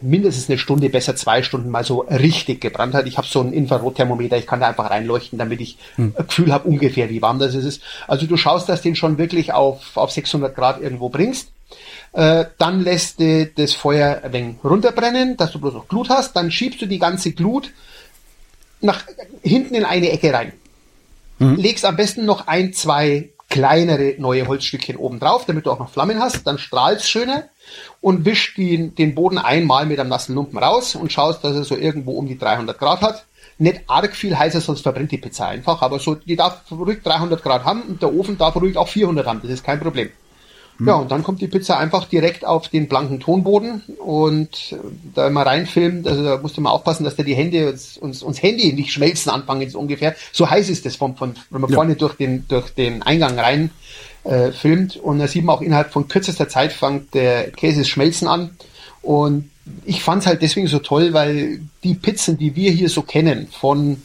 mindestens 0.00 0.48
eine 0.48 0.58
Stunde, 0.58 0.88
besser 0.88 1.16
zwei 1.16 1.42
Stunden 1.42 1.70
mal 1.70 1.84
so 1.84 2.00
richtig 2.02 2.60
gebrannt 2.60 2.94
hat. 2.94 3.06
Ich 3.08 3.18
habe 3.18 3.26
so 3.26 3.40
ein 3.40 3.52
Infrarotthermometer, 3.52 4.36
ich 4.38 4.46
kann 4.46 4.60
da 4.60 4.68
einfach 4.68 4.90
reinleuchten, 4.90 5.38
damit 5.38 5.60
ich 5.60 5.76
hm. 5.96 6.14
ein 6.16 6.26
Gefühl 6.28 6.52
habe 6.52 6.68
ungefähr, 6.68 7.10
wie 7.10 7.20
warm 7.20 7.40
das 7.40 7.54
ist. 7.54 7.82
Also 8.06 8.26
du 8.26 8.36
schaust, 8.36 8.68
dass 8.68 8.82
du 8.82 8.88
den 8.88 8.96
schon 8.96 9.18
wirklich 9.18 9.52
auf, 9.52 9.96
auf 9.96 10.12
600 10.12 10.54
Grad 10.54 10.80
irgendwo 10.80 11.08
bringst. 11.08 11.48
Äh, 12.16 12.46
dann 12.56 12.80
lässt 12.80 13.20
du 13.20 13.44
das 13.44 13.74
Feuer 13.74 14.22
ein 14.22 14.32
wenig 14.32 14.56
runterbrennen, 14.64 15.36
dass 15.36 15.52
du 15.52 15.60
bloß 15.60 15.74
noch 15.74 15.86
Glut 15.86 16.08
hast. 16.08 16.34
Dann 16.34 16.50
schiebst 16.50 16.80
du 16.80 16.86
die 16.86 16.98
ganze 16.98 17.32
Glut 17.32 17.72
nach 18.80 19.04
hinten 19.42 19.74
in 19.74 19.84
eine 19.84 20.10
Ecke 20.10 20.32
rein. 20.32 20.54
Mhm. 21.38 21.56
Legst 21.56 21.84
am 21.84 21.96
besten 21.96 22.24
noch 22.24 22.46
ein, 22.46 22.72
zwei 22.72 23.28
kleinere 23.50 24.14
neue 24.16 24.48
Holzstückchen 24.48 24.96
oben 24.96 25.20
drauf, 25.20 25.44
damit 25.44 25.66
du 25.66 25.70
auch 25.70 25.78
noch 25.78 25.90
Flammen 25.90 26.18
hast. 26.18 26.46
Dann 26.46 26.56
strahlst 26.56 27.06
schöner 27.06 27.50
und 28.00 28.24
wischst 28.24 28.56
den, 28.56 28.94
den 28.94 29.14
Boden 29.14 29.36
einmal 29.36 29.84
mit 29.84 30.00
einem 30.00 30.08
nassen 30.08 30.34
Lumpen 30.34 30.58
raus 30.58 30.94
und 30.94 31.12
schaust, 31.12 31.44
dass 31.44 31.54
er 31.54 31.64
so 31.64 31.76
irgendwo 31.76 32.12
um 32.12 32.26
die 32.26 32.38
300 32.38 32.78
Grad 32.78 33.02
hat. 33.02 33.26
Nicht 33.58 33.82
arg 33.88 34.16
viel 34.16 34.38
heißer, 34.38 34.62
sonst 34.62 34.80
verbrennt 34.80 35.12
die 35.12 35.18
Pizza 35.18 35.48
einfach, 35.48 35.82
aber 35.82 35.98
so, 35.98 36.14
die 36.14 36.36
darf 36.36 36.62
ruhig 36.70 37.02
300 37.02 37.42
Grad 37.42 37.64
haben 37.64 37.82
und 37.82 38.00
der 38.00 38.14
Ofen 38.14 38.38
darf 38.38 38.56
ruhig 38.56 38.78
auch 38.78 38.88
400 38.88 39.26
haben, 39.26 39.42
das 39.42 39.50
ist 39.50 39.64
kein 39.64 39.80
Problem. 39.80 40.08
Ja, 40.84 40.94
und 40.96 41.10
dann 41.10 41.22
kommt 41.22 41.40
die 41.40 41.46
Pizza 41.46 41.78
einfach 41.78 42.06
direkt 42.06 42.44
auf 42.44 42.68
den 42.68 42.88
blanken 42.88 43.20
Tonboden 43.20 43.82
und 43.98 44.72
äh, 44.72 44.76
da 45.14 45.26
immer 45.26 45.46
reinfilmt, 45.46 46.06
also 46.06 46.22
da 46.22 46.38
musst 46.38 46.56
du 46.56 46.60
mal 46.60 46.70
aufpassen, 46.70 47.04
dass 47.04 47.16
da 47.16 47.22
die 47.22 47.34
Hände 47.34 47.70
uns, 47.70 47.96
uns, 47.96 48.22
uns 48.22 48.42
Handy 48.42 48.72
nicht 48.72 48.92
schmelzen 48.92 49.30
anfangen, 49.30 49.68
so 49.70 49.78
ungefähr. 49.78 50.14
So 50.32 50.50
heiß 50.50 50.68
ist 50.68 50.84
das, 50.84 50.96
von, 50.96 51.16
von, 51.16 51.34
wenn 51.50 51.60
man 51.62 51.70
ja. 51.70 51.76
vorne 51.76 51.96
durch 51.96 52.14
den, 52.14 52.46
durch 52.48 52.70
den 52.74 53.02
Eingang 53.02 53.38
rein 53.38 53.70
äh, 54.24 54.52
filmt 54.52 54.96
und 54.96 55.18
da 55.18 55.28
sieht 55.28 55.44
man 55.44 55.56
auch 55.56 55.62
innerhalb 55.62 55.92
von 55.92 56.08
kürzester 56.08 56.48
Zeit 56.48 56.72
fängt 56.72 57.14
der 57.14 57.50
Käse 57.52 57.84
schmelzen 57.84 58.28
an 58.28 58.50
und 59.02 59.50
ich 59.84 60.02
fand's 60.02 60.26
halt 60.26 60.42
deswegen 60.42 60.66
so 60.66 60.78
toll, 60.78 61.12
weil 61.12 61.60
die 61.82 61.94
Pizzen, 61.94 62.38
die 62.38 62.54
wir 62.54 62.70
hier 62.70 62.88
so 62.88 63.02
kennen, 63.02 63.48
von 63.48 64.02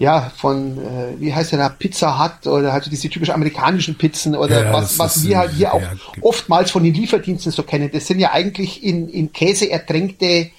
ja, 0.00 0.32
von, 0.34 0.78
äh, 0.78 1.20
wie 1.20 1.32
heißt 1.32 1.52
der 1.52 1.58
da, 1.58 1.68
Pizza 1.68 2.18
Hut 2.18 2.46
oder 2.46 2.72
halt 2.72 2.90
diese 2.90 3.10
typisch 3.10 3.28
amerikanischen 3.28 3.96
Pizzen 3.96 4.34
oder 4.34 4.64
ja, 4.64 4.72
was, 4.72 4.98
was 4.98 5.28
wir 5.28 5.36
halt 5.36 5.52
hier 5.52 5.74
auch 5.74 5.82
oftmals 6.22 6.70
von 6.70 6.82
den 6.82 6.94
Lieferdiensten 6.94 7.52
so 7.52 7.62
kennen. 7.62 7.90
Das 7.92 8.06
sind 8.06 8.18
ja 8.18 8.32
eigentlich 8.32 8.82
in, 8.82 9.10
in 9.10 9.30
Käse 9.34 9.70
ertränkte 9.70 10.50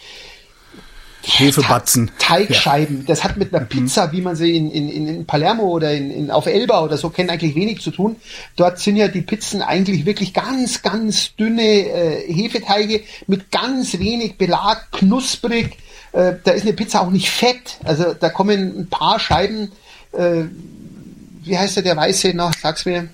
Hefebatzen. 1.23 2.12
Teigscheiben. 2.19 2.99
Ja. 2.99 3.04
Das 3.08 3.23
hat 3.23 3.38
mit 3.38 3.51
einer 3.51 3.63
mhm. 3.63 3.69
Pizza, 3.69 4.12
wie 4.12 4.21
man 4.21 4.36
sie 4.36 4.56
in, 4.56 4.69
in, 4.69 5.08
in 5.08 5.25
Palermo 5.25 5.63
oder 5.63 5.91
in, 5.91 6.12
in, 6.12 6.30
auf 6.30 6.45
Elba 6.45 6.84
oder 6.84 6.97
so 6.97 7.10
kennt, 7.10 7.32
eigentlich 7.32 7.56
wenig 7.56 7.82
zu 7.82 7.89
tun. 7.89 8.17
Dort 8.58 8.77
sind 8.77 8.95
ja 8.95 9.08
die 9.08 9.21
Pizzen 9.21 9.63
eigentlich 9.63 10.06
wirklich 10.06 10.36
ganz, 10.36 10.84
ganz 10.84 11.36
dünne 11.36 11.63
äh, 11.63 12.32
Hefeteige 12.32 13.01
mit 13.25 13.49
ganz 13.49 13.97
wenig 13.97 14.38
Belag, 14.38 14.91
knusprig 14.91 15.77
äh, 16.13 16.34
da 16.43 16.52
ist 16.52 16.63
eine 16.63 16.74
Pizza 16.74 17.02
auch 17.02 17.10
nicht 17.10 17.30
fett. 17.30 17.78
Also 17.84 18.13
da 18.13 18.30
kommen 18.30 18.80
ein 18.80 18.88
paar 18.89 19.19
Scheiben, 19.19 19.71
äh, 20.13 20.43
wie 21.43 21.58
heißt 21.58 21.78
der, 21.78 21.84
der 21.84 21.97
weiße 21.97 22.34
noch, 22.34 22.54
sag's 22.54 22.86
mir. 22.86 23.08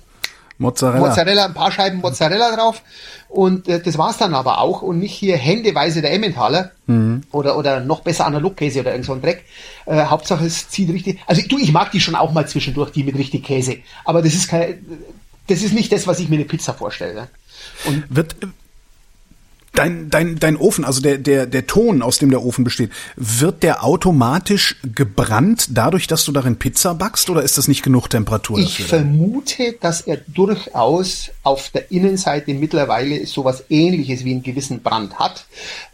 Mozzarella. 0.59 1.07
Mozzarella, 1.07 1.45
ein 1.45 1.53
paar 1.53 1.71
Scheiben 1.71 1.99
Mozzarella 1.99 2.55
drauf. 2.55 2.81
Und 3.29 3.67
äh, 3.67 3.79
das 3.79 3.97
war's 3.97 4.17
dann 4.17 4.33
aber 4.33 4.59
auch. 4.59 4.81
Und 4.81 4.99
nicht 4.99 5.13
hier 5.13 5.37
händeweise 5.37 6.01
der 6.01 6.13
Emmentaler 6.13 6.71
mhm. 6.87 7.21
oder, 7.31 7.57
oder 7.57 7.79
noch 7.79 8.01
besser 8.01 8.25
Analogkäse 8.25 8.79
oder 8.79 8.91
irgend 8.91 9.05
so 9.05 9.13
ein 9.13 9.21
Dreck. 9.21 9.45
Äh, 9.85 10.05
Hauptsache 10.05 10.45
es 10.45 10.69
zieht 10.69 10.89
richtig. 10.89 11.19
Also 11.27 11.41
du, 11.47 11.59
ich 11.59 11.71
mag 11.71 11.91
die 11.91 11.99
schon 11.99 12.15
auch 12.15 12.31
mal 12.31 12.47
zwischendurch, 12.47 12.91
die 12.91 13.03
mit 13.03 13.17
richtig 13.17 13.43
Käse. 13.43 13.77
Aber 14.05 14.21
das 14.21 14.33
ist 14.33 14.47
kein, 14.47 14.83
das 15.47 15.61
ist 15.61 15.73
nicht 15.73 15.91
das, 15.91 16.07
was 16.07 16.19
ich 16.19 16.29
mir 16.29 16.35
eine 16.37 16.45
Pizza 16.45 16.73
vorstelle. 16.73 17.27
Und 17.85 18.03
wird, 18.09 18.35
Dein, 19.77 20.09
dein, 20.09 20.39
dein 20.39 20.57
Ofen, 20.57 20.83
also 20.85 21.01
der, 21.01 21.19
der, 21.19 21.45
der 21.45 21.67
Ton, 21.67 22.01
aus 22.01 22.17
dem 22.17 22.31
der 22.31 22.43
Ofen 22.43 22.63
besteht, 22.63 22.89
wird 23.15 23.61
der 23.61 23.83
automatisch 23.83 24.75
gebrannt 24.95 25.67
dadurch, 25.69 26.07
dass 26.07 26.25
du 26.25 26.31
darin 26.31 26.57
Pizza 26.57 26.95
backst 26.95 27.29
oder 27.29 27.43
ist 27.43 27.59
das 27.59 27.67
nicht 27.67 27.83
genug 27.83 28.09
Temperatur 28.09 28.59
dafür? 28.59 28.85
Ich 28.85 28.89
vermute, 28.89 29.75
dass 29.79 30.01
er 30.01 30.17
durchaus 30.27 31.29
auf 31.43 31.69
der 31.69 31.91
Innenseite 31.91 32.55
mittlerweile 32.55 33.27
sowas 33.27 33.65
ähnliches 33.69 34.25
wie 34.25 34.31
einen 34.31 34.41
gewissen 34.41 34.81
Brand 34.81 35.19
hat. 35.19 35.45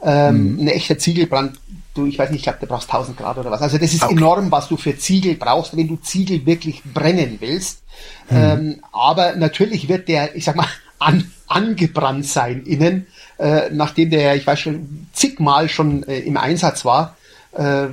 Ähm, 0.02 0.54
mhm. 0.54 0.60
Ein 0.62 0.67
echter 0.69 0.98
Ziegelbrand 0.98 1.58
du, 1.93 2.06
ich 2.06 2.17
weiß 2.17 2.30
nicht, 2.32 2.39
ich 2.39 2.43
glaube, 2.43 2.60
du 2.62 2.67
brauchst 2.67 2.89
1000 2.89 3.17
Grad 3.17 3.38
oder 3.38 3.52
was. 3.52 3.62
Also 3.62 3.78
das 3.78 3.93
ist 3.93 4.04
okay. 4.04 4.15
enorm, 4.15 4.50
was 4.50 4.67
du 4.67 4.78
für 4.78 4.98
Ziegel 4.98 5.36
brauchst, 5.36 5.76
wenn 5.76 5.88
du 5.88 5.98
Ziegel 5.98 6.46
wirklich 6.46 6.82
brennen 6.84 7.38
willst. 7.39 7.84
Mhm. 8.30 8.38
Ähm, 8.38 8.80
aber 8.91 9.36
natürlich 9.36 9.89
wird 9.89 10.08
der, 10.08 10.36
ich 10.36 10.46
sag 10.46 10.56
mal, 10.56 10.67
an, 11.00 11.32
angebrannt 11.48 12.26
sein 12.26 12.63
innen 12.65 13.08
äh, 13.38 13.69
nachdem 13.72 14.10
der, 14.10 14.36
ich 14.36 14.46
weiß 14.46 14.60
schon, 14.60 15.08
zigmal 15.13 15.69
schon 15.69 16.04
äh, 16.04 16.19
im 16.19 16.38
Einsatz 16.38 16.86
war. 16.86 17.17
Äh, 17.54 17.88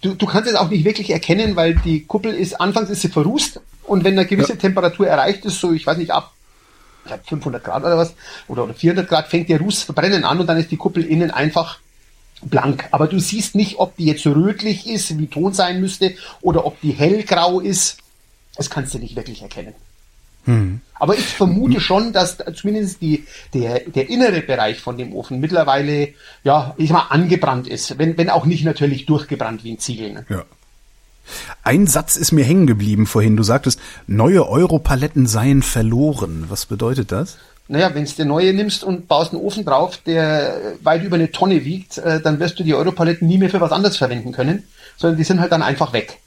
du, 0.00 0.14
du 0.14 0.26
kannst 0.26 0.50
es 0.50 0.56
auch 0.56 0.68
nicht 0.68 0.84
wirklich 0.84 1.10
erkennen, 1.10 1.56
weil 1.56 1.74
die 1.76 2.04
Kuppel 2.04 2.34
ist, 2.34 2.60
anfangs 2.60 2.90
ist 2.90 3.02
sie 3.02 3.08
verrußt 3.08 3.60
und 3.84 4.04
wenn 4.04 4.18
eine 4.18 4.26
gewisse 4.26 4.52
ja. 4.52 4.58
Temperatur 4.58 5.06
erreicht 5.06 5.44
ist, 5.44 5.60
so 5.60 5.72
ich 5.72 5.86
weiß 5.86 5.98
nicht, 5.98 6.10
ab 6.10 6.32
ich 7.04 7.08
glaub, 7.08 7.26
500 7.26 7.64
Grad 7.64 7.82
oder 7.82 7.98
was, 7.98 8.14
oder, 8.46 8.64
oder 8.64 8.74
400 8.74 9.08
Grad, 9.08 9.28
fängt 9.28 9.48
der 9.48 9.60
Ruß 9.60 9.82
verbrennen 9.82 10.24
an 10.24 10.38
und 10.38 10.46
dann 10.46 10.56
ist 10.56 10.70
die 10.70 10.76
Kuppel 10.76 11.04
innen 11.04 11.30
einfach 11.32 11.80
blank. 12.42 12.88
Aber 12.90 13.08
du 13.08 13.18
siehst 13.18 13.54
nicht, 13.54 13.78
ob 13.78 13.96
die 13.96 14.04
jetzt 14.04 14.26
rötlich 14.26 14.86
ist, 14.86 15.18
wie 15.18 15.26
Ton 15.26 15.52
sein 15.52 15.80
müsste, 15.80 16.14
oder 16.40 16.64
ob 16.64 16.80
die 16.80 16.92
hellgrau 16.92 17.60
ist. 17.60 17.98
Das 18.56 18.70
kannst 18.70 18.94
du 18.94 18.98
nicht 18.98 19.16
wirklich 19.16 19.42
erkennen. 19.42 19.74
Hm. 20.44 20.80
Aber 20.94 21.16
ich 21.16 21.24
vermute 21.24 21.80
schon, 21.80 22.12
dass 22.12 22.38
zumindest 22.54 23.02
die, 23.02 23.24
der, 23.54 23.80
der 23.80 24.08
innere 24.08 24.40
Bereich 24.40 24.80
von 24.80 24.96
dem 24.96 25.12
Ofen 25.14 25.40
mittlerweile, 25.40 26.10
ja, 26.44 26.74
ich 26.78 26.90
mal, 26.90 27.06
angebrannt 27.10 27.66
ist. 27.66 27.98
Wenn, 27.98 28.16
wenn 28.16 28.30
auch 28.30 28.46
nicht 28.46 28.64
natürlich 28.64 29.06
durchgebrannt 29.06 29.64
wie 29.64 29.72
ein 29.72 29.78
Ziegel. 29.78 30.12
Ne? 30.12 30.26
Ja. 30.28 30.44
Ein 31.64 31.86
Satz 31.86 32.16
ist 32.16 32.32
mir 32.32 32.44
hängen 32.44 32.66
geblieben 32.66 33.06
vorhin. 33.06 33.36
Du 33.36 33.42
sagtest, 33.42 33.80
neue 34.06 34.48
Europaletten 34.48 35.26
seien 35.26 35.62
verloren. 35.62 36.46
Was 36.48 36.66
bedeutet 36.66 37.10
das? 37.12 37.38
Naja, 37.68 37.94
wenn 37.94 38.04
du 38.04 38.10
der 38.12 38.24
neue 38.24 38.52
nimmst 38.52 38.84
und 38.84 39.08
baust 39.08 39.32
einen 39.32 39.40
Ofen 39.40 39.64
drauf, 39.64 39.98
der 40.04 40.74
weit 40.82 41.04
über 41.04 41.16
eine 41.16 41.30
Tonne 41.30 41.64
wiegt, 41.64 41.98
äh, 41.98 42.20
dann 42.20 42.38
wirst 42.40 42.58
du 42.58 42.64
die 42.64 42.74
Europaletten 42.74 43.26
nie 43.26 43.38
mehr 43.38 43.50
für 43.50 43.60
was 43.60 43.72
anderes 43.72 43.96
verwenden 43.96 44.32
können, 44.32 44.64
sondern 44.96 45.16
die 45.16 45.24
sind 45.24 45.40
halt 45.40 45.52
dann 45.52 45.62
einfach 45.62 45.92
weg. 45.92 46.18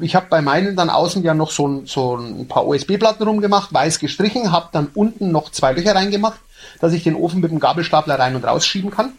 Ich 0.00 0.14
habe 0.14 0.26
bei 0.30 0.40
meinen 0.40 0.76
dann 0.76 0.90
außen 0.90 1.22
ja 1.22 1.34
noch 1.34 1.50
so 1.50 1.68
ein, 1.68 1.86
so 1.86 2.16
ein 2.16 2.48
paar 2.48 2.66
USB-Platten 2.66 3.26
rumgemacht, 3.26 3.72
weiß 3.72 3.98
gestrichen, 3.98 4.52
habe 4.52 4.68
dann 4.72 4.88
unten 4.94 5.30
noch 5.30 5.50
zwei 5.50 5.72
Löcher 5.72 5.94
reingemacht, 5.94 6.40
dass 6.80 6.92
ich 6.92 7.04
den 7.04 7.14
Ofen 7.14 7.40
mit 7.40 7.50
dem 7.50 7.60
Gabelstapler 7.60 8.18
rein 8.18 8.34
und 8.34 8.44
rausschieben 8.44 8.90
kann, 8.90 9.12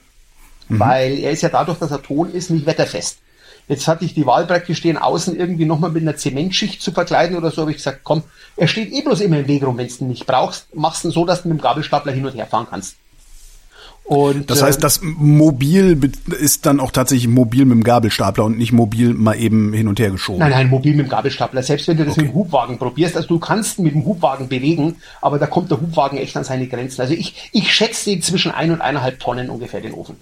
mhm. 0.68 0.80
weil 0.80 1.20
er 1.20 1.32
ist 1.32 1.42
ja 1.42 1.50
dadurch, 1.50 1.78
dass 1.80 1.92
er 1.92 2.02
Ton 2.02 2.32
ist, 2.32 2.50
nicht 2.50 2.66
wetterfest. 2.66 3.20
Jetzt 3.68 3.88
hatte 3.88 4.04
ich 4.04 4.14
die 4.14 4.26
Wahl 4.26 4.46
praktisch 4.46 4.80
stehen, 4.80 4.98
außen 4.98 5.38
irgendwie 5.40 5.66
nochmal 5.66 5.92
mit 5.92 6.02
einer 6.02 6.18
Zementschicht 6.18 6.82
zu 6.82 6.92
verkleiden 6.92 7.38
oder 7.38 7.50
so, 7.50 7.62
habe 7.62 7.72
ich 7.72 7.78
gesagt, 7.78 8.02
komm, 8.04 8.24
er 8.58 8.68
steht 8.68 8.92
eh 8.92 9.02
bloß 9.02 9.22
immer 9.22 9.40
im 9.40 9.48
Weg 9.48 9.64
rum, 9.64 9.78
wenn 9.78 9.88
du 9.88 9.94
ihn 10.02 10.08
nicht 10.10 10.26
brauchst, 10.26 10.76
machst 10.76 11.06
ihn 11.06 11.12
so, 11.12 11.26
dass 11.26 11.44
du 11.44 11.50
mit 11.50 11.60
dem 11.60 11.62
Gabelstapler 11.62 12.12
hin 12.12 12.26
und 12.26 12.36
her 12.36 12.48
fahren 12.48 12.68
kannst. 12.70 12.98
Und, 14.06 14.50
das 14.50 14.62
heißt, 14.62 14.80
ähm, 14.80 14.82
das 14.82 15.00
Mobil 15.02 16.12
ist 16.38 16.66
dann 16.66 16.82
auch 16.82 16.92
tatsächlich 16.92 17.30
mobil 17.30 17.64
mit 17.64 17.78
dem 17.78 17.84
Gabelstapler 17.86 18.44
und 18.44 18.58
nicht 18.58 18.74
mobil 18.74 19.14
mal 19.14 19.36
eben 19.36 19.72
hin 19.72 19.88
und 19.88 19.98
her 19.98 20.12
geschoben. 20.12 20.40
Nein, 20.40 20.52
nein, 20.52 20.70
mobil 20.70 20.94
mit 20.94 21.06
dem 21.06 21.10
Gabelstapler. 21.10 21.64
Selbst 21.64 21.88
wenn 21.88 21.98
du 21.98 22.06
das 22.06 22.14
okay. 22.14 22.24
mit 22.24 22.32
dem 22.32 22.36
Hubwagen 22.36 22.78
probierst, 22.78 23.16
also 23.16 23.30
du 23.30 23.40
kannst 23.40 23.80
mit 23.80 23.94
dem 23.94 24.06
Hubwagen 24.06 24.50
bewegen, 24.50 24.98
aber 25.22 25.40
da 25.40 25.48
kommt 25.48 25.72
der 25.72 25.80
Hubwagen 25.80 26.18
echt 26.18 26.36
an 26.36 26.44
seine 26.44 26.68
Grenzen. 26.68 27.00
Also 27.00 27.14
ich, 27.14 27.50
ich 27.54 27.74
schätze 27.74 28.20
zwischen 28.20 28.52
ein 28.52 28.72
und 28.72 28.82
eineinhalb 28.82 29.20
Tonnen 29.20 29.50
ungefähr 29.50 29.80
den 29.80 29.94
Ofen. 29.94 30.18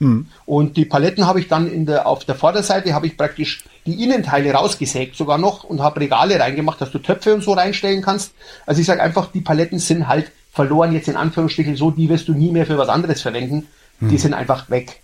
Hm. 0.00 0.26
Und 0.46 0.76
die 0.76 0.84
Paletten 0.84 1.26
habe 1.26 1.40
ich 1.40 1.48
dann 1.48 1.70
in 1.70 1.86
der, 1.86 2.06
auf 2.06 2.24
der 2.24 2.34
Vorderseite 2.34 2.94
habe 2.94 3.06
ich 3.06 3.16
praktisch 3.16 3.64
die 3.86 4.02
Innenteile 4.02 4.52
rausgesägt 4.52 5.16
sogar 5.16 5.38
noch 5.38 5.64
und 5.64 5.82
habe 5.82 6.00
Regale 6.00 6.38
reingemacht, 6.38 6.80
dass 6.80 6.90
du 6.90 6.98
Töpfe 6.98 7.34
und 7.34 7.42
so 7.42 7.52
reinstellen 7.52 8.02
kannst. 8.02 8.32
Also 8.66 8.80
ich 8.80 8.86
sage 8.86 9.02
einfach, 9.02 9.30
die 9.32 9.40
Paletten 9.40 9.78
sind 9.78 10.08
halt 10.08 10.30
verloren 10.58 10.92
jetzt 10.92 11.06
in 11.06 11.14
Anführungsstrichen 11.14 11.76
so, 11.76 11.92
die 11.92 12.08
wirst 12.08 12.26
du 12.26 12.32
nie 12.32 12.50
mehr 12.50 12.66
für 12.66 12.76
was 12.76 12.88
anderes 12.88 13.22
verwenden. 13.22 13.68
Hm. 14.00 14.08
Die 14.08 14.18
sind 14.18 14.34
einfach 14.34 14.68
weg. 14.70 15.02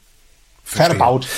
Verstehe. 0.64 0.96
Verbaut. 0.96 1.28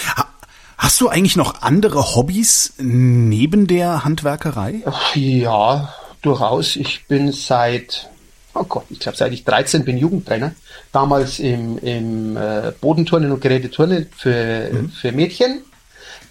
Hast 0.78 0.98
du 1.02 1.10
eigentlich 1.10 1.36
noch 1.36 1.60
andere 1.60 2.14
Hobbys 2.14 2.72
neben 2.78 3.66
der 3.66 4.06
Handwerkerei? 4.06 4.80
Ja, 5.14 5.92
durchaus. 6.22 6.76
Ich 6.76 7.04
bin 7.06 7.30
seit, 7.30 8.08
oh 8.54 8.64
Gott, 8.64 8.86
ich 8.88 9.00
glaube 9.00 9.18
seit 9.18 9.34
ich 9.34 9.44
13 9.44 9.84
bin 9.84 9.98
Jugendtrainer. 9.98 10.54
Damals 10.92 11.38
im, 11.38 11.76
im 11.76 12.38
äh, 12.38 12.72
Bodenturnen 12.80 13.32
und 13.32 13.42
Geräteturnen 13.42 14.06
für, 14.16 14.70
mhm. 14.72 14.88
für 14.88 15.12
Mädchen. 15.12 15.60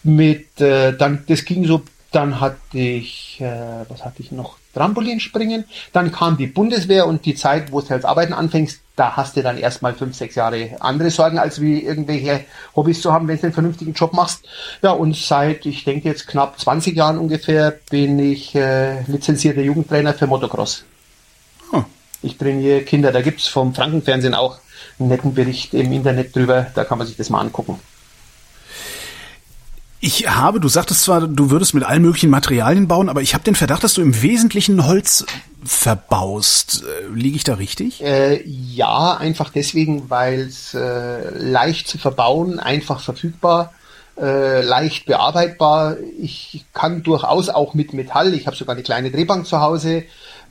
Mit, 0.02 0.60
äh, 0.60 0.98
dann, 0.98 1.24
das 1.28 1.46
ging 1.46 1.66
so, 1.68 1.84
dann 2.16 2.40
hatte 2.40 2.78
ich, 2.78 3.42
äh, 3.42 3.86
was 3.90 4.06
hatte 4.06 4.22
ich 4.22 4.32
noch? 4.32 4.58
Trampolinspringen. 4.74 5.66
Dann 5.94 6.12
kam 6.12 6.38
die 6.38 6.48
Bundeswehr 6.48 7.08
und 7.08 7.26
die 7.26 7.36
Zeit, 7.36 7.72
wo 7.72 7.82
du 7.82 7.94
als 7.94 8.06
Arbeiten 8.06 8.34
anfängst, 8.34 8.80
da 8.96 9.16
hast 9.16 9.36
du 9.36 9.44
dann 9.44 9.58
erstmal 9.58 9.94
fünf, 9.94 10.16
sechs 10.16 10.36
Jahre 10.36 10.78
andere 10.80 11.10
Sorgen, 11.10 11.38
als 11.38 11.60
wie 11.60 11.82
irgendwelche 11.82 12.46
Hobbys 12.76 13.02
zu 13.02 13.12
haben, 13.12 13.28
wenn 13.28 13.38
du 13.38 13.44
einen 13.44 13.54
vernünftigen 13.54 13.94
Job 13.94 14.14
machst. 14.14 14.46
Ja, 14.82 14.92
und 14.92 15.16
seit, 15.16 15.66
ich 15.66 15.84
denke 15.84 16.08
jetzt 16.08 16.28
knapp 16.28 16.60
20 16.60 16.96
Jahren 16.96 17.18
ungefähr, 17.18 17.78
bin 17.90 18.18
ich 18.20 18.56
äh, 18.56 19.02
lizenzierter 19.04 19.62
Jugendtrainer 19.62 20.14
für 20.14 20.28
Motocross. 20.28 20.86
Hm. 21.72 21.86
Ich 22.22 22.38
trainiere 22.38 22.82
Kinder, 22.82 23.12
da 23.12 23.22
gibt's 23.22 23.48
vom 23.48 23.74
Frankenfernsehen 23.74 24.34
auch 24.34 24.60
einen 25.00 25.10
netten 25.10 25.34
Bericht 25.34 25.74
im 25.74 25.92
Internet 25.92 26.36
drüber, 26.36 26.68
da 26.74 26.86
kann 26.86 26.98
man 26.98 27.08
sich 27.08 27.18
das 27.18 27.30
mal 27.30 27.42
angucken. 27.42 27.80
Ich 30.00 30.30
habe, 30.30 30.60
du 30.60 30.68
sagtest 30.68 31.04
zwar, 31.04 31.28
du 31.28 31.50
würdest 31.50 31.74
mit 31.74 31.84
allen 31.84 32.02
möglichen 32.02 32.30
Materialien 32.30 32.88
bauen, 32.88 33.10
aber 33.10 33.22
ich 33.22 33.34
habe 33.34 33.44
den 33.44 33.56
Verdacht, 33.56 33.84
dass 33.84 33.96
du 33.96 34.02
im 34.02 34.22
Wesentlichen 34.22 34.86
Holz 34.86 35.26
verbaust. 35.64 36.84
Äh, 36.84 37.14
liege 37.14 37.38
ich 37.38 37.44
da 37.44 37.56
richtig? 37.56 38.04
Äh, 38.04 38.44
ja, 38.46 39.18
einfach 39.18 39.50
deswegen, 39.50 40.10
weil 40.10 40.42
es 40.42 40.74
äh, 40.74 41.30
leicht 41.38 41.88
zu 41.88 41.98
verbauen, 41.98 42.60
einfach 42.60 43.00
verfügbar 43.00 43.74
äh, 44.20 44.62
leicht 44.62 45.06
bearbeitbar. 45.06 45.98
Ich 46.20 46.66
kann 46.74 47.04
durchaus 47.04 47.50
auch 47.50 47.74
mit 47.74 47.94
Metall, 47.94 48.34
ich 48.34 48.48
habe 48.48 48.56
sogar 48.56 48.76
eine 48.76 48.84
kleine 48.84 49.12
Drehbank 49.12 49.46
zu 49.46 49.60
Hause. 49.60 50.04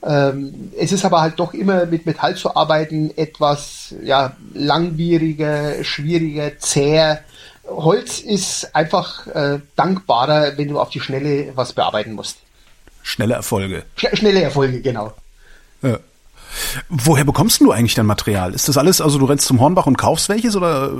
Ähm, 0.03 0.71
es 0.77 0.91
ist 0.91 1.05
aber 1.05 1.21
halt 1.21 1.39
doch 1.39 1.53
immer 1.53 1.85
mit 1.85 2.05
Metall 2.05 2.35
zu 2.35 2.55
arbeiten 2.55 3.11
etwas 3.17 3.95
ja, 4.03 4.35
langwieriger, 4.53 5.83
schwieriger, 5.83 6.57
zäher. 6.59 7.21
Holz 7.67 8.19
ist 8.19 8.75
einfach 8.75 9.27
äh, 9.27 9.59
dankbarer, 9.75 10.57
wenn 10.57 10.67
du 10.69 10.79
auf 10.79 10.89
die 10.89 10.99
Schnelle 10.99 11.51
was 11.55 11.73
bearbeiten 11.73 12.13
musst. 12.13 12.37
Schnelle 13.03 13.35
Erfolge. 13.35 13.83
Sch 13.95 14.07
schnelle 14.13 14.41
Erfolge, 14.41 14.81
genau. 14.81 15.13
Ja. 15.81 15.99
Woher 16.89 17.25
bekommst 17.25 17.59
du 17.61 17.71
eigentlich 17.71 17.95
dein 17.95 18.05
Material? 18.05 18.53
Ist 18.53 18.69
das 18.69 18.77
alles, 18.77 19.01
also 19.01 19.19
du 19.19 19.25
rennst 19.25 19.45
zum 19.45 19.59
Hornbach 19.59 19.87
und 19.87 19.97
kaufst 19.97 20.29
welches 20.29 20.55
oder 20.55 20.91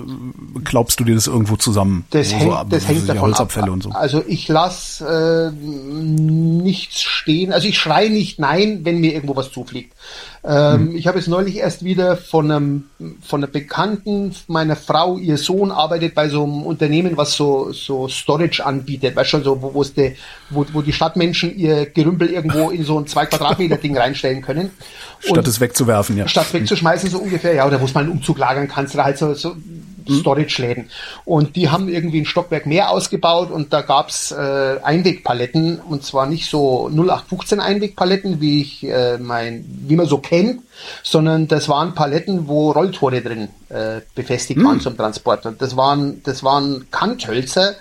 glaubst 0.64 1.00
du 1.00 1.06
dir 1.06 1.16
das 1.16 1.28
irgendwo 1.28 1.56
zusammen? 1.56 2.06
Das 2.10 2.34
hängt, 2.34 2.52
so, 2.52 2.64
das 2.70 2.88
hängt 2.88 3.08
davon 3.08 3.22
Holzabfälle 3.22 3.68
ab. 3.68 3.72
und 3.72 3.84
so. 3.84 3.90
Also 3.92 4.24
ich 4.28 4.48
lasse 4.48 5.54
äh, 5.54 5.66
nichts 5.66 7.02
stehen. 7.02 7.54
Also 7.54 7.68
ich 7.68 7.80
schreie 7.80 8.10
nicht 8.10 8.38
nein, 8.38 8.82
wenn 8.84 9.00
mir 9.00 9.14
irgendwo 9.14 9.36
was 9.36 9.52
zufliegt. 9.52 9.95
Ähm, 10.44 10.90
hm. 10.90 10.96
Ich 10.96 11.08
habe 11.08 11.18
jetzt 11.18 11.28
neulich 11.28 11.58
erst 11.58 11.84
wieder 11.84 12.18
von 12.18 12.52
einem 12.52 12.84
von 13.22 13.44
einer 13.44 13.52
Bekannten 13.52 14.36
meiner 14.48 14.76
Frau, 14.76 15.18
ihr 15.18 15.38
Sohn 15.38 15.72
arbeitet 15.72 16.14
bei 16.14 16.30
so 16.30 16.44
einem 16.44 16.64
Unternehmen, 16.64 17.18
was 17.18 17.34
so 17.34 17.72
so 17.72 18.08
Storage 18.08 18.64
anbietet, 18.64 19.16
weißt 19.16 19.30
schon 19.30 19.44
so, 19.44 19.62
wo, 19.62 19.74
wo's 19.74 19.94
de, 19.94 20.16
wo, 20.52 20.66
wo 20.74 20.82
die 20.82 20.94
Stadtmenschen 20.94 21.58
ihr 21.58 21.88
Gerümpel 21.88 22.30
irgendwo 22.30 22.70
in 22.70 22.84
so 22.84 23.00
ein 23.00 23.08
zwei 23.08 23.26
Quadratmeter 23.26 23.78
Ding 23.78 23.98
reinstellen 23.98 24.42
können. 24.42 24.72
Statt 25.20 25.38
und 25.38 25.48
es 25.48 25.60
wegzuwerfen, 25.60 26.18
ja. 26.18 26.28
Statt 26.28 26.54
wegzuschmeißen 26.54 27.10
so 27.10 27.20
ungefähr, 27.20 27.56
ja, 27.56 27.66
oder 27.66 27.82
wo 27.82 27.86
es 27.86 27.94
mal 27.94 28.02
einen 28.02 28.12
Umzug 28.12 28.38
lagern 28.38 28.68
kannst, 28.68 28.94
oder 28.94 29.06
halt 29.06 29.18
so, 29.18 29.34
so 29.34 29.56
Mhm. 29.56 29.95
Storage-Läden. 30.10 30.90
Und 31.24 31.56
die 31.56 31.70
haben 31.70 31.90
irgendwie 31.90 32.22
ein 32.22 32.26
Stockwerk 32.26 32.66
mehr 32.66 32.90
ausgebaut 32.90 33.52
und 33.52 33.74
da 33.74 33.82
gab's 33.82 34.32
äh, 34.32 34.80
Einwegpaletten 34.84 35.80
und 35.80 36.04
zwar 36.04 36.28
nicht 36.28 36.50
so 36.50 36.90
0815 36.90 37.60
Einwegpaletten, 37.60 38.42
wie 38.42 38.62
ich 38.62 38.84
äh, 38.84 39.18
mein, 39.18 39.66
wie 39.68 39.96
man 39.96 40.08
so 40.08 40.18
kennt, 40.20 40.62
sondern 41.04 41.48
das 41.48 41.70
waren 41.70 41.96
Paletten, 41.96 42.48
wo 42.48 42.72
Rolltore 42.72 43.22
drin 43.22 43.50
äh, 43.70 44.02
befestigt 44.14 44.60
mhm. 44.60 44.66
waren 44.66 44.80
zum 44.82 44.98
Transport. 44.98 45.46
Und 45.46 45.62
das 45.62 45.76
waren, 45.76 46.22
das 46.24 46.44
waren 46.44 46.88
Kanthölzer, 46.92 47.76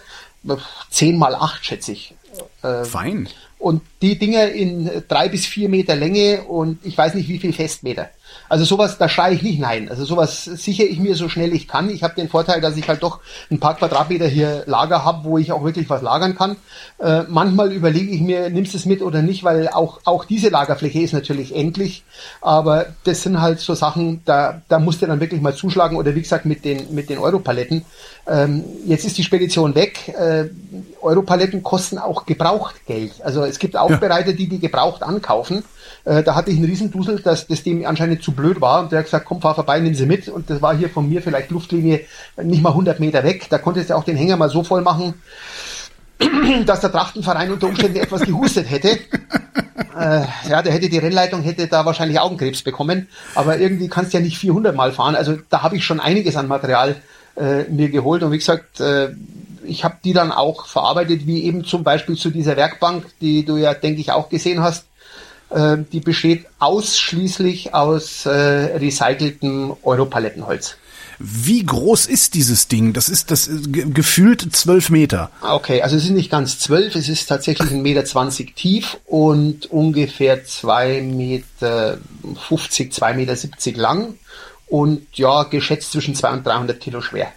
10 0.90 1.18
mal 1.18 1.34
8 1.34 1.64
schätze 1.64 1.92
ich. 1.92 2.14
Äh, 2.62 2.84
Fein. 2.84 3.28
Und 3.58 3.82
die 4.02 4.18
Dinger 4.18 4.48
in 4.48 4.90
drei 5.08 5.28
bis 5.28 5.46
vier 5.46 5.68
Meter 5.70 5.96
Länge 5.96 6.42
und 6.42 6.84
ich 6.84 6.98
weiß 6.98 7.14
nicht 7.14 7.28
wie 7.28 7.38
viel 7.38 7.52
Festmeter. 7.52 8.10
Also 8.48 8.64
sowas, 8.64 8.98
da 8.98 9.08
schreie 9.08 9.34
ich 9.34 9.42
nicht 9.42 9.58
nein. 9.58 9.88
Also 9.88 10.04
sowas 10.04 10.44
sichere 10.44 10.86
ich 10.86 10.98
mir 10.98 11.14
so 11.14 11.28
schnell 11.28 11.54
ich 11.54 11.66
kann. 11.66 11.90
Ich 11.90 12.02
habe 12.02 12.14
den 12.14 12.28
Vorteil, 12.28 12.60
dass 12.60 12.76
ich 12.76 12.88
halt 12.88 13.02
doch 13.02 13.20
ein 13.50 13.60
paar 13.60 13.76
Quadratmeter 13.76 14.26
hier 14.26 14.64
Lager 14.66 15.04
habe, 15.04 15.24
wo 15.24 15.38
ich 15.38 15.52
auch 15.52 15.64
wirklich 15.64 15.88
was 15.90 16.02
lagern 16.02 16.36
kann. 16.36 16.56
Äh, 16.98 17.22
manchmal 17.28 17.72
überlege 17.72 18.10
ich 18.10 18.20
mir, 18.20 18.50
nimmst 18.50 18.74
du 18.74 18.78
es 18.78 18.86
mit 18.86 19.02
oder 19.02 19.22
nicht, 19.22 19.44
weil 19.44 19.68
auch, 19.68 20.00
auch 20.04 20.24
diese 20.24 20.48
Lagerfläche 20.50 21.00
ist 21.00 21.12
natürlich 21.12 21.54
endlich. 21.54 22.04
Aber 22.40 22.86
das 23.04 23.22
sind 23.22 23.40
halt 23.40 23.60
so 23.60 23.74
Sachen, 23.74 24.22
da, 24.24 24.62
da 24.68 24.78
musst 24.78 25.02
du 25.02 25.06
dann 25.06 25.20
wirklich 25.20 25.40
mal 25.40 25.54
zuschlagen. 25.54 25.96
Oder 25.96 26.14
wie 26.14 26.22
gesagt, 26.22 26.44
mit 26.44 26.64
den, 26.64 26.94
mit 26.94 27.10
den 27.10 27.18
Europaletten. 27.18 27.84
Ähm, 28.26 28.64
jetzt 28.86 29.04
ist 29.04 29.18
die 29.18 29.24
Spedition 29.24 29.74
weg. 29.74 30.08
Äh, 30.08 30.46
Europaletten 31.00 31.62
kosten 31.62 31.98
auch 31.98 32.26
Gebrauchtgeld. 32.26 33.22
Also 33.22 33.44
es 33.44 33.58
gibt 33.58 33.76
Aufbereiter, 33.76 34.32
die 34.32 34.48
die 34.48 34.58
gebraucht 34.58 35.02
ankaufen. 35.02 35.64
Äh, 36.04 36.22
da 36.22 36.34
hatte 36.34 36.50
ich 36.50 36.56
einen 36.56 36.66
Riesendusel, 36.66 37.20
dass 37.20 37.46
das 37.46 37.62
dem 37.62 37.84
anscheinend 37.86 38.22
zu 38.22 38.32
blöd 38.32 38.60
war 38.60 38.82
und 38.82 38.92
der 38.92 39.00
hat 39.00 39.06
gesagt, 39.06 39.26
komm, 39.26 39.40
fahr 39.40 39.54
vorbei, 39.54 39.80
nimm 39.80 39.94
sie 39.94 40.06
mit 40.06 40.28
und 40.28 40.50
das 40.50 40.60
war 40.60 40.76
hier 40.76 40.90
von 40.90 41.08
mir 41.08 41.22
vielleicht 41.22 41.50
Luftlinie 41.50 42.00
nicht 42.42 42.62
mal 42.62 42.70
100 42.70 43.00
Meter 43.00 43.24
weg. 43.24 43.46
Da 43.50 43.58
konntest 43.58 43.90
du 43.90 43.96
auch 43.96 44.04
den 44.04 44.16
Hänger 44.16 44.36
mal 44.36 44.50
so 44.50 44.62
voll 44.62 44.82
machen, 44.82 45.14
dass 46.66 46.80
der 46.80 46.92
Trachtenverein 46.92 47.52
unter 47.52 47.68
Umständen 47.68 47.96
etwas 47.96 48.22
gehustet 48.22 48.70
hätte. 48.70 48.98
Äh, 49.96 50.24
ja, 50.48 50.60
der 50.60 50.72
hätte 50.72 50.88
die 50.88 50.98
Rennleitung 50.98 51.42
hätte 51.42 51.68
da 51.68 51.84
wahrscheinlich 51.84 52.18
Augenkrebs 52.18 52.62
bekommen, 52.62 53.08
aber 53.36 53.58
irgendwie 53.58 53.88
kannst 53.88 54.12
du 54.12 54.18
ja 54.18 54.24
nicht 54.24 54.38
400 54.38 54.74
Mal 54.74 54.92
fahren. 54.92 55.14
Also 55.14 55.38
da 55.50 55.62
habe 55.62 55.76
ich 55.76 55.84
schon 55.84 56.00
einiges 56.00 56.34
an 56.34 56.48
Material 56.48 56.96
äh, 57.36 57.64
mir 57.64 57.90
geholt 57.90 58.24
und 58.24 58.32
wie 58.32 58.38
gesagt, 58.38 58.80
äh, 58.80 59.10
ich 59.64 59.84
habe 59.84 59.96
die 60.04 60.12
dann 60.12 60.32
auch 60.32 60.66
verarbeitet, 60.66 61.26
wie 61.26 61.44
eben 61.44 61.64
zum 61.64 61.84
Beispiel 61.84 62.16
zu 62.16 62.30
dieser 62.30 62.56
Werkbank, 62.56 63.06
die 63.20 63.44
du 63.44 63.56
ja, 63.56 63.74
denke 63.74 64.00
ich, 64.00 64.12
auch 64.12 64.28
gesehen 64.28 64.62
hast. 64.62 64.86
Äh, 65.54 65.78
die 65.92 66.00
besteht 66.00 66.46
ausschließlich 66.58 67.74
aus 67.74 68.26
äh, 68.26 68.30
recyceltem 68.30 69.74
Europalettenholz. 69.84 70.76
Wie 71.20 71.64
groß 71.64 72.06
ist 72.06 72.34
dieses 72.34 72.66
Ding? 72.66 72.92
Das 72.92 73.08
ist 73.08 73.30
das 73.30 73.46
äh, 73.46 73.60
gefühlt 73.68 74.54
zwölf 74.56 74.90
Meter. 74.90 75.30
Okay, 75.42 75.80
also 75.80 75.94
es 75.96 76.04
ist 76.04 76.10
nicht 76.10 76.30
ganz 76.30 76.58
zwölf, 76.58 76.96
es 76.96 77.08
ist 77.08 77.26
tatsächlich 77.26 77.70
ein 77.70 77.82
Meter 77.82 78.04
zwanzig 78.04 78.56
tief 78.56 78.96
und 79.06 79.66
ungefähr 79.66 80.44
zwei 80.44 81.00
Meter 81.02 81.98
fünfzig, 82.48 82.92
zwei 82.92 83.14
Meter 83.14 83.36
siebzig 83.36 83.76
lang 83.76 84.14
und 84.66 85.06
ja, 85.12 85.44
geschätzt 85.44 85.92
zwischen 85.92 86.16
zwei 86.16 86.32
und 86.32 86.44
300 86.44 86.80
Kilo 86.80 87.00
schwer. 87.00 87.28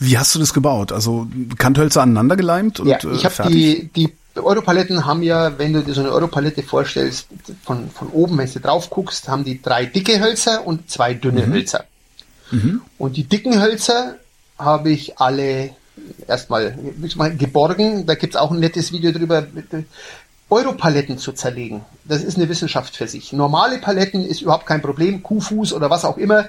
Wie 0.00 0.18
hast 0.18 0.34
du 0.34 0.40
das 0.40 0.52
gebaut? 0.52 0.90
Also 0.90 1.28
Kanthölzer 1.58 2.02
aneinander 2.02 2.34
geleimt 2.34 2.80
und 2.80 2.88
ja, 2.88 2.98
ich 3.04 3.24
habe 3.24 3.50
die 3.52 3.90
die 3.94 4.12
Europaletten 4.34 5.06
haben 5.06 5.22
ja, 5.22 5.58
wenn 5.58 5.72
du 5.72 5.82
dir 5.82 5.94
so 5.94 6.00
eine 6.00 6.12
Europalette 6.12 6.62
vorstellst, 6.62 7.28
von, 7.64 7.90
von 7.90 8.08
oben, 8.08 8.38
wenn 8.38 8.52
du 8.52 8.60
drauf 8.60 8.90
guckst, 8.90 9.28
haben 9.28 9.44
die 9.44 9.60
drei 9.60 9.86
dicke 9.86 10.20
Hölzer 10.20 10.66
und 10.66 10.90
zwei 10.90 11.14
dünne 11.14 11.46
mhm. 11.46 11.52
Hölzer. 11.52 11.84
Mhm. 12.50 12.82
Und 12.98 13.16
die 13.16 13.24
dicken 13.24 13.60
Hölzer 13.60 14.16
habe 14.58 14.90
ich 14.90 15.18
alle 15.18 15.70
erstmal 16.26 16.76
geborgen. 17.36 18.06
Da 18.06 18.14
gibt 18.14 18.34
es 18.34 18.40
auch 18.40 18.50
ein 18.50 18.60
nettes 18.60 18.92
Video 18.92 19.12
drüber. 19.12 19.46
Europaletten 20.50 21.16
zu 21.16 21.32
zerlegen, 21.32 21.82
das 22.04 22.24
ist 22.24 22.36
eine 22.36 22.48
Wissenschaft 22.48 22.96
für 22.96 23.06
sich. 23.06 23.32
Normale 23.32 23.78
Paletten 23.78 24.24
ist 24.24 24.42
überhaupt 24.42 24.66
kein 24.66 24.82
Problem, 24.82 25.22
Kuhfuß 25.22 25.72
oder 25.72 25.90
was 25.90 26.04
auch 26.04 26.18
immer, 26.18 26.46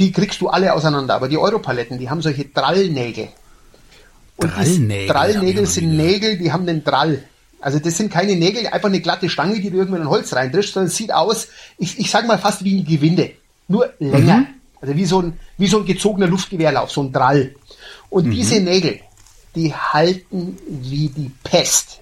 die 0.00 0.10
kriegst 0.10 0.40
du 0.40 0.48
alle 0.48 0.72
auseinander. 0.74 1.14
Aber 1.14 1.28
die 1.28 1.38
Europaletten, 1.38 1.98
die 1.98 2.10
haben 2.10 2.20
solche 2.20 2.46
Drallnägel. 2.46 3.28
Und 4.36 4.50
Drallnägel, 4.54 5.06
Drallnägel 5.08 5.66
sind 5.66 5.96
Nägel, 5.96 6.38
die 6.38 6.52
haben 6.52 6.66
den 6.66 6.82
Drall. 6.82 7.22
Also 7.60 7.78
das 7.78 7.96
sind 7.96 8.12
keine 8.12 8.36
Nägel, 8.36 8.66
einfach 8.66 8.88
eine 8.88 9.00
glatte 9.00 9.28
Stange, 9.28 9.60
die 9.60 9.70
du 9.70 9.78
irgendwo 9.78 9.96
in 9.96 10.08
Holz 10.08 10.34
reindrischst, 10.34 10.74
sondern 10.74 10.88
es 10.88 10.96
sieht 10.96 11.12
aus, 11.12 11.48
ich, 11.78 11.98
ich 11.98 12.10
sag 12.10 12.26
mal 12.26 12.38
fast 12.38 12.64
wie 12.64 12.80
ein 12.80 12.84
Gewinde, 12.84 13.30
nur 13.68 13.92
länger. 13.98 14.38
Mhm. 14.38 14.46
Also 14.80 14.96
wie 14.96 15.06
so, 15.06 15.22
ein, 15.22 15.38
wie 15.56 15.66
so 15.66 15.78
ein 15.78 15.86
gezogener 15.86 16.26
Luftgewehrlauf, 16.26 16.90
so 16.90 17.02
ein 17.02 17.12
Drall. 17.12 17.54
Und 18.10 18.26
mhm. 18.26 18.32
diese 18.32 18.60
Nägel, 18.60 19.00
die 19.54 19.72
halten 19.72 20.58
wie 20.66 21.08
die 21.08 21.30
Pest. 21.42 22.00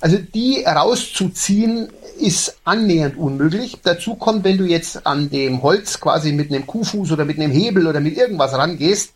Also 0.00 0.18
die 0.18 0.64
rauszuziehen 0.64 1.88
ist 2.18 2.58
annähernd 2.64 3.16
unmöglich. 3.16 3.78
Dazu 3.82 4.16
kommt, 4.16 4.44
wenn 4.44 4.58
du 4.58 4.64
jetzt 4.64 5.06
an 5.06 5.30
dem 5.30 5.62
Holz 5.62 6.00
quasi 6.00 6.32
mit 6.32 6.50
einem 6.50 6.66
Kuhfuß 6.66 7.12
oder 7.12 7.24
mit 7.24 7.38
einem 7.38 7.52
Hebel 7.52 7.86
oder 7.86 8.00
mit 8.00 8.16
irgendwas 8.16 8.52
rangehst, 8.52 9.12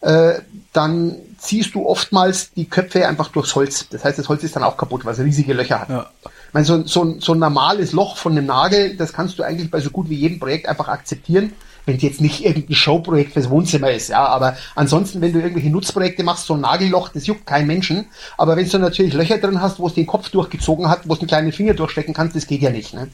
äh, 0.00 0.34
dann 0.72 1.16
ziehst 1.38 1.74
du 1.74 1.86
oftmals 1.86 2.52
die 2.52 2.68
Köpfe 2.68 3.06
einfach 3.06 3.28
durchs 3.28 3.54
Holz. 3.54 3.88
Das 3.90 4.04
heißt, 4.04 4.18
das 4.18 4.28
Holz 4.28 4.42
ist 4.42 4.56
dann 4.56 4.64
auch 4.64 4.76
kaputt, 4.76 5.04
weil 5.04 5.14
es 5.14 5.20
riesige 5.20 5.54
Löcher 5.54 5.80
hat. 5.80 5.88
Ja. 5.88 6.10
Ich 6.24 6.54
meine, 6.54 6.66
so, 6.66 6.86
so, 6.86 7.20
so 7.20 7.32
ein 7.32 7.38
normales 7.38 7.92
Loch 7.92 8.16
von 8.16 8.32
einem 8.32 8.46
Nagel, 8.46 8.96
das 8.96 9.12
kannst 9.12 9.38
du 9.38 9.42
eigentlich 9.42 9.70
bei 9.70 9.80
so 9.80 9.90
gut 9.90 10.08
wie 10.10 10.16
jedem 10.16 10.38
Projekt 10.38 10.68
einfach 10.68 10.88
akzeptieren, 10.88 11.52
wenn 11.86 11.96
es 11.96 12.02
jetzt 12.02 12.20
nicht 12.20 12.44
irgendein 12.44 12.74
Showprojekt 12.74 13.32
fürs 13.32 13.48
Wohnzimmer 13.48 13.90
ist, 13.90 14.08
ja, 14.08 14.26
aber 14.26 14.56
ansonsten, 14.74 15.20
wenn 15.22 15.32
du 15.32 15.40
irgendwelche 15.40 15.70
Nutzprojekte 15.70 16.22
machst, 16.22 16.46
so 16.46 16.54
ein 16.54 16.60
Nagelloch, 16.60 17.08
das 17.08 17.26
juckt 17.26 17.46
keinen 17.46 17.66
Menschen, 17.66 18.06
aber 18.36 18.56
wenn 18.56 18.68
du 18.68 18.78
natürlich 18.78 19.14
Löcher 19.14 19.38
drin 19.38 19.62
hast, 19.62 19.78
wo 19.78 19.86
es 19.86 19.94
den 19.94 20.06
Kopf 20.06 20.28
durchgezogen 20.28 20.88
hat, 20.88 21.08
wo 21.08 21.14
es 21.14 21.20
einen 21.20 21.28
kleinen 21.28 21.52
Finger 21.52 21.74
durchstecken 21.74 22.12
kannst, 22.12 22.36
das 22.36 22.46
geht 22.46 22.60
ja 22.60 22.70
nicht, 22.70 22.92
ne? 22.92 23.08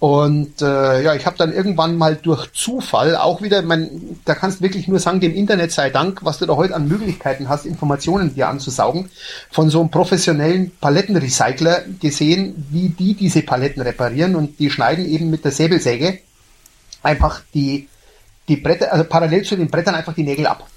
Und 0.00 0.62
äh, 0.62 1.02
ja, 1.02 1.14
ich 1.14 1.26
habe 1.26 1.36
dann 1.36 1.52
irgendwann 1.52 1.96
mal 1.96 2.14
durch 2.14 2.52
Zufall 2.52 3.16
auch 3.16 3.42
wieder, 3.42 3.62
mein, 3.62 4.20
da 4.24 4.36
kannst 4.36 4.60
du 4.60 4.62
wirklich 4.62 4.86
nur 4.86 5.00
sagen, 5.00 5.18
dem 5.18 5.34
Internet 5.34 5.72
sei 5.72 5.90
Dank, 5.90 6.24
was 6.24 6.38
du 6.38 6.46
da 6.46 6.54
heute 6.54 6.76
an 6.76 6.86
Möglichkeiten 6.86 7.48
hast, 7.48 7.66
Informationen 7.66 8.32
dir 8.32 8.48
anzusaugen, 8.48 9.10
von 9.50 9.70
so 9.70 9.80
einem 9.80 9.90
professionellen 9.90 10.70
Palettenrecycler 10.80 11.82
gesehen, 12.00 12.66
wie 12.70 12.90
die 12.90 13.14
diese 13.14 13.42
Paletten 13.42 13.82
reparieren 13.82 14.36
und 14.36 14.60
die 14.60 14.70
schneiden 14.70 15.04
eben 15.04 15.30
mit 15.30 15.44
der 15.44 15.50
Säbelsäge 15.50 16.20
einfach 17.02 17.42
die, 17.52 17.88
die 18.46 18.56
Bretter, 18.56 18.92
also 18.92 19.04
parallel 19.04 19.42
zu 19.42 19.56
den 19.56 19.68
Brettern 19.68 19.96
einfach 19.96 20.14
die 20.14 20.22
Nägel 20.22 20.46
ab. 20.46 20.68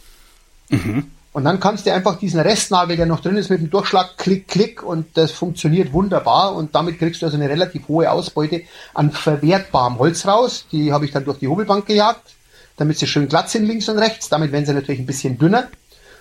Mhm. 0.69 1.11
Und 1.34 1.45
dann 1.45 1.61
kannst 1.61 1.86
du 1.86 1.93
einfach 1.93 2.19
diesen 2.19 2.41
Restnagel, 2.41 2.97
der 2.97 3.05
noch 3.05 3.21
drin 3.21 3.38
ist, 3.38 3.49
mit 3.49 3.61
dem 3.61 3.69
Durchschlag 3.69 4.17
klick, 4.17 4.49
klick 4.49 4.84
und 4.84 5.05
das 5.13 5.32
funktioniert 5.32 5.93
wunderbar 5.93 6.55
und 6.55 6.75
damit 6.75 6.99
kriegst 6.99 7.21
du 7.21 7.25
also 7.25 7.38
eine 7.38 7.47
relativ 7.47 7.88
hohe 7.88 8.11
Ausbeute 8.11 8.63
an 8.93 9.11
verwertbarem 9.11 9.97
Holz 9.97 10.27
raus. 10.27 10.65
Die 10.73 10.91
habe 10.91 11.05
ich 11.05 11.11
dann 11.11 11.23
durch 11.23 11.39
die 11.39 11.47
Hobelbank 11.47 11.86
gejagt, 11.86 12.36
damit 12.75 12.99
sie 12.99 13.07
schön 13.07 13.29
glatt 13.29 13.49
sind 13.49 13.65
links 13.65 13.88
und 13.88 13.97
rechts. 13.97 14.27
Damit 14.27 14.51
werden 14.51 14.65
sie 14.65 14.73
natürlich 14.73 14.99
ein 14.99 15.05
bisschen 15.05 15.38
dünner. 15.38 15.69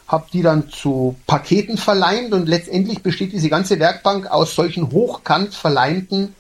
Hab 0.07 0.31
die 0.31 0.43
dann 0.43 0.69
zu 0.71 1.17
Paketen 1.27 1.77
verleimt 1.77 2.33
und 2.33 2.49
letztendlich 2.49 3.03
besteht 3.03 3.33
diese 3.33 3.49
ganze 3.49 3.81
Werkbank 3.81 4.31
aus 4.31 4.55
solchen 4.55 4.93
hochkant 4.93 5.55
verleimten 5.55 6.35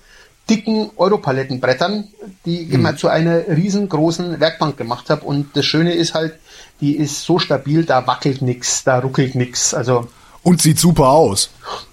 dicken 0.50 0.90
Europalettenbrettern, 0.96 2.08
die 2.44 2.62
ich 2.62 2.72
immer 2.72 2.96
zu 2.96 3.08
einer 3.08 3.46
riesengroßen 3.46 4.40
Werkbank 4.40 4.76
gemacht 4.76 5.08
habe. 5.08 5.24
Und 5.24 5.56
das 5.56 5.64
Schöne 5.64 5.94
ist 5.94 6.14
halt, 6.14 6.34
die 6.81 6.97
ist 6.97 7.22
so 7.22 7.39
stabil, 7.39 7.85
da 7.85 8.07
wackelt 8.07 8.43
nix, 8.43 8.85
da 8.85 8.99
ruckelt 8.99 9.35
nix. 9.35 9.74
Also 9.74 10.09
Und 10.43 10.62
sieht 10.62 10.78
super 10.78 11.09
aus. 11.09 11.51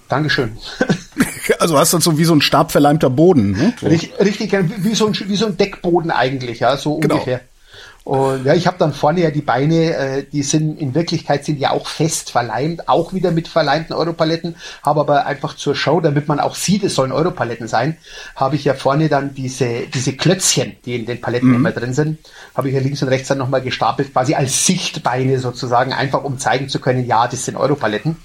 Dankeschön. 0.08 0.56
Also 1.60 1.78
hast 1.78 1.94
du 1.94 1.98
so 2.00 2.18
wie 2.18 2.24
so 2.24 2.34
ein 2.34 2.42
stabverleimter 2.42 3.08
Boden. 3.08 3.52
Ne? 3.52 3.72
Richtig, 3.82 4.12
richtig 4.20 4.52
wie, 4.84 4.94
so 4.94 5.06
ein, 5.06 5.16
wie 5.28 5.36
so 5.36 5.46
ein 5.46 5.56
Deckboden 5.56 6.10
eigentlich, 6.10 6.60
ja, 6.60 6.76
so 6.76 6.98
Genau. 6.98 7.14
ungefähr. 7.14 7.40
Und 8.08 8.46
ja, 8.46 8.54
ich 8.54 8.66
habe 8.66 8.78
dann 8.78 8.94
vorne 8.94 9.20
ja 9.20 9.30
die 9.30 9.42
Beine, 9.42 9.94
äh, 9.94 10.24
die 10.24 10.42
sind 10.42 10.80
in 10.80 10.94
Wirklichkeit 10.94 11.44
sind 11.44 11.58
ja 11.58 11.72
auch 11.72 11.86
fest 11.86 12.30
verleimt, 12.30 12.88
auch 12.88 13.12
wieder 13.12 13.32
mit 13.32 13.48
verleimten 13.48 13.94
Europaletten, 13.94 14.56
habe 14.82 15.00
aber 15.00 15.26
einfach 15.26 15.54
zur 15.54 15.74
Show, 15.74 16.00
damit 16.00 16.26
man 16.26 16.40
auch 16.40 16.54
sieht, 16.54 16.84
es 16.84 16.94
sollen 16.94 17.12
Europaletten 17.12 17.68
sein, 17.68 17.98
habe 18.34 18.56
ich 18.56 18.64
ja 18.64 18.72
vorne 18.72 19.10
dann 19.10 19.34
diese, 19.34 19.82
diese 19.92 20.14
Klötzchen, 20.14 20.76
die 20.86 20.96
in 20.96 21.04
den 21.04 21.20
Paletten 21.20 21.54
immer 21.54 21.70
drin 21.70 21.92
sind, 21.92 22.18
habe 22.54 22.70
ich 22.70 22.74
ja 22.74 22.80
links 22.80 23.02
und 23.02 23.10
rechts 23.10 23.28
dann 23.28 23.36
nochmal 23.36 23.60
gestapelt, 23.60 24.10
quasi 24.14 24.34
als 24.34 24.64
Sichtbeine 24.64 25.38
sozusagen, 25.38 25.92
einfach 25.92 26.24
um 26.24 26.38
zeigen 26.38 26.70
zu 26.70 26.80
können, 26.80 27.04
ja, 27.04 27.28
das 27.28 27.44
sind 27.44 27.58
Europaletten. 27.58 28.16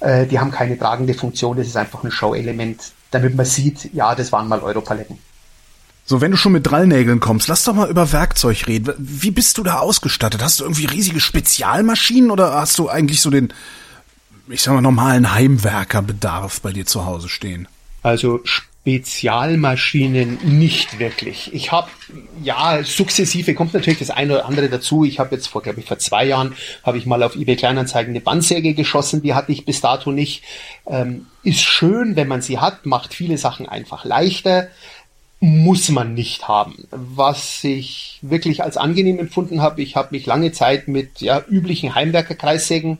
Äh, 0.00 0.26
die 0.26 0.40
haben 0.40 0.50
keine 0.50 0.76
tragende 0.76 1.14
Funktion, 1.14 1.56
das 1.56 1.68
ist 1.68 1.76
einfach 1.76 2.02
ein 2.02 2.10
Show-Element, 2.10 2.80
damit 3.12 3.36
man 3.36 3.46
sieht, 3.46 3.94
ja, 3.94 4.16
das 4.16 4.32
waren 4.32 4.48
mal 4.48 4.58
Europaletten. 4.58 5.18
So, 6.10 6.20
wenn 6.20 6.32
du 6.32 6.36
schon 6.36 6.50
mit 6.50 6.66
Drallnägeln 6.66 7.20
kommst, 7.20 7.46
lass 7.46 7.62
doch 7.62 7.72
mal 7.72 7.88
über 7.88 8.10
Werkzeug 8.10 8.66
reden. 8.66 8.92
Wie 8.98 9.30
bist 9.30 9.58
du 9.58 9.62
da 9.62 9.78
ausgestattet? 9.78 10.42
Hast 10.42 10.58
du 10.58 10.64
irgendwie 10.64 10.86
riesige 10.86 11.20
Spezialmaschinen 11.20 12.32
oder 12.32 12.54
hast 12.54 12.80
du 12.80 12.88
eigentlich 12.88 13.20
so 13.20 13.30
den, 13.30 13.52
ich 14.48 14.60
sag 14.60 14.74
mal, 14.74 14.80
normalen 14.80 15.32
Heimwerkerbedarf 15.32 16.62
bei 16.62 16.72
dir 16.72 16.84
zu 16.84 17.06
Hause 17.06 17.28
stehen? 17.28 17.68
Also 18.02 18.40
Spezialmaschinen 18.42 20.38
nicht 20.42 20.98
wirklich. 20.98 21.54
Ich 21.54 21.70
habe 21.70 21.88
ja 22.42 22.82
sukzessive 22.82 23.54
kommt 23.54 23.74
natürlich 23.74 24.00
das 24.00 24.10
eine 24.10 24.34
oder 24.34 24.46
andere 24.46 24.68
dazu. 24.68 25.04
Ich 25.04 25.20
habe 25.20 25.36
jetzt 25.36 25.46
vor 25.46 25.62
glaube 25.62 25.78
ich 25.78 25.86
vor 25.86 25.98
zwei 25.98 26.24
Jahren 26.24 26.54
habe 26.82 26.98
ich 26.98 27.06
mal 27.06 27.22
auf 27.22 27.36
eBay 27.36 27.54
Kleinanzeigen 27.54 28.10
eine 28.10 28.20
Bandsäge 28.20 28.74
geschossen. 28.74 29.22
Die 29.22 29.34
hatte 29.34 29.52
ich 29.52 29.64
bis 29.64 29.80
dato 29.80 30.10
nicht. 30.10 30.42
Ähm, 30.86 31.26
ist 31.44 31.60
schön, 31.60 32.16
wenn 32.16 32.26
man 32.26 32.42
sie 32.42 32.58
hat, 32.58 32.84
macht 32.84 33.14
viele 33.14 33.38
Sachen 33.38 33.68
einfach 33.68 34.04
leichter. 34.04 34.68
Muss 35.40 35.88
man 35.88 36.12
nicht 36.12 36.48
haben. 36.48 36.86
Was 36.90 37.64
ich 37.64 38.18
wirklich 38.20 38.62
als 38.62 38.76
angenehm 38.76 39.18
empfunden 39.18 39.62
habe, 39.62 39.80
ich 39.80 39.96
habe 39.96 40.08
mich 40.10 40.26
lange 40.26 40.52
Zeit 40.52 40.86
mit 40.86 41.22
ja, 41.22 41.42
üblichen 41.48 41.94
Heimwerkerkreissägen 41.94 42.98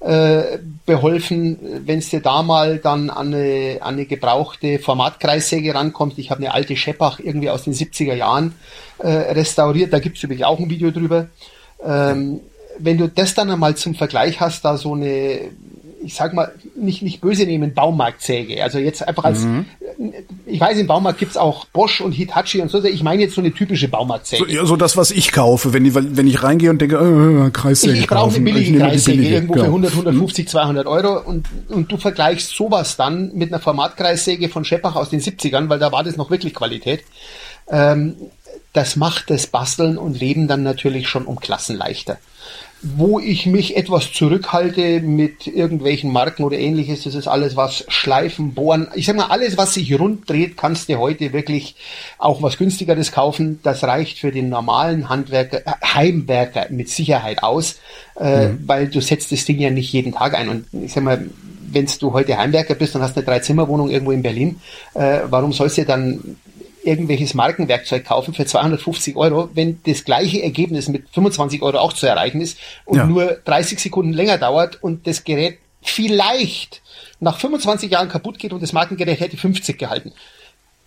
äh, 0.00 0.58
beholfen, 0.86 1.58
wenn 1.86 1.98
es 1.98 2.10
dir 2.10 2.20
da 2.20 2.42
mal 2.42 2.78
dann 2.78 3.10
an 3.10 3.34
eine, 3.34 3.78
an 3.80 3.94
eine 3.94 4.06
gebrauchte 4.06 4.78
Formatkreissäge 4.78 5.74
rankommt. 5.74 6.18
Ich 6.18 6.30
habe 6.30 6.40
eine 6.40 6.54
alte 6.54 6.76
Scheppach 6.76 7.20
irgendwie 7.20 7.50
aus 7.50 7.64
den 7.64 7.74
70er 7.74 8.14
Jahren 8.14 8.54
äh, 8.98 9.08
restauriert, 9.08 9.92
da 9.92 9.98
gibt 9.98 10.16
es 10.16 10.22
übrigens 10.22 10.44
auch 10.44 10.58
ein 10.58 10.70
Video 10.70 10.90
drüber. 10.90 11.28
Ähm, 11.84 12.40
wenn 12.78 12.98
du 12.98 13.08
das 13.08 13.34
dann 13.34 13.50
einmal 13.50 13.76
zum 13.76 13.94
Vergleich 13.94 14.40
hast, 14.40 14.64
da 14.64 14.76
so 14.76 14.94
eine, 14.94 15.40
ich 16.04 16.14
sag 16.14 16.34
mal, 16.34 16.52
nicht, 16.76 17.02
nicht 17.02 17.20
böse 17.20 17.44
nehmen, 17.44 17.74
Baumarktsäge. 17.74 18.62
Also 18.62 18.78
jetzt 18.78 19.06
einfach 19.06 19.24
als, 19.24 19.46
ich 20.46 20.60
weiß, 20.60 20.78
im 20.78 20.86
Baumarkt 20.86 21.18
gibt's 21.18 21.36
auch 21.36 21.64
Bosch 21.66 22.00
und 22.00 22.12
Hitachi 22.12 22.60
und 22.60 22.70
so. 22.70 22.82
Ich 22.84 23.02
meine 23.02 23.22
jetzt 23.22 23.34
so 23.34 23.40
eine 23.40 23.52
typische 23.52 23.88
Baumarktsäge. 23.88 24.44
So, 24.44 24.50
ja, 24.50 24.64
so 24.64 24.76
das, 24.76 24.96
was 24.96 25.10
ich 25.10 25.32
kaufe, 25.32 25.72
wenn, 25.72 25.84
die, 25.84 25.94
wenn 25.94 26.26
ich 26.26 26.42
reingehe 26.42 26.70
und 26.70 26.80
denke, 26.80 26.96
äh, 26.96 27.50
Kreissäge 27.50 27.94
Ich, 27.94 28.00
ich 28.00 28.06
brauche 28.06 28.34
eine 28.34 28.44
billige 28.44 28.78
Kreissäge, 28.78 29.16
billige, 29.18 29.34
irgendwo 29.34 29.54
für 29.54 29.60
genau. 29.60 29.72
100, 29.72 29.92
150, 29.92 30.48
200 30.48 30.86
Euro 30.86 31.20
und, 31.20 31.48
und 31.68 31.90
du 31.90 31.96
vergleichst 31.96 32.54
sowas 32.54 32.96
dann 32.96 33.32
mit 33.34 33.52
einer 33.52 33.60
Formatkreissäge 33.60 34.48
von 34.48 34.64
Scheppach 34.64 34.96
aus 34.96 35.10
den 35.10 35.20
70ern, 35.20 35.68
weil 35.68 35.78
da 35.78 35.92
war 35.92 36.04
das 36.04 36.16
noch 36.16 36.30
wirklich 36.30 36.54
Qualität. 36.54 37.02
Ähm, 37.68 38.16
das 38.72 38.96
macht 38.96 39.30
das 39.30 39.46
Basteln 39.46 39.98
und 39.98 40.18
Leben 40.18 40.48
dann 40.48 40.62
natürlich 40.62 41.08
schon 41.08 41.26
um 41.26 41.38
Klassen 41.40 41.76
leichter. 41.76 42.18
Wo 42.82 43.18
ich 43.18 43.46
mich 43.46 43.78
etwas 43.78 44.12
zurückhalte 44.12 45.00
mit 45.00 45.46
irgendwelchen 45.46 46.12
Marken 46.12 46.42
oder 46.44 46.58
ähnliches, 46.58 47.04
das 47.04 47.14
ist 47.14 47.28
alles 47.28 47.56
was 47.56 47.84
Schleifen, 47.88 48.52
Bohren. 48.52 48.88
Ich 48.94 49.06
sag 49.06 49.16
mal, 49.16 49.28
alles 49.28 49.56
was 49.56 49.72
sich 49.72 49.98
rund 49.98 50.28
dreht, 50.28 50.58
kannst 50.58 50.90
du 50.90 50.98
heute 50.98 51.32
wirklich 51.32 51.76
auch 52.18 52.42
was 52.42 52.58
günstigeres 52.58 53.10
kaufen. 53.10 53.60
Das 53.62 53.84
reicht 53.84 54.18
für 54.18 54.32
den 54.32 54.50
normalen 54.50 55.08
Handwerker, 55.08 55.66
äh, 55.66 55.72
Heimwerker 55.94 56.66
mit 56.68 56.90
Sicherheit 56.90 57.42
aus, 57.42 57.76
äh, 58.16 58.48
weil 58.66 58.88
du 58.88 59.00
setzt 59.00 59.32
das 59.32 59.46
Ding 59.46 59.58
ja 59.60 59.70
nicht 59.70 59.92
jeden 59.92 60.12
Tag 60.12 60.34
ein. 60.34 60.50
Und 60.50 60.66
ich 60.72 60.92
sag 60.92 61.04
mal, 61.04 61.24
wenn 61.74 61.88
du 62.00 62.12
heute 62.12 62.36
Heimwerker 62.36 62.74
bist 62.74 62.94
und 62.94 63.02
hast 63.02 63.16
eine 63.16 63.24
Dreizimmerwohnung 63.24 63.90
irgendwo 63.90 64.12
in 64.12 64.22
Berlin, 64.22 64.60
äh, 64.94 65.20
warum 65.28 65.52
sollst 65.52 65.78
du 65.78 65.84
dann 65.84 66.36
irgendwelches 66.86 67.34
Markenwerkzeug 67.34 68.04
kaufen 68.04 68.34
für 68.34 68.46
250 68.46 69.16
Euro, 69.16 69.48
wenn 69.54 69.80
das 69.86 70.04
gleiche 70.04 70.42
Ergebnis 70.42 70.88
mit 70.88 71.08
25 71.10 71.62
Euro 71.62 71.78
auch 71.78 71.92
zu 71.92 72.06
erreichen 72.06 72.40
ist 72.40 72.58
und 72.84 72.98
Ja. 72.98 73.06
nur 73.06 73.38
30 73.44 73.78
Sekunden 73.80 74.12
länger 74.12 74.38
dauert 74.38 74.82
und 74.82 75.06
das 75.06 75.24
Gerät 75.24 75.58
vielleicht 75.82 76.82
nach 77.20 77.38
25 77.38 77.90
Jahren 77.90 78.08
kaputt 78.08 78.38
geht 78.38 78.52
und 78.52 78.62
das 78.62 78.72
Markengerät 78.72 79.20
hätte 79.20 79.36
50 79.36 79.78
gehalten. 79.78 80.12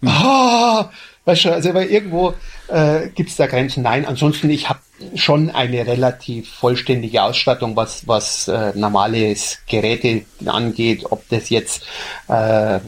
Ah, 0.05 0.89
weißt 1.27 1.45
du, 1.45 1.53
also 1.53 1.69
irgendwo 1.69 2.33
äh, 2.69 3.09
gibt 3.09 3.29
es 3.29 3.35
da 3.35 3.47
Grenzen. 3.47 3.83
Nein, 3.83 4.05
ansonsten 4.05 4.49
ich 4.49 4.69
habe 4.69 4.79
schon 5.13 5.49
eine 5.49 5.85
relativ 5.85 6.49
vollständige 6.49 7.21
Ausstattung, 7.21 7.75
was 7.75 8.07
was 8.07 8.47
äh, 8.47 8.71
normales 8.75 9.59
Geräte 9.67 10.23
angeht, 10.45 11.05
ob 11.09 11.27
das 11.29 11.49
jetzt 11.49 11.85
äh, 12.29 12.79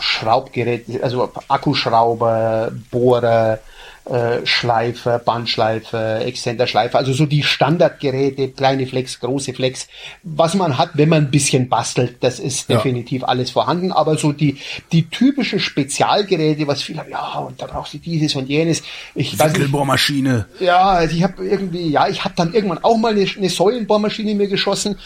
Schraubgerät, 0.00 1.02
also 1.02 1.30
Akkuschrauber, 1.48 2.72
Bohrer, 2.90 3.60
äh, 4.04 4.44
Schleifer, 4.44 5.18
Bandschleifer, 5.18 6.24
Exzenterschleifer, 6.26 6.98
also 6.98 7.12
so 7.12 7.24
die 7.26 7.42
Standardgeräte, 7.42 8.48
kleine 8.48 8.86
Flex, 8.86 9.20
große 9.20 9.54
Flex, 9.54 9.86
was 10.22 10.54
man 10.54 10.76
hat, 10.78 10.90
wenn 10.94 11.08
man 11.08 11.24
ein 11.26 11.30
bisschen 11.30 11.68
bastelt, 11.68 12.16
das 12.20 12.40
ist 12.40 12.68
Ja. 12.68 12.76
definitiv 12.76 13.22
alles 13.24 13.50
vorhanden, 13.50 13.92
aber 13.92 14.18
so 14.18 14.32
die, 14.32 14.58
die 14.90 15.08
typischen 15.08 15.60
Spezialgeräte, 15.60 16.66
was 16.66 16.82
viele 16.82 17.00
haben, 17.00 17.10
ja, 17.10 17.38
und 17.38 17.60
da 17.62 17.66
brauchst 17.66 17.94
du 17.94 17.98
dieses 17.98 18.34
und 18.34 18.48
jenes, 18.48 18.82
ich 19.14 19.38
Wickelbohrmaschine. 19.38 20.46
ja, 20.60 20.80
also 20.82 21.14
ich 21.16 21.22
habe 21.22 21.44
irgendwie, 21.46 21.88
ja, 21.90 22.08
ich 22.08 22.24
habe 22.24 22.34
dann 22.36 22.52
irgendwann 22.54 22.82
auch 22.82 22.96
mal 22.96 23.12
eine, 23.12 23.26
eine 23.36 23.48
Säulenbohrmaschine 23.48 24.34
mir 24.34 24.48
geschossen. 24.48 24.98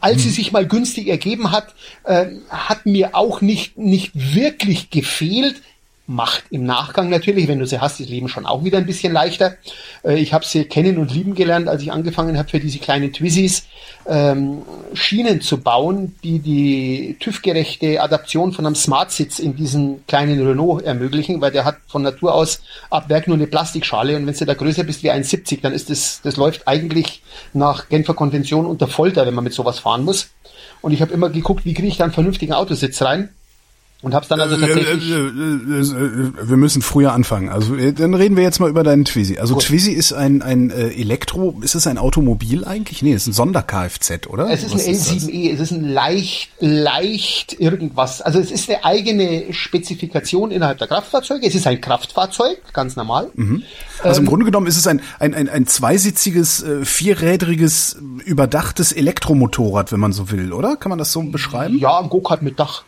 Als 0.00 0.22
sie 0.22 0.30
sich 0.30 0.52
mal 0.52 0.66
günstig 0.66 1.08
ergeben 1.08 1.50
hat, 1.50 1.74
äh, 2.04 2.26
hat 2.48 2.86
mir 2.86 3.14
auch 3.14 3.40
nicht, 3.40 3.76
nicht 3.76 4.12
wirklich 4.14 4.90
gefehlt. 4.90 5.56
Macht 6.08 6.44
im 6.50 6.64
Nachgang 6.64 7.08
natürlich, 7.10 7.48
wenn 7.48 7.58
du 7.58 7.66
sie 7.66 7.80
hast, 7.80 7.98
das 7.98 8.08
Leben 8.08 8.28
schon 8.28 8.46
auch 8.46 8.62
wieder 8.62 8.78
ein 8.78 8.86
bisschen 8.86 9.12
leichter. 9.12 9.56
Äh, 10.04 10.18
ich 10.18 10.32
habe 10.32 10.44
sie 10.44 10.64
kennen 10.64 10.98
und 10.98 11.12
lieben 11.12 11.34
gelernt, 11.34 11.68
als 11.68 11.82
ich 11.82 11.90
angefangen 11.90 12.38
habe, 12.38 12.48
für 12.48 12.60
diese 12.60 12.78
kleinen 12.78 13.12
Twizzys 13.12 13.64
ähm, 14.06 14.62
Schienen 14.94 15.40
zu 15.40 15.58
bauen, 15.58 16.14
die 16.22 16.38
die 16.38 17.16
TÜV-gerechte 17.18 18.00
Adaption 18.00 18.52
von 18.52 18.66
einem 18.66 18.76
Smart-Sitz 18.76 19.38
in 19.40 19.56
diesen 19.56 20.06
kleinen 20.06 20.46
Renault 20.46 20.84
ermöglichen, 20.84 21.40
weil 21.40 21.50
der 21.50 21.64
hat 21.64 21.78
von 21.88 22.02
Natur 22.02 22.34
aus 22.34 22.62
ab 22.88 23.08
Werk 23.08 23.26
nur 23.26 23.36
eine 23.36 23.46
Plastikschale 23.46 24.16
und 24.16 24.26
wenn 24.26 24.34
du 24.34 24.44
da 24.44 24.54
größer 24.54 24.84
bist 24.84 25.02
wie 25.02 25.10
1,70, 25.10 25.60
dann 25.60 25.72
ist 25.72 25.90
das, 25.90 26.20
das 26.22 26.36
läuft 26.36 26.68
eigentlich 26.68 27.22
nach 27.52 27.88
Genfer 27.88 28.14
Konvention 28.14 28.66
unter 28.66 28.86
Folter, 28.86 29.26
wenn 29.26 29.34
man 29.34 29.44
mit 29.44 29.54
sowas 29.54 29.80
fahren 29.80 30.04
muss. 30.04 30.28
Und 30.82 30.92
ich 30.92 31.02
habe 31.02 31.12
immer 31.12 31.30
geguckt, 31.30 31.64
wie 31.64 31.74
kriege 31.74 31.88
ich 31.88 31.96
da 31.96 32.04
einen 32.04 32.12
vernünftigen 32.12 32.52
Autositz 32.52 33.02
rein 33.02 33.30
und 34.02 34.14
habe 34.14 34.26
dann 34.28 34.40
also 34.40 34.56
tatsächlich... 34.56 35.10
Äh, 35.10 35.14
äh, 35.14 35.18
äh, 35.18 35.80
äh, 35.80 36.48
Wir 36.48 36.56
müssen 36.56 36.82
früher 36.82 37.12
anfangen. 37.12 37.48
Also 37.48 37.74
dann 37.74 38.14
reden 38.14 38.36
wir 38.36 38.42
jetzt 38.42 38.60
mal 38.60 38.68
über 38.68 38.84
deinen 38.84 39.04
Twizy. 39.04 39.38
Also 39.38 39.54
Gut. 39.54 39.64
Twizy 39.64 39.92
ist 39.92 40.12
ein 40.12 40.42
ein 40.42 40.70
Elektro, 40.70 41.58
ist 41.62 41.74
es 41.74 41.86
ein 41.86 41.96
Automobil 41.98 42.64
eigentlich? 42.64 43.02
Nee, 43.02 43.14
es 43.14 43.22
ist 43.22 43.28
ein 43.28 43.32
Sonder-Kfz, 43.32 44.26
oder? 44.28 44.50
Es 44.50 44.62
ist 44.64 44.74
Was 44.74 44.86
ein 44.86 44.92
das? 44.94 45.08
L7E, 45.10 45.52
es 45.54 45.60
ist 45.60 45.70
ein 45.72 45.88
leicht, 45.88 46.50
leicht 46.60 47.58
irgendwas. 47.58 48.20
Also 48.20 48.38
es 48.38 48.50
ist 48.50 48.68
eine 48.68 48.84
eigene 48.84 49.52
Spezifikation 49.52 50.50
innerhalb 50.50 50.78
der 50.78 50.88
Kraftfahrzeuge. 50.88 51.46
Es 51.46 51.54
ist 51.54 51.66
ein 51.66 51.80
Kraftfahrzeug, 51.80 52.58
ganz 52.72 52.96
normal. 52.96 53.30
Also 54.02 54.20
Ähm, 54.20 54.24
im 54.24 54.28
Grunde 54.28 54.44
genommen 54.44 54.66
ist 54.66 54.76
es 54.76 54.86
ein 54.86 55.00
ein 55.18 55.34
ein, 55.34 55.48
ein 55.48 55.66
zweisitziges, 55.66 56.64
vierrädriges, 56.82 57.96
überdachtes 58.24 58.92
Elektromotorrad, 58.92 59.90
wenn 59.90 60.00
man 60.00 60.12
so 60.12 60.30
will, 60.30 60.52
oder? 60.52 60.76
Kann 60.76 60.90
man 60.90 60.98
das 60.98 61.12
so 61.12 61.22
beschreiben? 61.22 61.78
Ja, 61.78 61.98
ein 62.00 62.08
Go-Kart 62.10 62.42
mit 62.42 62.60
Dach. 62.60 62.84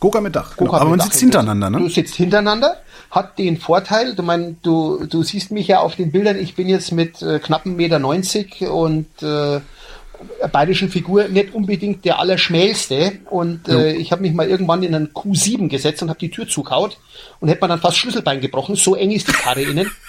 Goka 0.00 0.20
mit 0.20 0.34
Dach. 0.34 0.56
Genau. 0.56 0.70
Go-Kart 0.70 0.82
Aber 0.82 0.90
man 0.90 1.00
sitzt 1.00 1.20
hintereinander, 1.20 1.70
Du 1.70 1.78
ne? 1.78 1.90
sitzt 1.90 2.14
hintereinander, 2.14 2.76
hat 3.10 3.38
den 3.38 3.58
Vorteil, 3.58 4.14
du 4.14 4.22
mein, 4.22 4.56
du, 4.62 5.04
du 5.04 5.22
siehst 5.22 5.52
mich 5.52 5.68
ja 5.68 5.80
auf 5.80 5.94
den 5.94 6.10
Bildern, 6.10 6.38
ich 6.38 6.54
bin 6.54 6.68
jetzt 6.68 6.90
mit 6.92 7.20
äh, 7.22 7.38
knappen 7.38 7.76
Meter 7.76 7.98
90 7.98 8.62
und 8.62 9.06
äh, 9.22 9.60
bayerischen 10.52 10.90
Figur 10.90 11.28
nicht 11.28 11.54
unbedingt 11.54 12.04
der 12.04 12.18
Allerschmälste 12.18 13.12
und 13.30 13.68
äh, 13.68 13.92
ich 13.92 14.12
habe 14.12 14.22
mich 14.22 14.32
mal 14.32 14.48
irgendwann 14.48 14.82
in 14.82 14.94
einen 14.94 15.08
Q7 15.08 15.68
gesetzt 15.68 16.02
und 16.02 16.08
habe 16.08 16.18
die 16.18 16.30
Tür 16.30 16.48
zugehaut 16.48 16.98
und 17.40 17.48
hätte 17.48 17.62
mir 17.62 17.68
dann 17.68 17.80
fast 17.80 17.98
Schlüsselbein 17.98 18.40
gebrochen, 18.40 18.76
so 18.76 18.94
eng 18.94 19.10
ist 19.10 19.28
die 19.28 19.32
Karre 19.32 19.62
innen. 19.62 19.90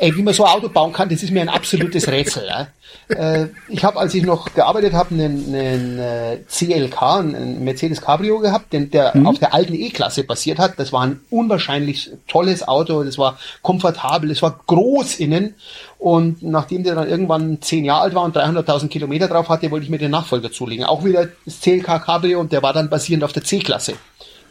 ey, 0.00 0.16
wie 0.16 0.22
man 0.22 0.34
so 0.34 0.44
ein 0.44 0.52
Auto 0.52 0.68
bauen 0.68 0.92
kann, 0.92 1.08
das 1.08 1.22
ist 1.22 1.30
mir 1.30 1.42
ein 1.42 1.48
absolutes 1.48 2.08
Rätsel. 2.08 2.44
Ja. 2.48 2.68
Äh, 3.08 3.48
ich 3.68 3.84
habe, 3.84 3.98
als 3.98 4.14
ich 4.14 4.22
noch 4.22 4.52
gearbeitet 4.54 4.94
habe, 4.94 5.14
einen, 5.14 5.54
einen 5.54 5.98
äh, 5.98 6.38
CLK, 6.48 7.02
einen 7.02 7.64
Mercedes 7.64 8.00
Cabrio 8.00 8.38
gehabt, 8.38 8.72
den, 8.72 8.90
der 8.90 9.16
mhm. 9.16 9.26
auf 9.26 9.38
der 9.38 9.54
alten 9.54 9.74
E-Klasse 9.74 10.24
basiert 10.24 10.58
hat. 10.58 10.78
Das 10.78 10.92
war 10.92 11.02
ein 11.02 11.20
unwahrscheinlich 11.30 12.10
tolles 12.28 12.66
Auto, 12.66 13.04
das 13.04 13.18
war 13.18 13.38
komfortabel, 13.62 14.30
es 14.30 14.42
war 14.42 14.60
groß 14.66 15.16
innen. 15.16 15.54
Und 15.98 16.42
nachdem 16.42 16.82
der 16.82 16.94
dann 16.94 17.08
irgendwann 17.08 17.60
zehn 17.60 17.84
Jahre 17.84 18.02
alt 18.02 18.14
war 18.14 18.24
und 18.24 18.36
300.000 18.36 18.88
Kilometer 18.88 19.28
drauf 19.28 19.48
hatte, 19.48 19.70
wollte 19.70 19.84
ich 19.84 19.90
mir 19.90 19.98
den 19.98 20.10
Nachfolger 20.10 20.50
zulegen. 20.50 20.84
Auch 20.84 21.04
wieder 21.04 21.28
das 21.44 21.60
CLK 21.60 22.04
Cabrio 22.04 22.40
und 22.40 22.52
der 22.52 22.62
war 22.62 22.72
dann 22.72 22.88
basierend 22.88 23.24
auf 23.24 23.32
der 23.32 23.44
C-Klasse. 23.44 23.94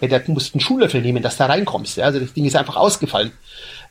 Ja, 0.01 0.07
der 0.07 0.21
musste 0.27 0.55
einen 0.55 0.61
Schullöffel 0.61 1.01
nehmen, 1.01 1.21
dass 1.21 1.37
da 1.37 1.47
reinkommst. 1.47 1.97
Ja. 1.97 2.05
Also 2.05 2.19
das 2.19 2.33
Ding 2.33 2.45
ist 2.45 2.55
einfach 2.55 2.75
ausgefallen. 2.75 3.31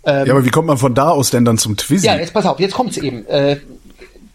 Ähm, 0.09 0.27
ja, 0.27 0.33
aber 0.33 0.45
wie 0.45 0.51
kommt 0.51 0.67
man 0.67 0.79
von 0.79 0.95
da 0.95 1.11
aus 1.11 1.31
denn 1.31 1.45
dann 1.45 1.59
zum 1.59 1.77
Twizy? 1.77 2.07
Ja, 2.07 2.17
jetzt 2.17 2.33
pass 2.33 2.47
auf, 2.47 2.59
jetzt 2.59 2.75
kommt's 2.75 2.97
eben. 2.97 3.27
Äh, 3.27 3.59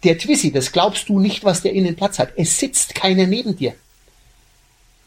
der 0.04 0.18
Twizy, 0.18 0.52
das 0.52 0.70
glaubst 0.70 1.08
du 1.08 1.18
nicht, 1.18 1.44
was 1.44 1.62
der 1.62 1.72
innen 1.72 1.96
Platz 1.96 2.18
hat. 2.18 2.32
Es 2.36 2.58
sitzt 2.60 2.94
keiner 2.94 3.26
neben 3.26 3.56
dir. 3.56 3.74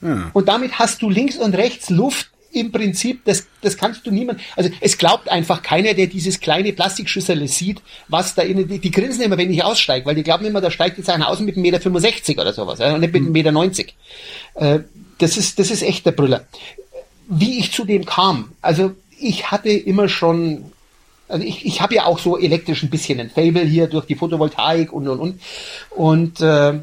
Hm. 0.02 0.32
Und 0.34 0.48
damit 0.50 0.78
hast 0.78 1.02
du 1.02 1.10
links 1.10 1.38
und 1.38 1.56
rechts 1.56 1.90
Luft 1.90 2.30
im 2.52 2.72
Prinzip, 2.72 3.24
das, 3.26 3.46
das 3.62 3.78
kannst 3.78 4.06
du 4.06 4.12
niemand, 4.12 4.42
also 4.56 4.70
es 4.82 4.98
glaubt 4.98 5.30
einfach 5.30 5.62
keiner, 5.62 5.94
der 5.94 6.08
dieses 6.08 6.40
kleine 6.40 6.74
Plastikschüssel 6.74 7.48
sieht, 7.48 7.82
was 8.08 8.36
da 8.36 8.42
innen, 8.42 8.68
die, 8.68 8.80
die 8.80 8.92
grinsen 8.92 9.22
immer, 9.22 9.38
wenn 9.38 9.52
ich 9.52 9.64
aussteige, 9.64 10.06
weil 10.06 10.16
die 10.16 10.24
glauben 10.24 10.46
immer, 10.46 10.60
da 10.60 10.72
steigt 10.72 10.98
jetzt 10.98 11.10
einer 11.10 11.30
aus 11.30 11.40
mit 11.40 11.56
1,65 11.56 11.60
Meter 11.62 12.42
oder 12.42 12.54
sowas, 12.54 12.80
ja, 12.80 12.94
und 12.94 13.02
nicht 13.02 13.14
mit 13.14 13.24
1,90 13.24 13.32
Meter. 13.32 14.76
Äh, 14.76 14.80
das 15.20 15.38
ist, 15.38 15.60
das 15.60 15.72
ist 15.72 15.84
echt 15.84 16.06
der 16.06 16.12
Brüller. 16.12 16.46
Wie 17.28 17.60
ich 17.60 17.72
zu 17.72 17.86
dem 17.86 18.06
kam, 18.06 18.52
also 18.62 18.96
ich 19.20 19.52
hatte 19.52 19.70
immer 19.70 20.10
schon, 20.10 20.72
also 21.28 21.44
ich, 21.46 21.66
ich 21.66 21.82
habe 21.82 21.96
ja 21.96 22.06
auch 22.06 22.20
so 22.20 22.38
elektrisch 22.38 22.84
ein 22.84 22.90
bisschen 22.90 23.20
ein 23.20 23.30
Fable 23.30 23.64
hier 23.64 23.88
durch 23.88 24.06
die 24.06 24.16
Photovoltaik 24.16 24.92
und 24.94 25.08
und 25.08 25.20
und 25.20 25.40
und 25.92 26.42
äh, 26.42 26.80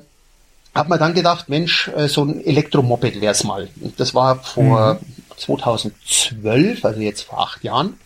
habe 0.74 0.88
mir 0.88 0.98
dann 0.98 1.14
gedacht, 1.14 1.48
Mensch, 1.48 1.88
äh, 1.96 2.08
so 2.08 2.24
ein 2.24 2.44
Elektromoped 2.44 3.20
wär's 3.20 3.44
mal. 3.44 3.68
Und 3.80 3.98
das 4.00 4.14
war 4.14 4.42
vor 4.42 4.94
mhm. 4.94 4.98
2012, 5.36 6.84
also 6.84 7.00
jetzt 7.00 7.22
vor 7.22 7.40
acht 7.40 7.62
Jahren. 7.62 7.98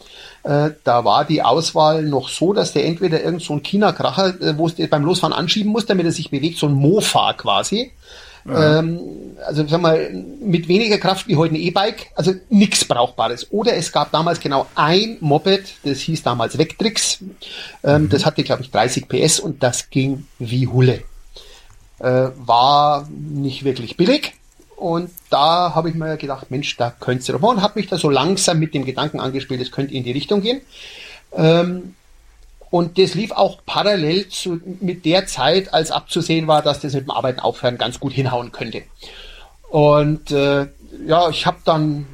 Äh, 0.45 0.71
da 0.85 1.05
war 1.05 1.25
die 1.25 1.43
Auswahl 1.43 2.03
noch 2.03 2.29
so, 2.29 2.53
dass 2.53 2.73
der 2.73 2.85
entweder 2.85 3.23
irgend 3.23 3.43
so 3.43 3.55
ein 3.55 3.63
China-Kracher, 3.63 4.41
äh, 4.41 4.59
wo 4.59 4.67
es 4.67 4.75
beim 4.89 5.05
Losfahren 5.05 5.33
anschieben 5.33 5.73
muss, 5.73 5.87
damit 5.87 6.07
er 6.07 6.13
sich 6.13 6.31
bewegt, 6.31 6.59
so 6.59 6.67
ein 6.67 6.75
Mofa 6.75 7.33
quasi. 7.33 7.93
Ja. 8.49 8.79
Ähm, 8.79 9.01
also 9.47 9.67
sagen 9.67 9.83
wir 9.83 10.11
mit 10.45 10.69
weniger 10.69 10.99
Kraft 10.99 11.29
wie 11.29 11.37
heute 11.37 11.55
ein 11.55 11.61
E-Bike, 11.61 12.11
also 12.15 12.35
nichts 12.49 12.85
Brauchbares. 12.85 13.53
Oder 13.53 13.77
es 13.77 13.93
gab 13.93 14.11
damals 14.11 14.41
genau 14.41 14.67
ein 14.75 15.17
Moped, 15.21 15.75
das 15.85 16.01
hieß 16.01 16.23
damals 16.23 16.59
Vectrix, 16.59 17.19
ähm, 17.85 18.03
mhm. 18.03 18.09
das 18.09 18.27
hatte 18.27 18.43
glaube 18.43 18.63
ich 18.63 18.71
30 18.71 19.09
PS 19.09 19.41
und 19.41 19.63
das 19.63 19.91
ging 19.91 20.27
wie 20.39 20.67
Hulle. 20.67 21.03
Äh, 22.01 22.31
war 22.37 23.09
nicht 23.11 23.65
wirklich 23.65 23.97
billig. 23.97 24.35
Und 24.77 25.11
da 25.29 25.75
habe 25.75 25.89
ich 25.89 25.97
mir 25.97 26.17
gedacht, 26.17 26.53
Mensch, 26.53 26.77
da 26.77 26.91
könnte 26.91 27.21
es 27.21 27.27
doch 27.27 27.41
mal 27.41 27.49
und 27.49 27.63
habe 27.63 27.81
mich 27.81 27.89
da 27.89 27.99
so 27.99 28.09
langsam 28.09 28.61
mit 28.61 28.75
dem 28.75 28.85
Gedanken 28.85 29.19
angespielt, 29.19 29.61
es 29.61 29.73
könnte 29.73 29.95
in 29.95 30.05
die 30.05 30.13
Richtung 30.13 30.41
gehen. 30.41 30.61
Ähm, 31.33 31.95
und 32.71 32.99
das 32.99 33.15
lief 33.15 33.33
auch 33.33 33.61
parallel 33.65 34.29
zu, 34.29 34.61
mit 34.81 35.05
der 35.05 35.27
Zeit, 35.27 35.73
als 35.73 35.91
abzusehen 35.91 36.47
war, 36.47 36.63
dass 36.63 36.81
das 36.81 36.93
mit 36.93 37.05
dem 37.05 37.11
Arbeiten 37.11 37.41
aufhören 37.41 37.79
ganz 37.79 37.99
gut 37.99 38.13
hinhauen 38.13 38.53
könnte. 38.53 38.83
Und 39.71 40.31
äh, 40.31 40.67
ja, 41.07 41.29
ich 41.31 41.47
habe 41.47 41.59
dann 41.65 42.07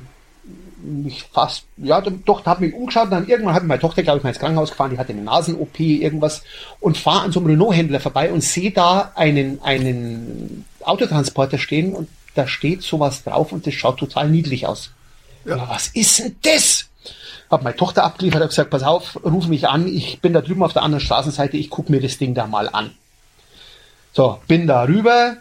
mich 0.85 1.25
fast, 1.33 1.65
ja, 1.77 2.01
doch, 2.01 2.45
habe 2.45 2.67
mich 2.67 2.75
umgeschaut, 2.75 3.11
dann 3.11 3.27
irgendwann 3.27 3.55
hat 3.55 3.65
meine 3.65 3.81
Tochter, 3.81 4.03
glaube 4.03 4.19
ich, 4.19 4.25
mal 4.25 4.31
ins 4.31 4.39
Krankenhaus 4.39 4.71
gefahren, 4.71 4.91
die 4.91 4.99
hatte 4.99 5.13
eine 5.13 5.23
Nasen-OP, 5.23 5.81
irgendwas, 5.81 6.43
und 6.81 6.99
fahre 6.99 7.23
an 7.23 7.33
so 7.33 7.41
einem 7.41 7.51
Renault-Händler 7.51 8.01
vorbei 8.01 8.31
und 8.31 8.43
sehe 8.43 8.71
da 8.71 9.13
einen, 9.15 9.61
einen 9.63 10.67
Autotransporter 10.83 11.59
stehen 11.59 11.95
und 11.95 12.09
da 12.35 12.47
steht 12.47 12.83
sowas 12.83 13.25
drauf 13.25 13.53
und 13.53 13.67
das 13.67 13.75
schaut 13.75 13.99
total 13.99 14.29
niedlich 14.29 14.67
aus. 14.67 14.91
Ja. 15.45 15.55
Aber 15.55 15.71
was 15.71 15.89
ist 15.89 16.19
denn 16.19 16.37
das? 16.43 16.87
Habe 17.55 17.65
meine 17.65 17.77
Tochter 17.77 18.05
abgeliefert, 18.05 18.41
habe 18.41 18.49
gesagt, 18.49 18.71
pass 18.71 18.83
auf, 18.83 19.19
ruf 19.25 19.47
mich 19.47 19.69
an, 19.69 19.89
ich 19.89 20.21
bin 20.21 20.33
da 20.33 20.43
drüben 20.43 20.63
auf 20.63 20.73
der 20.73 20.83
anderen 20.83 21.05
Straßenseite, 21.05 21.57
ich 21.57 21.71
gucke 21.71 21.91
mir 21.91 22.01
das 22.01 22.19
Ding 22.19 22.35
da 22.35 22.47
mal 22.47 22.69
an. 22.69 22.93
So, 24.13 24.39
bin 24.47 24.67
da 24.67 24.85
rüber, 24.85 25.37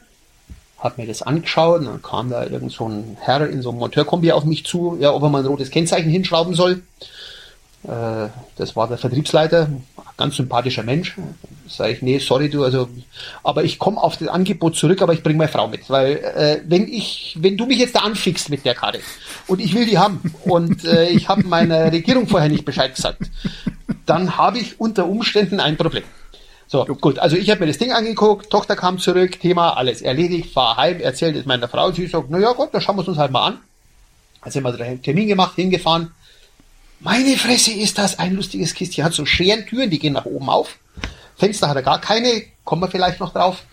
habe 0.80 1.02
mir 1.02 1.08
das 1.08 1.22
angeschaut 1.22 1.82
und 1.82 1.86
dann 1.86 2.02
kam 2.02 2.30
da 2.30 2.44
irgend 2.44 2.72
so 2.72 2.88
ein 2.88 3.18
Herr 3.20 3.48
in 3.48 3.62
so 3.62 3.70
einem 3.70 3.80
Monteurkombi 3.80 4.32
auf 4.32 4.46
mich 4.46 4.66
zu, 4.66 4.98
ja, 5.00 5.14
ob 5.14 5.24
er 5.24 5.30
mal 5.30 5.42
ein 5.42 5.46
rotes 5.46 5.70
Kennzeichen 5.70 6.10
hinschrauben 6.10 6.56
soll. 6.56 6.82
Äh, 7.84 8.30
das 8.56 8.76
war 8.76 8.88
der 8.88 8.98
Vertriebsleiter, 8.98 9.70
ganz 10.18 10.38
sympathischer 10.38 10.84
Mensch. 10.84 11.16
Sag 11.68 11.90
ich, 11.90 12.02
nee, 12.02 12.20
sorry 12.20 12.50
du, 12.50 12.64
also, 12.64 12.88
aber 13.44 13.64
ich 13.64 13.80
komme 13.80 14.02
auf 14.02 14.18
das 14.18 14.28
Angebot 14.28 14.76
zurück, 14.76 15.02
aber 15.02 15.14
ich 15.14 15.24
bringe 15.24 15.38
meine 15.38 15.52
Frau 15.52 15.68
mit, 15.68 15.90
weil 15.90 16.18
äh, 16.18 16.62
wenn 16.68 16.88
ich, 16.88 17.38
wenn 17.40 17.58
du 17.58 17.66
mich 17.66 17.80
jetzt 17.80 17.96
da 17.96 18.02
anfickst 18.02 18.50
mit 18.50 18.66
der 18.66 18.76
Karte 18.76 19.00
und 19.48 19.60
ich 19.60 19.74
will 19.74 19.86
die 19.86 19.98
haben 19.98 20.34
und 20.44 20.86
äh, 20.86 21.10
ich 21.10 21.28
habe 21.30 21.44
meiner 21.44 21.92
Regierung 21.92 22.28
vorher 22.28 22.50
nicht 22.50 22.66
Bescheid 22.66 22.96
gesagt, 22.96 23.22
dann 24.06 24.38
habe 24.38 24.60
ich 24.60 24.80
unter 24.80 25.08
Umständen 25.08 25.60
ein 25.60 25.78
Problem. 25.78 26.04
So, 26.68 26.86
gut, 26.86 27.20
also 27.20 27.36
ich 27.36 27.50
habe 27.50 27.62
mir 27.62 27.68
das 27.68 27.78
Ding 27.78 27.92
angeguckt, 27.92 28.50
Tochter 28.50 28.76
kam 28.76 28.98
zurück, 28.98 29.40
Thema 29.40 29.78
alles 29.78 30.02
erledigt, 30.02 30.54
fahr 30.54 30.78
heim, 30.78 31.00
erzählt 31.00 31.36
es 31.36 31.46
meiner 31.46 31.68
Frau, 31.68 31.92
sie 31.92 32.08
sagt, 32.08 32.30
na 32.30 32.40
ja 32.40 32.54
gut, 32.54 32.70
dann 32.74 32.82
schauen 32.82 32.96
wir 32.96 33.04
es 33.04 33.08
uns 33.08 33.18
halt 33.18 33.32
mal 33.32 33.48
an. 33.48 33.60
Also 34.42 34.60
haben 34.60 34.78
wir 34.78 34.86
einen 34.86 35.02
Termin 35.02 35.28
gemacht, 35.28 35.56
hingefahren, 35.56 36.12
meine 37.04 37.38
Fresse 37.38 37.72
ist 37.72 37.98
das 37.98 38.18
ein 38.18 38.34
lustiges 38.34 38.74
Kistchen. 38.74 39.04
Hat 39.04 39.14
so 39.14 39.26
Scherentüren, 39.26 39.90
die 39.90 40.00
gehen 40.00 40.14
nach 40.14 40.26
oben 40.26 40.50
auf. 40.50 40.80
Fenster 41.36 41.68
hat 41.68 41.76
er 41.76 41.84
gar 41.84 42.00
keine, 42.00 42.44
kommen 42.64 42.82
wir 42.82 42.90
vielleicht 42.90 43.20
noch 43.20 43.34
drauf. 43.34 43.64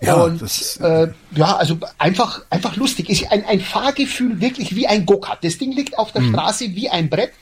Ja, 0.00 0.14
und 0.14 0.40
das, 0.40 0.76
äh, 0.76 1.08
ja, 1.34 1.56
also 1.56 1.76
einfach, 1.98 2.42
einfach 2.50 2.76
lustig. 2.76 3.10
Ist 3.10 3.32
ein, 3.32 3.44
ein 3.44 3.60
Fahrgefühl 3.60 4.40
wirklich 4.40 4.76
wie 4.76 4.86
ein 4.86 5.06
Go-Kart. 5.06 5.42
Das 5.42 5.58
Ding 5.58 5.72
liegt 5.72 5.98
auf 5.98 6.12
der 6.12 6.22
mhm. 6.22 6.34
Straße 6.34 6.76
wie 6.76 6.88
ein 6.88 7.10
Brett, 7.10 7.32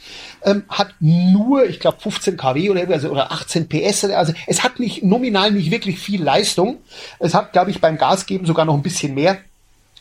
ähm, 0.43 0.65
hat 0.71 0.95
nur, 1.01 1.67
ich 1.67 1.81
glaube, 1.81 2.01
15 2.01 2.39
kW 2.39 2.71
oder, 2.71 2.89
also, 2.89 3.11
oder 3.11 3.31
18 3.31 3.69
PS. 3.69 4.05
Also 4.07 4.33
es 4.47 4.65
hat 4.65 4.81
nicht 4.81 5.03
nominal 5.03 5.53
nicht 5.53 5.71
wirklich 5.71 5.99
viel 5.99 6.23
Leistung. 6.23 6.79
Es 7.19 7.35
hat, 7.35 7.53
glaube 7.53 7.71
ich, 7.71 7.83
beim 7.83 7.99
Gasgeben 7.99 8.47
sogar 8.47 8.65
noch 8.65 8.75
ein 8.75 8.83
bisschen 8.83 9.15
mehr. 9.15 9.39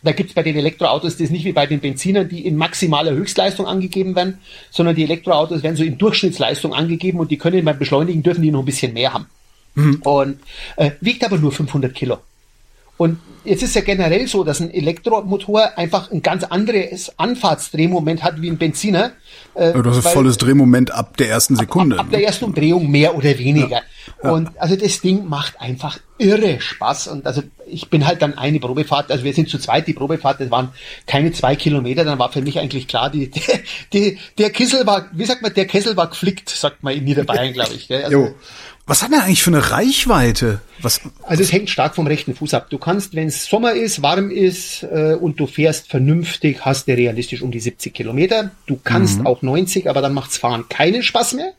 Da 0.05 0.11
gibt 0.11 0.29
es 0.29 0.35
bei 0.35 0.43
den 0.43 0.55
Elektroautos 0.55 1.17
das 1.17 1.31
nicht 1.31 1.45
wie 1.45 1.51
bei 1.51 1.65
den 1.65 1.79
Benzinern, 1.79 2.29
die 2.29 2.45
in 2.45 2.55
maximaler 2.57 3.11
Höchstleistung 3.11 3.65
angegeben 3.65 4.15
werden, 4.15 4.37
sondern 4.69 4.95
die 4.95 5.03
Elektroautos 5.03 5.63
werden 5.63 5.75
so 5.75 5.83
in 5.83 5.97
Durchschnittsleistung 5.97 6.73
angegeben 6.73 7.19
und 7.19 7.31
die 7.31 7.37
können 7.37 7.65
beim 7.65 7.79
Beschleunigen 7.79 8.21
dürfen 8.21 8.43
die 8.43 8.51
noch 8.51 8.59
ein 8.59 8.65
bisschen 8.65 8.93
mehr 8.93 9.13
haben. 9.13 9.25
Mhm. 9.73 10.01
Und 10.03 10.39
äh, 10.77 10.91
wiegt 11.01 11.23
aber 11.23 11.37
nur 11.37 11.51
500 11.51 11.93
Kilo. 11.93 12.19
Und 12.97 13.19
jetzt 13.43 13.61
ist 13.61 13.75
ja 13.75 13.81
generell 13.81 14.27
so, 14.27 14.43
dass 14.43 14.61
ein 14.61 14.73
Elektromotor 14.73 15.77
einfach 15.77 16.11
ein 16.11 16.21
ganz 16.21 16.43
anderes 16.43 17.11
Anfahrtsdrehmoment 17.17 18.23
hat 18.23 18.41
wie 18.41 18.49
ein 18.49 18.57
Benziner. 18.57 19.11
Äh, 19.53 19.73
du 19.73 19.89
hast 19.89 20.05
ein 20.05 20.13
volles 20.13 20.37
Drehmoment 20.37 20.91
ab 20.91 21.17
der 21.17 21.29
ersten 21.29 21.55
Sekunde. 21.55 21.95
Ab, 21.95 22.01
ab, 22.01 22.05
ab 22.07 22.11
der 22.11 22.23
ersten 22.23 22.45
Umdrehung 22.45 22.89
mehr 22.89 23.15
oder 23.15 23.37
weniger. 23.37 23.69
Ja. 23.69 23.81
Ja. 24.23 24.31
Und 24.31 24.49
also 24.59 24.75
das 24.75 25.01
Ding 25.01 25.27
macht 25.27 25.59
einfach 25.59 25.99
irre 26.17 26.61
Spaß. 26.61 27.07
Und 27.09 27.25
also 27.25 27.43
ich 27.67 27.89
bin 27.89 28.05
halt 28.05 28.21
dann 28.21 28.37
eine 28.37 28.59
Probefahrt, 28.59 29.11
also 29.11 29.23
wir 29.23 29.33
sind 29.33 29.49
zu 29.49 29.57
zweit, 29.57 29.87
die 29.87 29.93
Probefahrt, 29.93 30.39
das 30.39 30.51
waren 30.51 30.69
keine 31.05 31.31
zwei 31.31 31.55
Kilometer, 31.55 32.05
dann 32.05 32.19
war 32.19 32.31
für 32.31 32.41
mich 32.41 32.59
eigentlich 32.59 32.87
klar, 32.87 33.09
die, 33.09 33.29
die, 33.29 33.41
die 33.91 34.19
der 34.37 34.51
Kessel 34.51 34.85
war, 34.85 35.07
wie 35.11 35.25
sagt 35.25 35.41
man, 35.41 35.53
der 35.53 35.65
Kessel 35.65 35.97
war 35.97 36.09
geflickt, 36.09 36.49
sagt 36.49 36.83
man 36.83 36.93
in 36.93 37.03
Niederbayern, 37.03 37.53
glaube 37.53 37.73
ich. 37.73 37.91
Also, 37.91 38.11
jo. 38.11 38.35
Was 38.87 39.01
hat 39.01 39.09
man 39.09 39.21
eigentlich 39.21 39.41
für 39.41 39.49
eine 39.49 39.71
Reichweite? 39.71 40.61
Was? 40.79 41.01
Also 41.23 41.41
es 41.41 41.51
hängt 41.51 41.71
stark 41.71 41.95
vom 41.95 42.05
rechten 42.05 42.35
Fuß 42.35 42.53
ab. 42.53 42.67
Du 42.69 42.77
kannst, 42.77 43.15
wenn 43.15 43.27
es 43.27 43.45
Sommer 43.45 43.73
ist, 43.73 44.03
warm 44.03 44.29
ist 44.29 44.83
äh, 44.83 45.17
und 45.19 45.39
du 45.39 45.47
fährst 45.47 45.89
vernünftig, 45.89 46.59
hast 46.61 46.87
du 46.87 46.93
realistisch 46.93 47.41
um 47.41 47.49
die 47.49 47.59
70 47.59 47.95
Kilometer. 47.95 48.51
Du 48.67 48.79
kannst 48.83 49.19
mhm. 49.19 49.27
auch 49.27 49.41
90, 49.41 49.89
aber 49.89 50.01
dann 50.01 50.13
macht's 50.13 50.37
Fahren 50.37 50.69
keinen 50.69 51.01
Spaß 51.01 51.33
mehr. 51.33 51.53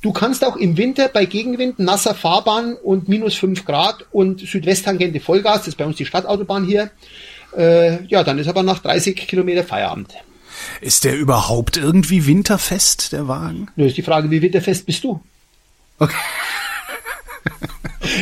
Du 0.00 0.12
kannst 0.12 0.42
auch 0.46 0.56
im 0.56 0.78
Winter 0.78 1.08
bei 1.08 1.26
Gegenwind, 1.26 1.78
nasser 1.78 2.14
Fahrbahn 2.14 2.74
und 2.74 3.06
minus 3.08 3.34
5 3.34 3.66
Grad 3.66 4.06
und 4.10 4.40
Südwesttangente 4.40 5.20
Vollgas, 5.20 5.58
das 5.58 5.68
ist 5.68 5.76
bei 5.76 5.84
uns 5.84 5.96
die 5.96 6.06
Stadtautobahn 6.06 6.64
hier, 6.64 6.90
äh, 7.54 8.02
ja, 8.06 8.24
dann 8.24 8.38
ist 8.38 8.48
aber 8.48 8.62
nach 8.62 8.78
30 8.78 9.14
Kilometer 9.14 9.62
Feierabend. 9.62 10.14
Ist 10.80 11.04
der 11.04 11.18
überhaupt 11.18 11.76
irgendwie 11.76 12.26
winterfest, 12.26 13.12
der 13.12 13.28
Wagen? 13.28 13.68
Nur 13.76 13.88
ist 13.88 13.98
die 13.98 14.02
Frage, 14.02 14.30
wie 14.30 14.40
winterfest 14.40 14.86
bist 14.86 15.04
du? 15.04 15.20
Okay. 16.00 16.16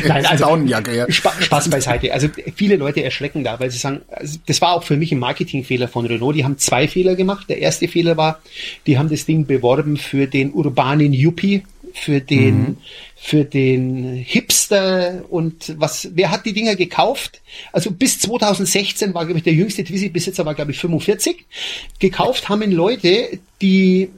Nein, 0.07 0.25
also 0.25 0.55
ja. 0.57 1.09
Spaß 1.09 1.69
beiseite. 1.69 2.13
Also 2.13 2.27
viele 2.55 2.75
Leute 2.75 3.03
erschrecken 3.03 3.43
da, 3.43 3.59
weil 3.59 3.71
sie 3.71 3.77
sagen, 3.77 4.01
also 4.09 4.37
das 4.45 4.61
war 4.61 4.73
auch 4.73 4.83
für 4.83 4.97
mich 4.97 5.11
ein 5.11 5.19
Marketingfehler 5.19 5.87
von 5.87 6.05
Renault. 6.05 6.35
Die 6.35 6.43
haben 6.43 6.57
zwei 6.57 6.87
Fehler 6.87 7.15
gemacht. 7.15 7.49
Der 7.49 7.59
erste 7.59 7.87
Fehler 7.87 8.17
war, 8.17 8.41
die 8.85 8.97
haben 8.97 9.09
das 9.09 9.25
Ding 9.25 9.45
beworben 9.45 9.97
für 9.97 10.27
den 10.27 10.51
urbanen 10.51 11.13
Yuppie, 11.13 11.63
für 11.93 12.19
den, 12.19 12.59
mhm. 12.59 12.77
für 13.15 13.45
den 13.45 14.13
Hipster 14.13 15.23
und 15.29 15.73
was, 15.77 16.09
wer 16.13 16.31
hat 16.31 16.45
die 16.45 16.53
Dinger 16.53 16.75
gekauft? 16.75 17.41
Also 17.71 17.91
bis 17.91 18.19
2016 18.19 19.13
war, 19.13 19.25
glaube 19.25 19.39
ich, 19.39 19.43
der 19.43 19.53
jüngste 19.53 19.83
Twizy-Besitzer 19.83 20.45
war, 20.45 20.53
glaube 20.53 20.71
ich, 20.71 20.77
45. 20.77 21.45
Gekauft 21.99 22.49
haben 22.49 22.61
ihn 22.61 22.71
Leute, 22.71 23.39
die 23.61 24.09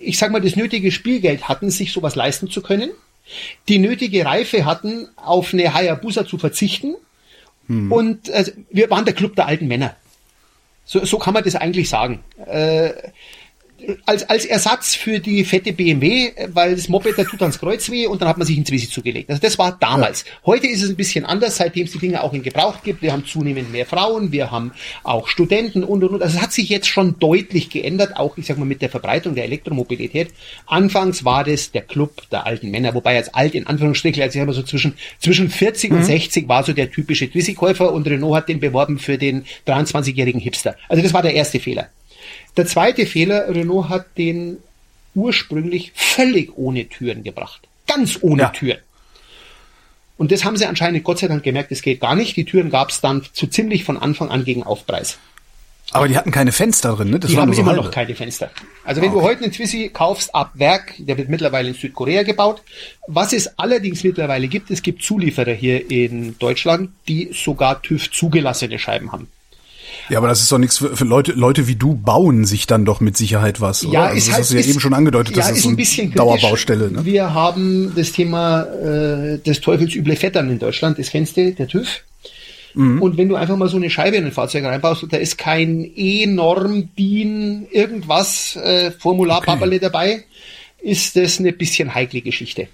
ich 0.00 0.18
sag 0.18 0.30
mal, 0.30 0.40
das 0.40 0.56
nötige 0.56 0.90
Spielgeld 0.90 1.48
hatten, 1.48 1.70
sich 1.70 1.92
sowas 1.92 2.14
leisten 2.14 2.48
zu 2.48 2.62
können, 2.62 2.90
die 3.68 3.78
nötige 3.78 4.24
Reife 4.24 4.64
hatten, 4.64 5.08
auf 5.16 5.52
eine 5.52 5.74
Hayabusa 5.74 6.26
zu 6.26 6.38
verzichten. 6.38 6.94
Hm. 7.66 7.92
Und 7.92 8.30
also, 8.30 8.52
wir 8.70 8.90
waren 8.90 9.04
der 9.04 9.14
Club 9.14 9.36
der 9.36 9.46
alten 9.46 9.68
Männer. 9.68 9.96
So, 10.84 11.04
so 11.04 11.18
kann 11.18 11.34
man 11.34 11.44
das 11.44 11.54
eigentlich 11.54 11.88
sagen. 11.88 12.24
Äh, 12.46 12.92
als, 14.06 14.28
als 14.28 14.44
Ersatz 14.44 14.94
für 14.94 15.20
die 15.20 15.44
fette 15.44 15.72
BMW, 15.72 16.32
weil 16.48 16.74
das 16.74 16.88
Moped, 16.88 17.16
da 17.16 17.24
tut 17.24 17.40
ans 17.42 17.58
Kreuz 17.58 17.90
weh 17.90 18.06
und 18.06 18.20
dann 18.20 18.28
hat 18.28 18.38
man 18.38 18.46
sich 18.46 18.56
ein 18.56 18.66
Zwissi 18.66 18.88
zugelegt. 18.88 19.30
Also 19.30 19.40
das 19.40 19.58
war 19.58 19.76
damals. 19.78 20.24
Ja. 20.24 20.32
Heute 20.46 20.66
ist 20.66 20.82
es 20.82 20.90
ein 20.90 20.96
bisschen 20.96 21.24
anders, 21.24 21.56
seitdem 21.56 21.86
es 21.86 21.92
die 21.92 21.98
Dinge 21.98 22.22
auch 22.22 22.32
in 22.32 22.42
Gebrauch 22.42 22.82
gibt. 22.82 23.02
Wir 23.02 23.12
haben 23.12 23.24
zunehmend 23.24 23.72
mehr 23.72 23.86
Frauen, 23.86 24.32
wir 24.32 24.50
haben 24.50 24.72
auch 25.04 25.28
Studenten 25.28 25.84
und 25.84 26.02
und 26.02 26.10
und. 26.14 26.22
Also 26.22 26.36
es 26.36 26.42
hat 26.42 26.52
sich 26.52 26.68
jetzt 26.68 26.88
schon 26.88 27.18
deutlich 27.18 27.70
geändert, 27.70 28.16
auch 28.16 28.36
ich 28.36 28.46
sag 28.46 28.58
mal 28.58 28.64
mit 28.64 28.82
der 28.82 28.90
Verbreitung 28.90 29.34
der 29.34 29.44
Elektromobilität. 29.44 30.30
Anfangs 30.66 31.24
war 31.24 31.44
das 31.44 31.70
der 31.70 31.82
Club 31.82 32.28
der 32.30 32.46
alten 32.46 32.70
Männer, 32.70 32.94
wobei 32.94 33.16
als 33.16 33.32
alt 33.34 33.54
in 33.54 33.66
Anführungsstrichen, 33.66 34.22
also 34.22 34.38
ich 34.38 34.42
habe 34.42 34.52
so 34.52 34.62
zwischen, 34.62 34.94
zwischen 35.18 35.50
40 35.50 35.90
mhm. 35.90 35.98
und 35.98 36.04
60 36.04 36.48
war 36.48 36.64
so 36.64 36.72
der 36.72 36.90
typische 36.90 37.30
Twissi-Käufer 37.30 37.92
und 37.92 38.06
Renault 38.06 38.36
hat 38.36 38.48
den 38.48 38.60
beworben 38.60 38.98
für 38.98 39.18
den 39.18 39.44
23-jährigen 39.66 40.40
Hipster. 40.40 40.76
Also 40.88 41.02
das 41.02 41.12
war 41.12 41.22
der 41.22 41.34
erste 41.34 41.60
Fehler. 41.60 41.88
Der 42.58 42.66
zweite 42.66 43.06
Fehler, 43.06 43.54
Renault 43.54 43.88
hat 43.88 44.18
den 44.18 44.58
ursprünglich 45.14 45.92
völlig 45.94 46.58
ohne 46.58 46.88
Türen 46.88 47.22
gebracht. 47.22 47.60
Ganz 47.86 48.18
ohne 48.20 48.42
ja. 48.42 48.48
Türen. 48.48 48.80
Und 50.16 50.32
das 50.32 50.44
haben 50.44 50.56
sie 50.56 50.66
anscheinend 50.66 51.04
Gott 51.04 51.20
sei 51.20 51.28
Dank 51.28 51.44
gemerkt, 51.44 51.70
es 51.70 51.82
geht 51.82 52.00
gar 52.00 52.16
nicht. 52.16 52.36
Die 52.36 52.44
Türen 52.44 52.70
gab 52.70 52.90
es 52.90 53.00
dann 53.00 53.22
zu 53.32 53.46
ziemlich 53.46 53.84
von 53.84 53.96
Anfang 53.96 54.30
an 54.30 54.44
gegen 54.44 54.64
Aufpreis. 54.64 55.18
Aber 55.92 56.08
die 56.08 56.16
hatten 56.16 56.32
keine 56.32 56.50
Fenster 56.50 56.96
drin, 56.96 57.10
ne? 57.10 57.20
Das 57.20 57.30
die 57.30 57.38
haben 57.38 57.52
so 57.52 57.60
immer 57.60 57.70
halbe. 57.70 57.84
noch 57.84 57.92
keine 57.92 58.16
Fenster. 58.16 58.50
Also 58.84 59.02
wenn 59.02 59.10
okay. 59.10 59.20
du 59.20 59.24
heute 59.24 59.44
einen 59.44 59.52
Twizy 59.52 59.90
kaufst 59.92 60.34
ab 60.34 60.50
Werk, 60.54 60.94
der 60.98 61.16
wird 61.16 61.28
mittlerweile 61.28 61.68
in 61.68 61.74
Südkorea 61.74 62.24
gebaut. 62.24 62.60
Was 63.06 63.32
es 63.32 63.56
allerdings 63.56 64.02
mittlerweile 64.02 64.48
gibt, 64.48 64.72
es 64.72 64.82
gibt 64.82 65.04
Zulieferer 65.04 65.54
hier 65.54 65.88
in 65.92 66.36
Deutschland, 66.40 66.90
die 67.06 67.30
sogar 67.32 67.80
TÜV 67.80 68.10
zugelassene 68.10 68.80
Scheiben 68.80 69.12
haben. 69.12 69.28
Ja, 70.08 70.18
aber 70.18 70.28
das 70.28 70.40
ist 70.40 70.50
doch 70.50 70.58
nichts 70.58 70.78
für, 70.78 70.96
für, 70.96 71.04
Leute, 71.04 71.32
Leute 71.32 71.68
wie 71.68 71.76
du 71.76 71.94
bauen 71.94 72.44
sich 72.44 72.66
dann 72.66 72.84
doch 72.84 73.00
mit 73.00 73.16
Sicherheit 73.16 73.60
was, 73.60 73.84
oder? 73.84 73.94
Ja, 73.94 74.04
also 74.04 74.16
ist 74.16 74.28
das 74.28 74.34
halt, 74.34 74.42
hast 74.42 74.50
du 74.50 74.54
ja 74.54 74.60
ist, 74.60 74.68
eben 74.68 74.80
schon 74.80 74.94
angedeutet, 74.94 75.36
ja, 75.36 75.48
das 75.48 75.58
ist, 75.58 75.66
ein 75.66 75.76
bisschen 75.76 76.12
Dauerbaustelle. 76.12 76.90
Ne? 76.90 77.04
Wir 77.04 77.34
haben 77.34 77.92
das 77.94 78.12
Thema 78.12 78.62
äh, 78.62 79.38
des 79.38 79.60
Teufels 79.60 79.94
üble 79.94 80.16
Vettern 80.16 80.50
in 80.50 80.58
Deutschland, 80.58 80.98
das 80.98 81.10
kennst 81.10 81.36
du, 81.36 81.52
der 81.52 81.68
TÜV. 81.68 82.02
Mhm. 82.74 83.02
Und 83.02 83.16
wenn 83.16 83.28
du 83.28 83.36
einfach 83.36 83.56
mal 83.56 83.68
so 83.68 83.76
eine 83.76 83.90
Scheibe 83.90 84.16
in 84.16 84.24
ein 84.24 84.32
Fahrzeug 84.32 84.64
reinbaust 84.64 85.02
und 85.02 85.12
da 85.12 85.16
ist 85.16 85.38
kein 85.38 85.90
E-Norm, 85.94 86.90
DIN, 86.96 87.66
irgendwas, 87.70 88.56
äh, 88.56 88.90
Formular 88.92 89.42
okay. 89.46 89.78
dabei, 89.78 90.24
ist 90.80 91.16
das 91.16 91.38
eine 91.38 91.52
bisschen 91.52 91.94
heikle 91.94 92.20
Geschichte. 92.20 92.68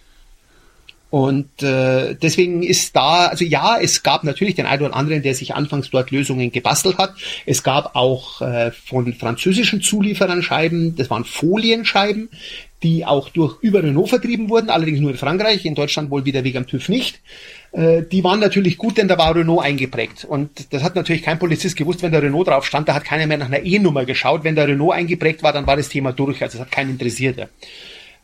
Und 1.15 1.63
äh, 1.63 2.17
deswegen 2.17 2.65
ist 2.65 2.97
da, 2.97 3.27
also 3.27 3.45
ja, 3.45 3.79
es 3.81 4.03
gab 4.03 4.25
natürlich 4.25 4.57
den 4.57 4.67
einen 4.67 4.83
oder 4.83 4.97
anderen, 4.97 5.23
der 5.23 5.37
sich 5.37 5.55
anfangs 5.55 5.89
dort 5.91 6.11
Lösungen 6.11 6.51
gebastelt 6.51 6.99
hat. 6.99 7.15
Es 7.47 7.63
gab 7.63 7.95
auch 7.95 8.41
äh, 8.41 8.73
von 8.73 9.13
französischen 9.13 9.81
Zulieferern 9.81 10.43
Scheiben, 10.43 10.97
das 10.97 11.11
waren 11.11 11.25
Folienscheiben, 11.25 12.31
die 12.83 13.07
auch 13.07 13.29
durch 13.29 13.63
über 13.63 13.85
Renault 13.85 14.09
vertrieben 14.09 14.49
wurden, 14.51 14.71
allerdings 14.71 14.99
nur 14.99 15.13
in 15.13 15.17
Frankreich, 15.17 15.65
in 15.65 15.77
Deutschland 15.77 16.11
wohl 16.11 16.25
wieder 16.25 16.43
wegen 16.43 16.59
am 16.59 16.67
TÜV 16.67 16.89
nicht. 16.89 17.21
Äh, 17.71 18.03
die 18.03 18.25
waren 18.25 18.41
natürlich 18.41 18.77
gut, 18.77 18.99
denn 18.99 19.07
da 19.07 19.17
war 19.17 19.37
Renault 19.37 19.63
eingeprägt. 19.63 20.25
Und 20.25 20.73
das 20.73 20.83
hat 20.83 20.97
natürlich 20.97 21.23
kein 21.23 21.39
Polizist 21.39 21.77
gewusst, 21.77 22.03
wenn 22.03 22.11
der 22.11 22.25
Renault 22.25 22.49
drauf 22.49 22.67
stand, 22.67 22.89
da 22.89 22.95
hat 22.95 23.05
keiner 23.05 23.29
mehr 23.29 23.39
nach 23.39 23.47
einer 23.47 23.63
E-Nummer 23.63 24.05
geschaut. 24.05 24.43
Wenn 24.43 24.57
der 24.57 24.67
Renault 24.67 24.95
eingeprägt 24.95 25.45
war, 25.45 25.53
dann 25.53 25.69
war 25.69 25.77
das 25.77 25.89
Thema 25.91 26.13
durch, 26.13 26.43
also 26.43 26.59
es 26.59 26.63
hat 26.63 26.73
keinen 26.73 26.91
interessiert. 26.91 27.39
Ja. 27.39 27.47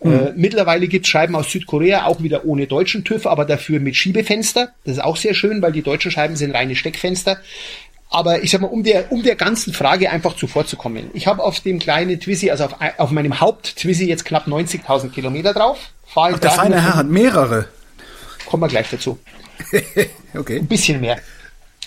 Mhm. 0.03 0.13
Äh, 0.13 0.33
mittlerweile 0.35 0.89
gibt 0.89 1.07
es 1.07 1.11
Scheiben 1.11 1.37
aus 1.37 1.51
Südkorea, 1.51 2.07
auch 2.07 2.23
wieder 2.23 2.45
ohne 2.45 2.67
deutschen 2.67 3.05
TÜV, 3.05 3.27
aber 3.27 3.45
dafür 3.45 3.81
mit 3.81 3.97
Schiebefenster. 3.97 4.71
Das 4.85 4.97
ist 4.97 5.05
auch 5.05 5.17
sehr 5.17 5.35
schön, 5.35 5.61
weil 5.61 5.73
die 5.73 5.83
deutschen 5.83 6.11
Scheiben 6.11 6.37
sind 6.37 6.55
reine 6.55 6.75
Steckfenster. 6.75 7.39
Aber 8.09 8.43
ich 8.43 8.51
sag 8.51 8.61
mal, 8.61 8.67
um 8.67 8.83
der, 8.83 9.13
um 9.13 9.23
der 9.23 9.37
ganzen 9.37 9.73
Frage 9.73 10.11
einfach 10.11 10.35
zuvorzukommen. 10.35 11.11
Ich 11.13 11.29
habe 11.29 11.45
auf 11.45 11.61
dem 11.61 11.79
kleinen 11.79 12.19
Twizy, 12.19 12.51
also 12.51 12.65
auf, 12.65 12.75
auf 12.97 13.11
meinem 13.13 13.41
Haupt-Twizy 13.41 14.07
jetzt 14.07 14.25
knapp 14.25 14.49
90.000 14.49 15.11
Kilometer 15.11 15.55
drauf. 15.55 15.79
Fahr 16.07 16.31
Ach, 16.35 16.39
der 16.41 16.51
feine 16.51 16.83
Herr 16.83 16.97
hat 16.97 17.07
mehrere. 17.07 17.67
Kommen 18.47 18.65
wir 18.65 18.69
gleich 18.69 18.91
dazu. 18.91 19.19
okay. 20.35 20.59
Ein 20.59 20.67
bisschen 20.67 21.01
mehr. 21.01 21.19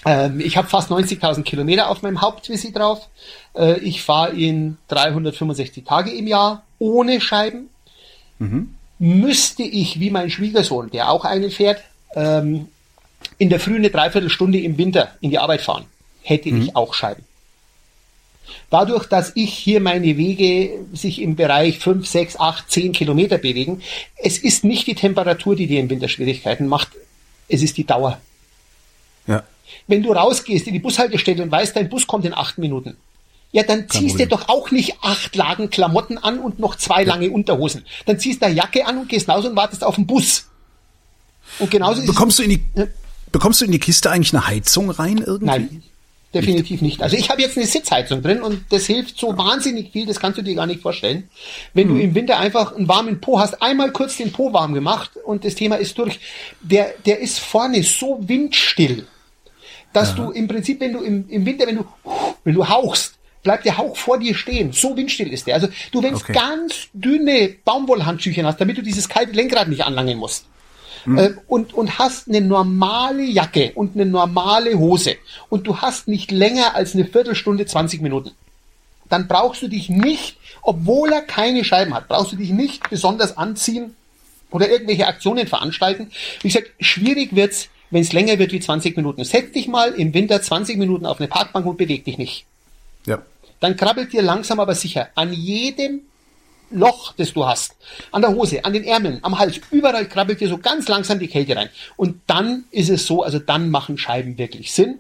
Ähm, 0.06 0.40
ich 0.40 0.56
habe 0.56 0.70
fast 0.70 0.92
90.000 0.92 1.44
Kilometer 1.44 1.90
auf 1.90 2.02
meinem 2.04 2.22
Haupt-Twizy 2.22 2.72
drauf. 2.72 3.10
Äh, 3.54 3.80
ich 3.80 4.02
fahre 4.02 4.34
ihn 4.34 4.78
365 4.88 5.84
Tage 5.84 6.12
im 6.12 6.28
Jahr 6.28 6.64
ohne 6.80 7.20
Scheiben 7.20 7.70
mhm. 8.44 8.76
müsste 9.00 9.64
ich, 9.64 10.00
wie 10.00 10.10
mein 10.10 10.30
Schwiegersohn, 10.30 10.90
der 10.92 11.10
auch 11.10 11.26
einen 11.26 11.52
fährt, 11.52 11.82
ähm, 12.16 12.68
in 13.38 13.50
der 13.50 13.60
Früh 13.60 13.76
eine 13.76 13.90
Dreiviertelstunde 13.90 14.60
im 14.60 14.78
Winter 14.78 15.16
in 15.22 15.30
die 15.30 15.40
Arbeit 15.40 15.62
fahren, 15.62 15.86
hätte 16.22 16.52
mhm. 16.52 16.62
ich 16.62 16.76
auch 16.76 16.94
Scheiben. 16.94 17.24
Dadurch, 18.70 19.06
dass 19.06 19.32
ich 19.36 19.54
hier 19.54 19.80
meine 19.80 20.18
Wege 20.18 20.86
sich 20.92 21.22
im 21.22 21.36
Bereich 21.36 21.80
5, 21.80 22.06
6, 22.06 22.40
8, 22.40 22.72
10 22.72 22.92
Kilometer 22.92 23.38
bewegen, 23.38 23.82
es 24.18 24.38
ist 24.38 24.64
nicht 24.64 24.88
die 24.88 24.96
Temperatur, 24.96 25.56
die 25.56 25.68
dir 25.68 25.80
im 25.80 25.90
Winter 25.90 26.10
Schwierigkeiten 26.10 26.68
macht, 26.68 26.90
es 27.48 27.62
ist 27.62 27.78
die 27.78 27.86
Dauer. 27.86 28.20
Ja. 29.28 29.44
Wenn 29.88 30.04
du 30.04 30.12
rausgehst 30.12 30.68
in 30.68 30.74
die 30.74 30.80
Bushaltestelle 30.80 31.44
und 31.44 31.52
weißt, 31.52 31.76
dein 31.76 31.90
Bus 31.90 32.06
kommt 32.06 32.26
in 32.26 32.34
acht 32.34 32.58
Minuten, 32.58 32.98
ja, 33.54 33.62
dann 33.62 33.88
ziehst 33.88 34.20
du 34.20 34.26
doch 34.26 34.50
auch 34.50 34.72
nicht 34.72 34.96
acht 35.02 35.36
Lagen 35.36 35.70
Klamotten 35.70 36.18
an 36.18 36.40
und 36.40 36.58
noch 36.58 36.76
zwei 36.76 37.04
lange 37.04 37.30
Unterhosen. 37.30 37.86
Dann 38.08 38.20
ziehst 38.20 38.42
du 38.42 38.48
eine 38.48 38.56
Jacke 38.56 38.86
an 38.88 38.98
und 38.98 39.10
gehst 39.10 39.30
raus 39.30 39.46
und 39.46 39.56
wartest 39.56 39.84
auf 39.84 39.96
den 39.96 40.08
Bus. 40.08 40.48
Und 41.60 41.70
genauso 41.70 42.04
bekommst 42.04 42.40
du 42.40 42.44
in 42.44 42.50
die 42.50 42.64
ja. 42.76 42.88
bekommst 43.32 43.62
du 43.62 43.66
in 43.66 43.72
die 43.72 43.80
Kiste 43.80 44.10
eigentlich 44.10 44.34
eine 44.34 44.48
Heizung 44.48 44.90
rein 44.90 45.20
irgendwie? 45.20 45.46
Nein. 45.46 45.84
Definitiv 46.34 46.82
nicht. 46.82 47.04
Also 47.04 47.16
ich 47.16 47.30
habe 47.30 47.44
jetzt 47.44 47.56
eine 47.56 47.68
Sitzheizung 47.68 48.24
drin 48.24 48.42
und 48.42 48.66
das 48.70 48.88
hilft 48.88 49.20
so 49.20 49.38
wahnsinnig 49.38 49.92
viel, 49.92 50.08
das 50.08 50.20
kannst 50.20 50.40
du 50.40 50.42
dir 50.42 50.56
gar 50.56 50.66
nicht 50.66 50.82
vorstellen. 50.82 51.30
Wenn 51.76 51.90
hm. 51.90 51.96
du 51.96 52.02
im 52.02 52.16
Winter 52.16 52.40
einfach 52.40 52.76
einen 52.76 52.88
warmen 52.88 53.22
Po 53.22 53.40
hast, 53.40 53.62
einmal 53.62 53.92
kurz 53.92 54.18
den 54.18 54.32
Po 54.32 54.52
warm 54.52 54.74
gemacht 54.74 55.12
und 55.24 55.46
das 55.46 55.54
Thema 55.54 55.76
ist 55.76 55.96
durch. 56.00 56.20
Der, 56.60 56.96
der 57.06 57.20
ist 57.20 57.38
vorne 57.38 57.84
so 57.84 58.18
windstill, 58.20 59.06
dass 59.94 60.18
ja. 60.18 60.26
du 60.26 60.32
im 60.32 60.48
Prinzip, 60.48 60.80
wenn 60.80 60.94
du 60.94 61.02
im, 61.02 61.30
im 61.30 61.46
Winter, 61.46 61.68
wenn 61.68 61.76
du, 61.76 61.86
wenn 62.44 62.56
du 62.56 62.68
hauchst, 62.68 63.20
bleibt 63.44 63.66
der 63.66 63.78
Hauch 63.78 63.96
vor 63.96 64.18
dir 64.18 64.34
stehen. 64.34 64.72
So 64.72 64.98
windstill 64.98 65.32
ist 65.32 65.46
der. 65.48 65.56
Also 65.56 65.68
du, 65.92 66.02
wenn 66.02 66.16
okay. 66.16 66.34
ganz 66.34 66.88
dünne 66.94 67.56
Baumwollhandschüchen 67.64 68.46
hast, 68.46 68.60
damit 68.60 68.78
du 68.78 68.82
dieses 68.82 69.08
kalte 69.10 69.34
Lenkrad 69.34 69.68
nicht 69.68 69.84
anlangen 69.84 70.18
musst. 70.18 70.46
Hm. 71.04 71.18
Äh, 71.18 71.34
und, 71.48 71.74
und 71.74 72.00
hast 72.00 72.30
eine 72.30 72.42
normale 72.42 73.24
Jacke 73.24 73.74
und 73.76 73.96
eine 73.96 74.06
normale 74.06 74.80
Hose 74.80 75.18
und 75.50 75.68
du 75.68 75.78
hast 75.78 76.08
nicht 76.08 76.32
länger 76.32 76.76
als 76.76 76.96
eine 76.96 77.06
Viertelstunde, 77.06 77.66
20 77.66 78.02
Minuten, 78.02 78.32
dann 79.10 79.28
brauchst 79.28 79.62
du 79.62 79.68
dich 79.68 79.90
nicht, 79.90 80.38
obwohl 80.62 81.12
er 81.12 81.22
keine 81.22 81.66
Scheiben 81.66 81.94
hat, 81.94 82.08
brauchst 82.08 82.32
du 82.32 82.38
dich 82.38 82.52
nicht 82.52 82.90
besonders 82.90 83.36
anziehen 83.36 83.96
oder 84.50 84.70
irgendwelche 84.70 85.08
Aktionen 85.08 85.46
veranstalten. 85.46 86.10
Wie 86.42 86.48
gesagt, 86.48 86.72
schwierig 86.80 87.36
wird's, 87.36 87.68
wenn 87.92 88.02
es 88.02 88.14
länger 88.14 88.40
wird 88.40 88.54
wie 88.54 88.62
20 88.62 88.96
Minuten. 88.96 89.26
Setz 89.26 89.52
dich 89.52 89.68
mal 89.68 89.92
im 89.92 90.14
Winter 90.14 90.42
20 90.42 90.78
Minuten 90.78 91.06
auf 91.06 91.20
eine 91.20 91.28
Parkbank 91.28 91.66
und 91.66 91.78
beweg 91.78 92.06
dich 92.06 92.18
nicht. 92.18 92.46
Ja 93.06 93.22
dann 93.64 93.78
krabbelt 93.78 94.12
dir 94.12 94.22
langsam 94.22 94.60
aber 94.60 94.76
sicher 94.76 95.08
an 95.16 95.32
jedem 95.32 96.02
Loch, 96.70 97.14
das 97.16 97.32
du 97.32 97.46
hast, 97.46 97.76
an 98.12 98.22
der 98.22 98.32
Hose, 98.32 98.66
an 98.66 98.74
den 98.74 98.84
Ärmeln, 98.84 99.20
am 99.22 99.40
Hals, 99.40 99.62
überall 99.72 100.06
krabbelt 100.06 100.42
dir 100.42 100.50
so 100.50 100.58
ganz 100.58 100.90
langsam 100.90 101.18
die 101.18 101.30
Kälte 101.30 101.56
rein. 101.56 101.70
Und 101.96 102.20
dann 102.28 102.66
ist 102.72 102.90
es 102.90 103.06
so, 103.06 103.24
also 103.24 103.40
dann 103.40 103.70
machen 103.70 103.98
Scheiben 103.98 104.38
wirklich 104.38 104.74
Sinn. 104.74 105.00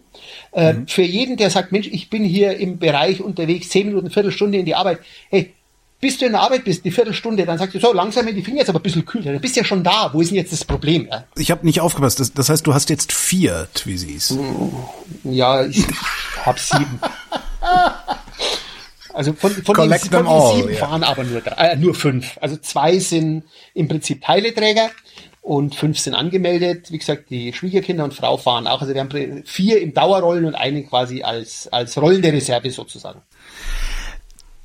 Äh, 0.53 0.73
mhm. 0.73 0.87
Für 0.87 1.01
jeden, 1.01 1.35
der 1.35 1.49
sagt, 1.49 1.73
Mensch, 1.73 1.87
ich 1.91 2.09
bin 2.09 2.23
hier 2.23 2.57
im 2.57 2.79
Bereich 2.79 3.19
unterwegs, 3.21 3.67
zehn 3.67 3.87
Minuten, 3.87 4.09
Viertelstunde 4.09 4.59
in 4.59 4.65
die 4.65 4.75
Arbeit. 4.75 4.99
Hey, 5.29 5.53
bis 5.99 6.17
du 6.17 6.25
in 6.25 6.31
der 6.31 6.41
Arbeit 6.41 6.63
bist, 6.63 6.85
die 6.85 6.91
Viertelstunde, 6.91 7.45
dann 7.45 7.57
sagst 7.57 7.75
du 7.75 7.79
so, 7.79 7.91
langsam, 7.91 8.25
die 8.27 8.41
Finger 8.43 8.59
jetzt 8.59 8.69
aber 8.69 8.79
ein 8.79 8.83
bisschen 8.83 9.05
kühl, 9.05 9.23
dann 9.23 9.41
bist 9.41 9.57
du 9.57 9.59
ja 9.59 9.65
schon 9.65 9.83
da. 9.83 10.09
Wo 10.13 10.21
ist 10.21 10.29
denn 10.29 10.37
jetzt 10.37 10.53
das 10.53 10.63
Problem? 10.63 11.09
Ja? 11.11 11.25
Ich 11.35 11.51
habe 11.51 11.65
nicht 11.65 11.81
aufgepasst. 11.81 12.21
Das, 12.21 12.33
das, 12.33 12.47
heißt, 12.47 12.65
du 12.65 12.73
hast 12.73 12.89
jetzt 12.89 13.11
vier 13.11 13.67
Twizzys. 13.73 14.37
Ja, 15.25 15.65
ich 15.65 15.83
habe 16.45 16.59
sieben. 16.59 16.99
Also 19.13 19.33
von, 19.33 19.51
von 19.51 19.75
Collect 19.75 20.05
den, 20.05 20.11
von 20.11 20.25
den 20.25 20.27
all, 20.27 20.55
sieben 20.55 20.69
yeah. 20.69 20.77
fahren 20.79 21.03
aber 21.03 21.23
nur, 21.23 21.41
drei, 21.41 21.67
äh, 21.67 21.75
nur 21.75 21.93
fünf. 21.93 22.37
Also 22.41 22.57
zwei 22.57 22.97
sind 22.99 23.43
im 23.73 23.87
Prinzip 23.87 24.21
Teileträger 24.21 24.89
und 25.41 25.75
fünf 25.75 25.99
sind 25.99 26.15
angemeldet. 26.15 26.91
Wie 26.91 26.97
gesagt, 26.97 27.29
die 27.29 27.53
Schwiegerkinder 27.53 28.05
und 28.05 28.13
Frau 28.13 28.37
fahren 28.37 28.65
auch. 28.65 28.81
Also 28.81 28.93
wir 28.93 29.01
haben 29.01 29.43
vier 29.45 29.81
im 29.81 29.93
Dauerrollen 29.93 30.45
und 30.45 30.55
einen 30.55 30.87
quasi 30.87 31.21
als, 31.21 31.67
als 31.71 31.97
rollende 31.97 32.31
Reserve 32.31 32.71
sozusagen. 32.71 33.21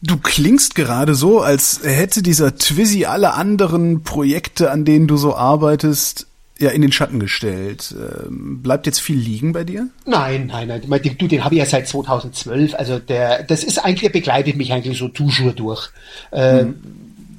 Du 0.00 0.16
klingst 0.16 0.76
gerade 0.76 1.16
so, 1.16 1.40
als 1.40 1.80
hätte 1.82 2.22
dieser 2.22 2.54
Twizzy 2.54 3.04
alle 3.04 3.34
anderen 3.34 4.04
Projekte, 4.04 4.70
an 4.70 4.84
denen 4.84 5.08
du 5.08 5.16
so 5.16 5.34
arbeitest, 5.34 6.27
ja 6.58 6.70
in 6.70 6.82
den 6.82 6.92
Schatten 6.92 7.20
gestellt. 7.20 7.94
Ähm, 7.96 8.62
bleibt 8.62 8.86
jetzt 8.86 9.00
viel 9.00 9.16
liegen 9.16 9.52
bei 9.52 9.64
dir? 9.64 9.88
Nein, 10.04 10.46
nein, 10.46 10.68
nein. 10.68 10.82
Du, 11.18 11.28
den 11.28 11.44
habe 11.44 11.54
ich 11.54 11.60
ja 11.60 11.66
seit 11.66 11.88
2012. 11.88 12.74
Also 12.74 12.98
der, 12.98 13.44
das 13.44 13.62
ist 13.62 13.78
eigentlich, 13.78 14.02
der 14.02 14.18
begleitet 14.18 14.56
mich 14.56 14.72
eigentlich 14.72 14.98
so 14.98 15.08
toujours 15.08 15.54
durch. 15.54 15.90
Äh, 16.32 16.64
mhm. 16.64 16.74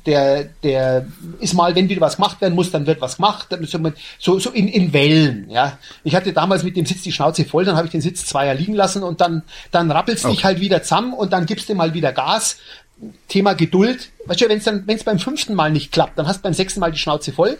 der, 0.05 0.45
der 0.63 1.05
ist 1.39 1.53
mal, 1.53 1.75
wenn 1.75 1.89
wieder 1.89 2.01
was 2.01 2.15
gemacht 2.15 2.39
werden 2.39 2.55
muss, 2.55 2.71
dann 2.71 2.87
wird 2.87 3.01
was 3.01 3.17
gemacht, 3.17 3.47
so, 4.19 4.39
so 4.39 4.51
in, 4.51 4.69
in 4.69 4.93
Wellen, 4.93 5.49
ja. 5.49 5.77
Ich 6.05 6.15
hatte 6.15 6.31
damals 6.31 6.63
mit 6.63 6.77
dem 6.77 6.85
Sitz 6.85 7.01
die 7.01 7.11
Schnauze 7.11 7.43
voll, 7.43 7.65
dann 7.65 7.75
habe 7.75 7.87
ich 7.87 7.91
den 7.91 8.01
Sitz 8.01 8.25
zweier 8.25 8.53
liegen 8.53 8.73
lassen 8.73 9.03
und 9.03 9.19
dann, 9.19 9.43
dann 9.71 9.91
rappelst 9.91 10.25
okay. 10.25 10.35
dich 10.35 10.45
halt 10.45 10.59
wieder 10.61 10.81
zusammen 10.81 11.13
und 11.13 11.33
dann 11.33 11.45
gibst 11.45 11.67
du 11.67 11.75
mal 11.75 11.93
wieder 11.93 12.13
Gas. 12.13 12.57
Thema 13.27 13.53
Geduld. 13.53 14.09
Weißt 14.25 14.41
du, 14.41 14.49
wenn 14.49 14.57
es 14.57 14.65
dann, 14.65 14.85
wenn 14.87 14.97
es 14.97 15.03
beim 15.03 15.19
fünften 15.19 15.53
Mal 15.53 15.71
nicht 15.71 15.91
klappt, 15.91 16.17
dann 16.19 16.27
hast 16.27 16.37
du 16.37 16.43
beim 16.43 16.53
sechsten 16.53 16.79
Mal 16.79 16.91
die 16.91 16.97
Schnauze 16.97 17.31
voll 17.31 17.57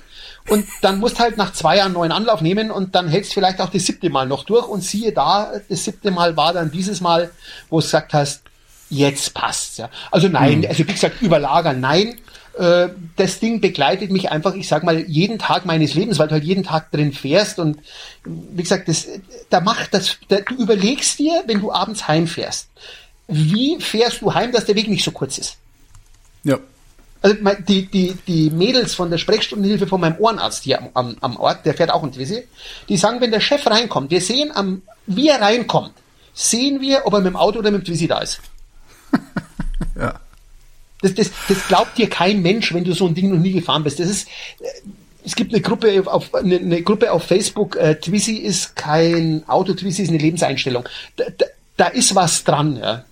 und 0.50 0.66
dann 0.82 1.00
musst 1.00 1.20
halt 1.20 1.38
nach 1.38 1.54
zwei 1.54 1.78
Jahren 1.78 1.94
neuen 1.94 2.12
Anlauf 2.12 2.42
nehmen 2.42 2.72
und 2.72 2.96
dann 2.96 3.08
hältst 3.08 3.34
vielleicht 3.34 3.62
auch 3.62 3.70
das 3.70 3.86
siebte 3.86 4.10
Mal 4.10 4.28
noch 4.28 4.44
durch 4.44 4.68
und 4.68 4.84
siehe 4.84 5.12
da, 5.12 5.52
das 5.70 5.86
siebte 5.86 6.12
Mal 6.12 6.36
war 6.36 6.54
dann 6.54 6.72
dieses 6.72 7.02
Mal, 7.02 7.32
wo 7.70 7.80
du 7.80 7.84
gesagt 7.84 8.14
hast, 8.14 8.44
jetzt 8.90 9.34
passt's, 9.34 9.78
ja. 9.78 9.90
Also 10.12 10.28
nein, 10.28 10.60
mhm. 10.60 10.66
also 10.68 10.88
wie 10.88 10.92
gesagt, 10.92 11.22
überlagern, 11.22 11.80
nein. 11.80 12.16
Äh, 12.58 12.90
das 13.16 13.40
Ding 13.40 13.62
begleitet 13.62 14.12
mich 14.12 14.32
einfach, 14.32 14.56
ich 14.56 14.68
sag 14.68 14.84
mal, 14.84 15.00
jeden 15.02 15.38
Tag 15.38 15.66
meines 15.66 15.94
Lebens, 15.94 16.18
weil 16.20 16.28
du 16.28 16.34
halt 16.34 16.44
jeden 16.44 16.64
Tag 16.64 16.92
drin 16.92 17.14
fährst 17.14 17.60
und 17.60 17.78
wie 18.26 18.64
gesagt, 18.64 18.88
das, 18.88 19.08
da 19.50 19.62
macht 19.62 19.94
das, 19.94 20.18
da, 20.28 20.38
du 20.38 20.56
überlegst 20.56 21.20
dir, 21.20 21.44
wenn 21.46 21.62
du 21.62 21.72
abends 21.72 22.08
heimfährst, 22.08 22.70
wie 23.30 23.80
fährst 23.80 24.22
du 24.22 24.34
heim, 24.34 24.52
dass 24.52 24.66
der 24.66 24.76
Weg 24.76 24.88
nicht 24.88 25.04
so 25.04 25.12
kurz 25.12 25.38
ist? 25.38 25.58
Ja. 26.44 26.58
Also 27.22 27.36
die, 27.68 27.86
die, 27.86 28.18
die 28.28 28.50
Mädels 28.50 28.96
von 28.96 29.12
der 29.12 29.18
Sprechstundenhilfe 29.18 29.88
von 29.88 30.00
meinem 30.00 30.16
Ohrenarzt 30.20 30.64
hier 30.64 30.80
am, 30.80 30.90
am, 30.94 31.18
am 31.20 31.38
Ort, 31.38 31.66
der 31.66 31.74
fährt 31.74 31.92
auch 31.92 32.04
in 32.04 32.12
Twisi, 32.12 32.48
die 32.88 32.98
sagen, 32.98 33.20
wenn 33.20 33.32
der 33.32 33.42
Chef 33.42 33.66
reinkommt, 33.68 34.10
wir 34.10 34.22
sehen, 34.22 34.52
am, 34.54 34.82
wie 35.06 35.28
er 35.28 35.42
reinkommt, 35.42 35.92
sehen 36.34 36.80
wir, 36.80 37.06
ob 37.06 37.14
er 37.14 37.20
mit 37.20 37.28
dem 37.28 37.36
Auto 37.36 37.60
oder 37.60 37.72
mit 37.72 37.82
dem 37.82 37.86
Twisi 37.86 38.08
da 38.08 38.20
ist. 38.20 38.40
ja. 40.00 40.20
Das, 41.02 41.14
das, 41.14 41.32
das 41.48 41.68
glaubt 41.68 41.98
dir 41.98 42.10
kein 42.10 42.42
Mensch, 42.42 42.74
wenn 42.74 42.84
du 42.84 42.94
so 42.94 43.08
ein 43.08 43.16
Ding 43.16 43.30
noch 43.30 43.40
nie 43.40 43.54
gefahren 43.54 43.84
bist. 43.84 44.00
Das 44.00 44.10
ist, 44.10 44.28
äh, 44.60 44.68
es 45.26 45.36
gibt 45.36 45.54
eine 45.54 45.62
Gruppe 45.62 46.04
auf, 46.06 46.34
eine, 46.34 46.58
eine 46.58 46.82
Gruppe 46.84 47.12
auf 47.12 47.24
Facebook, 47.24 47.76
äh, 47.76 47.96
Twizy 47.96 48.36
ist 48.36 48.76
kein 48.76 49.44
Auto, 49.48 49.74
Twizy 49.74 50.04
ist 50.04 50.10
eine 50.10 50.18
Lebenseinstellung. 50.18 50.88
Da, 51.18 51.26
da, 51.38 51.46
da 51.76 51.88
ist 51.88 52.16
was 52.16 52.44
dran, 52.44 52.78
ja. 52.78 53.04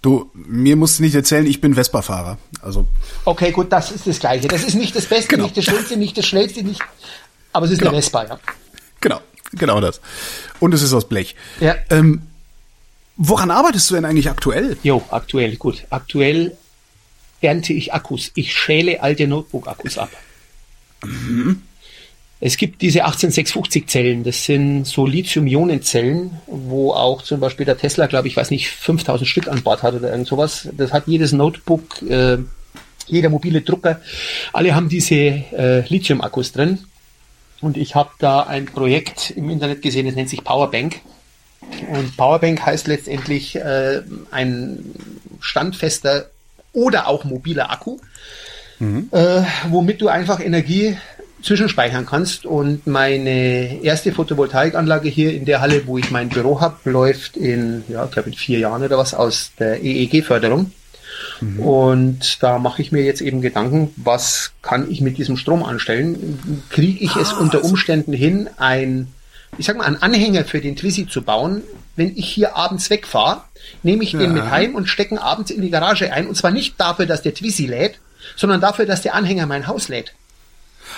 Du, 0.00 0.30
mir 0.34 0.76
musst 0.76 0.98
du 0.98 1.02
nicht 1.02 1.14
erzählen, 1.14 1.46
ich 1.46 1.60
bin 1.60 1.74
Vespa-Fahrer. 1.74 2.38
Also. 2.62 2.86
Okay, 3.24 3.50
gut, 3.50 3.72
das 3.72 3.90
ist 3.90 4.06
das 4.06 4.20
Gleiche. 4.20 4.46
Das 4.46 4.62
ist 4.62 4.74
nicht 4.74 4.94
das 4.94 5.06
Beste, 5.06 5.28
genau. 5.28 5.44
nicht 5.44 5.56
das 5.56 5.64
Schönste, 5.64 5.96
nicht 5.96 6.16
das 6.16 6.26
Schnellste, 6.26 6.62
nicht, 6.62 6.80
aber 7.52 7.66
es 7.66 7.72
ist 7.72 7.78
genau. 7.78 7.90
eine 7.90 8.02
Vespa, 8.02 8.24
ja. 8.24 8.38
Genau, 9.00 9.20
genau 9.52 9.80
das. 9.80 10.00
Und 10.60 10.72
es 10.72 10.82
ist 10.82 10.92
aus 10.92 11.08
Blech. 11.08 11.34
Ja. 11.60 11.76
Ähm, 11.90 12.22
woran 13.16 13.50
arbeitest 13.50 13.90
du 13.90 13.94
denn 13.94 14.04
eigentlich 14.04 14.30
aktuell? 14.30 14.76
Jo, 14.82 15.02
aktuell, 15.10 15.56
gut. 15.56 15.84
Aktuell 15.90 16.56
ernte 17.40 17.72
ich 17.72 17.92
Akkus. 17.92 18.30
Ich 18.34 18.54
schäle 18.54 19.02
alte 19.02 19.26
Notebook-Akkus 19.26 19.98
ab. 19.98 20.10
Mhm. 21.04 21.62
Es 22.40 22.56
gibt 22.56 22.82
diese 22.82 23.04
18650 23.04 23.88
Zellen, 23.88 24.22
das 24.22 24.44
sind 24.44 24.84
so 24.84 25.06
Lithium-Ionen-Zellen, 25.06 26.38
wo 26.46 26.92
auch 26.92 27.22
zum 27.22 27.40
Beispiel 27.40 27.66
der 27.66 27.76
Tesla, 27.76 28.06
glaube 28.06 28.28
ich, 28.28 28.36
weiß 28.36 28.50
nicht, 28.50 28.68
5000 28.68 29.28
Stück 29.28 29.48
an 29.48 29.62
Bord 29.62 29.82
hat 29.82 29.94
oder 29.94 30.10
irgend 30.10 30.28
sowas. 30.28 30.68
Das 30.76 30.92
hat 30.92 31.08
jedes 31.08 31.32
Notebook, 31.32 32.00
äh, 32.02 32.38
jeder 33.08 33.30
mobile 33.30 33.62
Drucker, 33.62 34.00
alle 34.52 34.74
haben 34.74 34.88
diese 34.88 35.14
äh, 35.14 35.80
Lithium-Akkus 35.88 36.52
drin. 36.52 36.78
Und 37.60 37.76
ich 37.76 37.96
habe 37.96 38.10
da 38.20 38.42
ein 38.42 38.66
Projekt 38.66 39.32
im 39.32 39.50
Internet 39.50 39.82
gesehen, 39.82 40.06
das 40.06 40.14
nennt 40.14 40.28
sich 40.28 40.44
Powerbank. 40.44 41.00
Und 41.90 42.16
Powerbank 42.16 42.64
heißt 42.64 42.86
letztendlich 42.86 43.56
äh, 43.56 44.02
ein 44.30 44.94
standfester 45.40 46.30
oder 46.72 47.08
auch 47.08 47.24
mobiler 47.24 47.72
Akku, 47.72 47.98
mhm. 48.78 49.08
äh, 49.10 49.42
womit 49.70 50.00
du 50.00 50.06
einfach 50.08 50.38
Energie 50.38 50.96
zwischenspeichern 51.42 52.06
kannst. 52.06 52.46
Und 52.46 52.86
meine 52.86 53.82
erste 53.82 54.12
Photovoltaikanlage 54.12 55.08
hier 55.08 55.32
in 55.32 55.44
der 55.44 55.60
Halle, 55.60 55.86
wo 55.86 55.98
ich 55.98 56.10
mein 56.10 56.28
Büro 56.28 56.60
habe, 56.60 56.90
läuft 56.90 57.36
in, 57.36 57.84
ja, 57.88 58.04
ich 58.04 58.10
glaube 58.10 58.30
in 58.30 58.36
vier 58.36 58.58
Jahren 58.58 58.82
oder 58.82 58.98
was 58.98 59.14
aus 59.14 59.52
der 59.58 59.82
EEG-Förderung. 59.82 60.72
Mhm. 61.40 61.60
Und 61.60 62.42
da 62.42 62.58
mache 62.58 62.82
ich 62.82 62.92
mir 62.92 63.02
jetzt 63.02 63.20
eben 63.20 63.40
Gedanken, 63.40 63.92
was 63.96 64.52
kann 64.62 64.90
ich 64.90 65.00
mit 65.00 65.18
diesem 65.18 65.36
Strom 65.36 65.62
anstellen? 65.62 66.62
Kriege 66.70 67.04
ich 67.04 67.16
es 67.16 67.32
ah, 67.32 67.38
unter 67.38 67.64
Umständen 67.64 68.12
hin, 68.12 68.48
ein, 68.56 69.08
ich 69.56 69.66
sag 69.66 69.76
mal, 69.76 69.84
einen 69.84 70.02
Anhänger 70.02 70.44
für 70.44 70.60
den 70.60 70.76
Twizy 70.76 71.06
zu 71.06 71.22
bauen? 71.22 71.62
Wenn 71.96 72.16
ich 72.16 72.28
hier 72.28 72.56
abends 72.56 72.90
wegfahre, 72.90 73.42
nehme 73.82 74.04
ich 74.04 74.12
ja. 74.12 74.20
den 74.20 74.32
mit 74.32 74.50
heim 74.50 74.74
und 74.74 74.88
stecken 74.88 75.18
abends 75.18 75.50
in 75.50 75.62
die 75.62 75.70
Garage 75.70 76.12
ein. 76.12 76.28
Und 76.28 76.36
zwar 76.36 76.50
nicht 76.50 76.80
dafür, 76.80 77.06
dass 77.06 77.22
der 77.22 77.34
Twizy 77.34 77.66
lädt, 77.66 77.98
sondern 78.36 78.60
dafür, 78.60 78.86
dass 78.86 79.02
der 79.02 79.14
Anhänger 79.14 79.46
mein 79.46 79.66
Haus 79.66 79.88
lädt. 79.88 80.14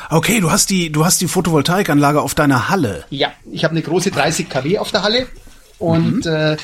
Okay, 0.08 0.40
du 0.40 0.50
hast 0.50 0.70
die, 0.70 0.90
du 0.90 1.04
hast 1.04 1.20
die 1.20 1.28
Photovoltaikanlage 1.28 2.20
auf 2.20 2.34
deiner 2.34 2.68
Halle. 2.68 3.04
Ja, 3.10 3.32
ich 3.50 3.64
habe 3.64 3.72
eine 3.72 3.82
große 3.82 4.10
30 4.10 4.48
kW 4.48 4.78
auf 4.78 4.90
der 4.90 5.02
Halle 5.02 5.26
und 5.78 6.24
mhm. 6.24 6.32
äh, 6.32 6.56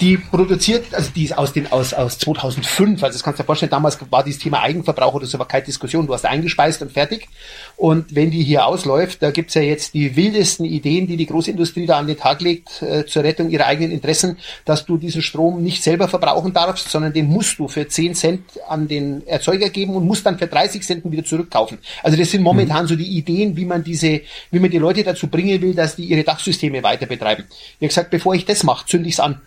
die 0.00 0.16
produziert, 0.16 0.94
also 0.94 1.10
die 1.14 1.24
ist 1.24 1.36
aus 1.36 1.52
den 1.52 1.70
aus 1.72 1.92
aus 1.92 2.18
2005, 2.18 3.02
also 3.02 3.14
das 3.14 3.22
kannst 3.22 3.38
du 3.38 3.42
dir 3.42 3.46
vorstellen, 3.46 3.70
damals 3.70 3.98
war 4.10 4.22
dieses 4.22 4.40
Thema 4.40 4.60
Eigenverbrauch 4.62 5.14
oder 5.14 5.26
so 5.26 5.38
war 5.38 5.48
keine 5.48 5.64
Diskussion, 5.64 6.06
du 6.06 6.14
hast 6.14 6.24
eingespeist 6.24 6.82
und 6.82 6.92
fertig. 6.92 7.28
Und 7.76 8.14
wenn 8.14 8.30
die 8.30 8.42
hier 8.42 8.66
ausläuft, 8.66 9.22
da 9.22 9.30
gibt's 9.30 9.54
ja 9.54 9.62
jetzt 9.62 9.94
die 9.94 10.16
wildesten 10.16 10.64
Ideen, 10.64 11.06
die 11.06 11.16
die 11.16 11.26
Großindustrie 11.26 11.86
da 11.86 11.98
an 11.98 12.06
den 12.06 12.16
Tag 12.16 12.40
legt 12.40 12.82
äh, 12.82 13.06
zur 13.06 13.24
Rettung 13.24 13.50
ihrer 13.50 13.66
eigenen 13.66 13.90
Interessen, 13.90 14.38
dass 14.64 14.84
du 14.84 14.96
diesen 14.96 15.22
Strom 15.22 15.62
nicht 15.62 15.82
selber 15.82 16.08
verbrauchen 16.08 16.52
darfst, 16.52 16.90
sondern 16.90 17.12
den 17.12 17.26
musst 17.26 17.58
du 17.58 17.68
für 17.68 17.86
10 17.86 18.14
Cent 18.14 18.42
an 18.68 18.88
den 18.88 19.26
Erzeuger 19.26 19.68
geben 19.68 19.94
und 19.94 20.06
musst 20.06 20.26
dann 20.26 20.38
für 20.38 20.46
30 20.46 20.82
Cent 20.82 21.10
wieder 21.10 21.24
zurückkaufen. 21.24 21.78
Also 22.02 22.16
das 22.16 22.30
sind 22.30 22.42
momentan 22.42 22.84
mhm. 22.84 22.88
so 22.88 22.96
die 22.96 23.16
Ideen, 23.16 23.56
wie 23.56 23.64
man 23.64 23.82
diese, 23.82 24.20
wie 24.50 24.58
man 24.58 24.70
die 24.70 24.78
Leute 24.78 25.02
dazu 25.02 25.26
bringen 25.28 25.60
will, 25.60 25.74
dass 25.74 25.96
die 25.96 26.04
ihre 26.04 26.24
Dachsysteme 26.24 26.82
weiter 26.82 27.06
betreiben. 27.06 27.44
Wie 27.80 27.86
gesagt, 27.86 28.10
bevor 28.10 28.34
ich 28.34 28.44
das 28.44 28.62
mache, 28.62 28.86
zünde 28.86 29.08
ich's 29.08 29.20
an. 29.20 29.40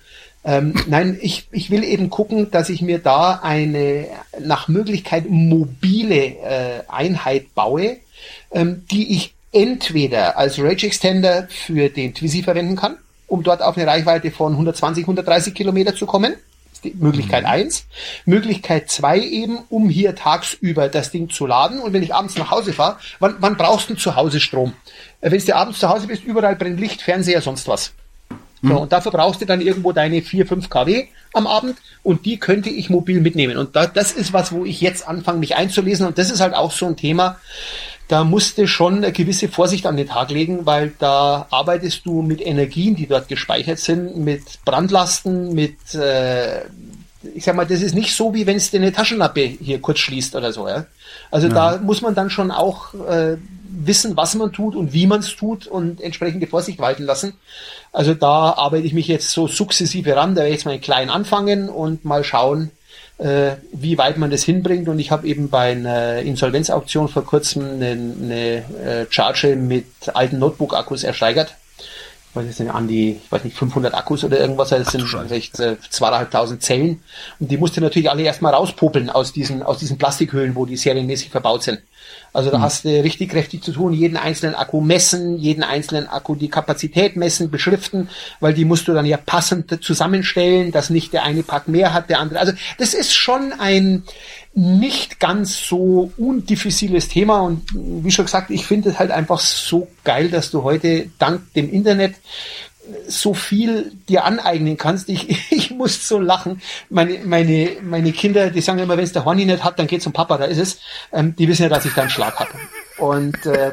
Ähm, 0.43 0.73
nein, 0.87 1.19
ich, 1.21 1.47
ich 1.51 1.69
will 1.69 1.83
eben 1.83 2.09
gucken, 2.09 2.49
dass 2.49 2.69
ich 2.69 2.81
mir 2.81 2.99
da 2.99 3.39
eine 3.43 4.07
nach 4.39 4.67
Möglichkeit 4.67 5.29
mobile 5.29 6.15
äh, 6.15 6.83
Einheit 6.87 7.53
baue, 7.53 7.97
ähm, 8.51 8.85
die 8.89 9.15
ich 9.15 9.33
entweder 9.51 10.37
als 10.37 10.59
Rage 10.59 10.87
Extender 10.87 11.47
für 11.49 11.89
den 11.89 12.13
Twizy 12.13 12.41
verwenden 12.41 12.75
kann, 12.75 12.97
um 13.27 13.43
dort 13.43 13.61
auf 13.61 13.77
eine 13.77 13.85
Reichweite 13.85 14.31
von 14.31 14.53
120, 14.53 15.03
130 15.03 15.53
Kilometer 15.53 15.95
zu 15.95 16.05
kommen. 16.05 16.35
Möglichkeit 16.95 17.43
mhm. 17.43 17.49
eins. 17.49 17.85
Möglichkeit 18.25 18.89
zwei 18.89 19.19
eben, 19.19 19.59
um 19.69 19.87
hier 19.89 20.15
tagsüber 20.15 20.89
das 20.89 21.11
Ding 21.11 21.29
zu 21.29 21.45
laden. 21.45 21.79
Und 21.79 21.93
wenn 21.93 22.01
ich 22.01 22.15
abends 22.15 22.35
nach 22.37 22.49
Hause 22.49 22.73
fahre, 22.73 22.97
wann, 23.19 23.35
wann 23.39 23.55
brauchst 23.55 23.91
du 23.91 23.95
zu 23.95 24.15
Hause 24.15 24.39
Strom? 24.39 24.73
Äh, 25.19 25.29
wenn 25.29 25.45
du 25.45 25.55
abends 25.55 25.79
zu 25.79 25.89
Hause 25.89 26.07
bist, 26.07 26.23
überall 26.23 26.55
brennt 26.55 26.79
Licht, 26.79 27.03
Fernseher, 27.03 27.41
sonst 27.41 27.67
was. 27.67 27.93
So, 28.61 28.69
mhm. 28.69 28.77
und 28.77 28.91
dafür 28.91 29.11
brauchst 29.11 29.41
du 29.41 29.45
dann 29.45 29.61
irgendwo 29.61 29.91
deine 29.91 30.21
4, 30.21 30.45
5 30.45 30.69
kW 30.69 31.05
am 31.33 31.47
Abend 31.47 31.77
und 32.03 32.25
die 32.25 32.37
könnte 32.37 32.69
ich 32.69 32.89
mobil 32.89 33.19
mitnehmen. 33.19 33.57
Und 33.57 33.75
da, 33.75 33.87
das 33.87 34.11
ist 34.11 34.33
was, 34.33 34.51
wo 34.51 34.65
ich 34.65 34.81
jetzt 34.81 35.07
anfange, 35.07 35.39
mich 35.39 35.55
einzulesen. 35.55 36.05
Und 36.05 36.17
das 36.17 36.29
ist 36.29 36.41
halt 36.41 36.53
auch 36.53 36.71
so 36.71 36.85
ein 36.85 36.95
Thema, 36.95 37.37
da 38.07 38.25
musste 38.25 38.67
schon 38.67 38.97
eine 38.97 39.13
gewisse 39.13 39.47
Vorsicht 39.47 39.85
an 39.85 39.95
den 39.95 40.07
Tag 40.07 40.31
legen, 40.31 40.65
weil 40.65 40.91
da 40.99 41.47
arbeitest 41.49 42.05
du 42.05 42.21
mit 42.21 42.45
Energien, 42.45 42.95
die 42.95 43.07
dort 43.07 43.29
gespeichert 43.29 43.79
sind, 43.79 44.17
mit 44.17 44.43
Brandlasten, 44.65 45.53
mit, 45.53 45.95
äh, 45.95 46.65
ich 47.33 47.45
sag 47.45 47.55
mal, 47.55 47.65
das 47.65 47.81
ist 47.81 47.95
nicht 47.95 48.13
so, 48.13 48.33
wie 48.33 48.45
wenn 48.45 48.57
es 48.57 48.69
dir 48.69 48.81
eine 48.81 48.91
Taschenlampe 48.91 49.41
hier 49.41 49.79
kurz 49.79 49.99
schließt 49.99 50.35
oder 50.35 50.51
so. 50.51 50.67
Ja? 50.67 50.87
Also 51.31 51.47
ja. 51.47 51.53
da 51.53 51.77
muss 51.77 52.01
man 52.01 52.13
dann 52.13 52.29
schon 52.29 52.51
auch 52.51 52.93
äh, 52.93 53.37
wissen, 53.71 54.17
was 54.17 54.35
man 54.35 54.51
tut 54.51 54.75
und 54.75 54.93
wie 54.93 55.07
man 55.07 55.21
es 55.21 55.35
tut 55.35 55.67
und 55.67 56.01
entsprechende 56.01 56.47
Vorsicht 56.47 56.79
walten 56.79 57.03
lassen. 57.03 57.33
Also 57.91 58.13
da 58.13 58.53
arbeite 58.53 58.85
ich 58.85 58.93
mich 58.93 59.07
jetzt 59.07 59.31
so 59.31 59.47
sukzessive 59.47 60.15
ran. 60.15 60.35
Da 60.35 60.41
werde 60.41 60.49
ich 60.49 60.55
jetzt 60.55 60.65
mal 60.65 60.79
klein 60.79 61.09
anfangen 61.09 61.69
und 61.69 62.05
mal 62.05 62.23
schauen, 62.23 62.71
äh, 63.17 63.51
wie 63.71 63.97
weit 63.97 64.17
man 64.17 64.31
das 64.31 64.43
hinbringt. 64.43 64.89
Und 64.89 64.99
ich 64.99 65.11
habe 65.11 65.27
eben 65.27 65.49
bei 65.49 65.71
einer 65.71 66.19
Insolvenzauktion 66.19 67.07
vor 67.07 67.25
kurzem 67.25 67.63
eine, 67.63 67.91
eine 67.91 68.57
äh, 68.83 69.05
Charge 69.09 69.55
mit 69.55 69.85
alten 70.13 70.39
Notebook-Akkus 70.39 71.03
ersteigert. 71.03 71.55
Ich 72.29 72.35
weiß 72.35 72.59
nicht, 72.59 72.71
an 72.71 72.87
die, 72.87 73.19
ich 73.23 73.31
weiß 73.31 73.43
nicht, 73.43 73.57
500 73.57 73.93
Akkus 73.93 74.23
oder 74.23 74.39
irgendwas, 74.39 74.69
das 74.69 74.87
Ach, 74.87 74.91
sind 74.91 75.03
vielleicht 75.03 75.59
äh, 75.59 75.75
zweieinhalbtausend 75.89 76.63
Zellen. 76.63 77.03
Und 77.39 77.51
die 77.51 77.57
musste 77.57 77.81
natürlich 77.81 78.09
alle 78.09 78.23
erstmal 78.23 78.53
rauspopeln 78.53 79.09
aus 79.09 79.33
diesen, 79.33 79.63
aus 79.63 79.79
diesen 79.79 79.97
Plastikhüllen, 79.97 80.55
wo 80.55 80.65
die 80.65 80.77
serienmäßig 80.77 81.29
verbaut 81.29 81.63
sind. 81.63 81.81
Also 82.33 82.49
da 82.49 82.59
mhm. 82.59 82.61
hast 82.61 82.85
du 82.85 82.89
richtig 82.89 83.31
kräftig 83.31 83.61
zu 83.63 83.71
tun, 83.71 83.93
jeden 83.93 84.15
einzelnen 84.15 84.55
Akku 84.55 84.79
messen, 84.79 85.37
jeden 85.37 85.63
einzelnen 85.63 86.07
Akku 86.07 86.35
die 86.35 86.49
Kapazität 86.49 87.15
messen, 87.15 87.51
beschriften, 87.51 88.09
weil 88.39 88.53
die 88.53 88.65
musst 88.65 88.87
du 88.87 88.93
dann 88.93 89.05
ja 89.05 89.17
passend 89.17 89.83
zusammenstellen, 89.83 90.71
dass 90.71 90.89
nicht 90.89 91.13
der 91.13 91.23
eine 91.23 91.43
Pack 91.43 91.67
mehr 91.67 91.93
hat, 91.93 92.09
der 92.09 92.19
andere. 92.19 92.39
Also 92.39 92.53
das 92.77 92.93
ist 92.93 93.13
schon 93.13 93.53
ein 93.57 94.03
nicht 94.53 95.19
ganz 95.19 95.65
so 95.65 96.11
undiffiziles 96.17 97.07
Thema 97.07 97.39
und 97.39 97.63
wie 97.73 98.11
schon 98.11 98.25
gesagt, 98.25 98.49
ich 98.49 98.65
finde 98.65 98.89
es 98.89 98.99
halt 98.99 99.11
einfach 99.11 99.39
so 99.39 99.87
geil, 100.03 100.29
dass 100.29 100.51
du 100.51 100.63
heute 100.63 101.09
dank 101.19 101.53
dem 101.53 101.71
Internet 101.71 102.15
so 103.07 103.33
viel 103.33 103.91
dir 104.09 104.25
aneignen 104.25 104.77
kannst. 104.77 105.09
Ich, 105.09 105.51
ich 105.51 105.71
muss 105.71 106.07
so 106.07 106.19
lachen. 106.19 106.61
Meine, 106.89 107.19
meine, 107.25 107.71
meine 107.81 108.11
Kinder, 108.11 108.49
die 108.49 108.61
sagen 108.61 108.79
immer, 108.79 108.97
wenn 108.97 109.03
es 109.03 109.13
der 109.13 109.25
Horny 109.25 109.45
nicht 109.45 109.63
hat, 109.63 109.79
dann 109.79 109.87
geht 109.87 110.01
zum 110.01 110.13
Papa, 110.13 110.37
da 110.37 110.45
ist 110.45 110.57
es. 110.57 110.79
Ähm, 111.11 111.35
die 111.35 111.47
wissen 111.47 111.63
ja, 111.63 111.69
dass 111.69 111.85
ich 111.85 111.93
da 111.93 112.01
einen 112.01 112.09
Schlag 112.09 112.39
habe. 112.39 112.51
Und 112.97 113.45
äh, 113.45 113.71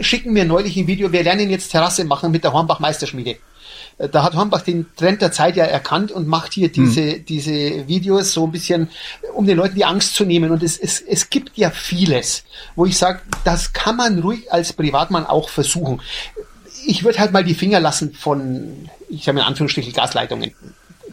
schicken 0.00 0.32
mir 0.32 0.44
neulich 0.44 0.76
ein 0.76 0.86
Video, 0.86 1.12
wir 1.12 1.22
lernen 1.22 1.50
jetzt 1.50 1.70
Terrasse 1.70 2.04
machen 2.04 2.30
mit 2.30 2.44
der 2.44 2.52
Hornbach 2.52 2.80
Meisterschmiede. 2.80 3.36
Äh, 3.98 4.08
da 4.08 4.22
hat 4.22 4.34
Hornbach 4.34 4.62
den 4.62 4.86
Trend 4.96 5.22
der 5.22 5.32
Zeit 5.32 5.56
ja 5.56 5.64
erkannt 5.64 6.12
und 6.12 6.26
macht 6.26 6.52
hier 6.52 6.70
diese, 6.70 7.12
hm. 7.12 7.24
diese 7.26 7.88
Videos 7.88 8.32
so 8.32 8.44
ein 8.44 8.52
bisschen, 8.52 8.88
um 9.34 9.46
den 9.46 9.56
Leuten 9.56 9.74
die 9.74 9.84
Angst 9.84 10.14
zu 10.14 10.24
nehmen. 10.24 10.50
Und 10.50 10.62
es, 10.62 10.78
es, 10.78 11.00
es 11.00 11.30
gibt 11.30 11.56
ja 11.56 11.70
vieles, 11.70 12.44
wo 12.74 12.86
ich 12.86 12.96
sage, 12.96 13.20
das 13.44 13.72
kann 13.72 13.96
man 13.96 14.18
ruhig 14.20 14.52
als 14.52 14.72
Privatmann 14.72 15.26
auch 15.26 15.48
versuchen. 15.48 16.00
Ich 16.88 17.04
würde 17.04 17.18
halt 17.18 17.32
mal 17.32 17.42
die 17.44 17.54
Finger 17.54 17.80
lassen 17.80 18.14
von, 18.14 18.88
ich 19.08 19.24
sage 19.24 19.36
mal 19.36 19.42
in 19.42 19.48
Anführungsstrichen, 19.48 19.92
Gasleitungen. 19.92 20.52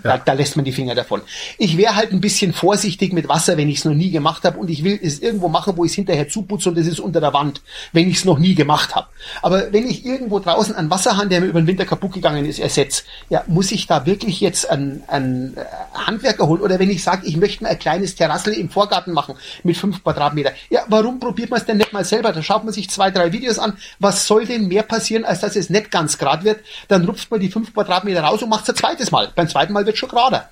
Da, 0.03 0.17
da 0.17 0.33
lässt 0.33 0.55
man 0.55 0.65
die 0.65 0.71
Finger 0.71 0.95
davon. 0.95 1.21
Ich 1.57 1.77
wäre 1.77 1.95
halt 1.95 2.11
ein 2.11 2.21
bisschen 2.21 2.53
vorsichtig 2.53 3.13
mit 3.13 3.27
Wasser, 3.29 3.57
wenn 3.57 3.69
ich 3.69 3.79
es 3.79 3.85
noch 3.85 3.93
nie 3.93 4.11
gemacht 4.11 4.43
habe 4.43 4.59
und 4.59 4.69
ich 4.69 4.83
will 4.83 4.99
es 5.01 5.19
irgendwo 5.19 5.47
machen, 5.47 5.77
wo 5.77 5.85
ich 5.85 5.91
es 5.91 5.95
hinterher 5.95 6.27
zuputze 6.27 6.69
und 6.69 6.77
das 6.77 6.87
ist 6.87 6.99
unter 6.99 7.21
der 7.21 7.33
Wand, 7.33 7.61
wenn 7.93 8.09
ich 8.09 8.17
es 8.17 8.25
noch 8.25 8.37
nie 8.37 8.53
gemacht 8.53 8.95
habe. 8.95 9.07
Aber 9.41 9.71
wenn 9.71 9.87
ich 9.87 10.05
irgendwo 10.05 10.39
draußen 10.39 10.75
einen 10.75 10.89
Wasserhahn, 10.89 11.29
der 11.29 11.41
mir 11.41 11.47
über 11.47 11.61
den 11.61 11.67
Winter 11.67 11.85
kaputt 11.85 12.13
gegangen 12.13 12.45
ist, 12.45 12.59
ersetze, 12.59 13.03
ja, 13.29 13.43
muss 13.47 13.71
ich 13.71 13.87
da 13.87 14.05
wirklich 14.05 14.41
jetzt 14.41 14.69
einen, 14.69 15.03
einen 15.07 15.55
äh, 15.57 15.61
Handwerker 15.93 16.47
holen? 16.47 16.61
Oder 16.61 16.79
wenn 16.79 16.89
ich 16.89 17.03
sage, 17.03 17.25
ich 17.25 17.37
möchte 17.37 17.63
mir 17.63 17.69
ein 17.69 17.79
kleines 17.79 18.15
Terrassel 18.15 18.53
im 18.53 18.69
Vorgarten 18.69 19.13
machen 19.13 19.35
mit 19.63 19.77
fünf 19.77 20.03
Quadratmeter, 20.03 20.51
ja, 20.69 20.81
warum 20.87 21.19
probiert 21.19 21.49
man 21.49 21.59
es 21.59 21.65
denn 21.65 21.77
nicht 21.77 21.93
mal 21.93 22.03
selber? 22.03 22.33
Da 22.33 22.43
schaut 22.43 22.63
man 22.63 22.73
sich 22.73 22.89
zwei, 22.89 23.11
drei 23.11 23.31
Videos 23.31 23.59
an. 23.59 23.77
Was 23.99 24.27
soll 24.27 24.45
denn 24.45 24.67
mehr 24.67 24.83
passieren, 24.83 25.23
als 25.25 25.39
dass 25.39 25.55
es 25.55 25.69
nicht 25.69 25.91
ganz 25.91 26.17
grad 26.17 26.43
wird? 26.43 26.59
Dann 26.87 27.05
rupft 27.05 27.31
man 27.31 27.39
die 27.39 27.49
fünf 27.49 27.73
Quadratmeter 27.73 28.23
raus 28.23 28.43
und 28.43 28.49
macht 28.49 28.63
es 28.63 28.69
ein 28.69 28.75
zweites 28.75 29.11
Mal. 29.11 29.31
Beim 29.35 29.47
zweiten 29.47 29.73
Mal 29.73 29.85
wird 29.85 29.92
wird 29.93 29.99
schon 29.99 30.09
gerade. 30.09 30.43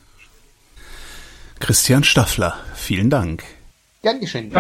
Christian 1.60 2.04
Staffler, 2.04 2.54
vielen 2.76 3.10
Dank. 3.10 3.44
Gern 4.04 4.20
geschehen. 4.20 4.52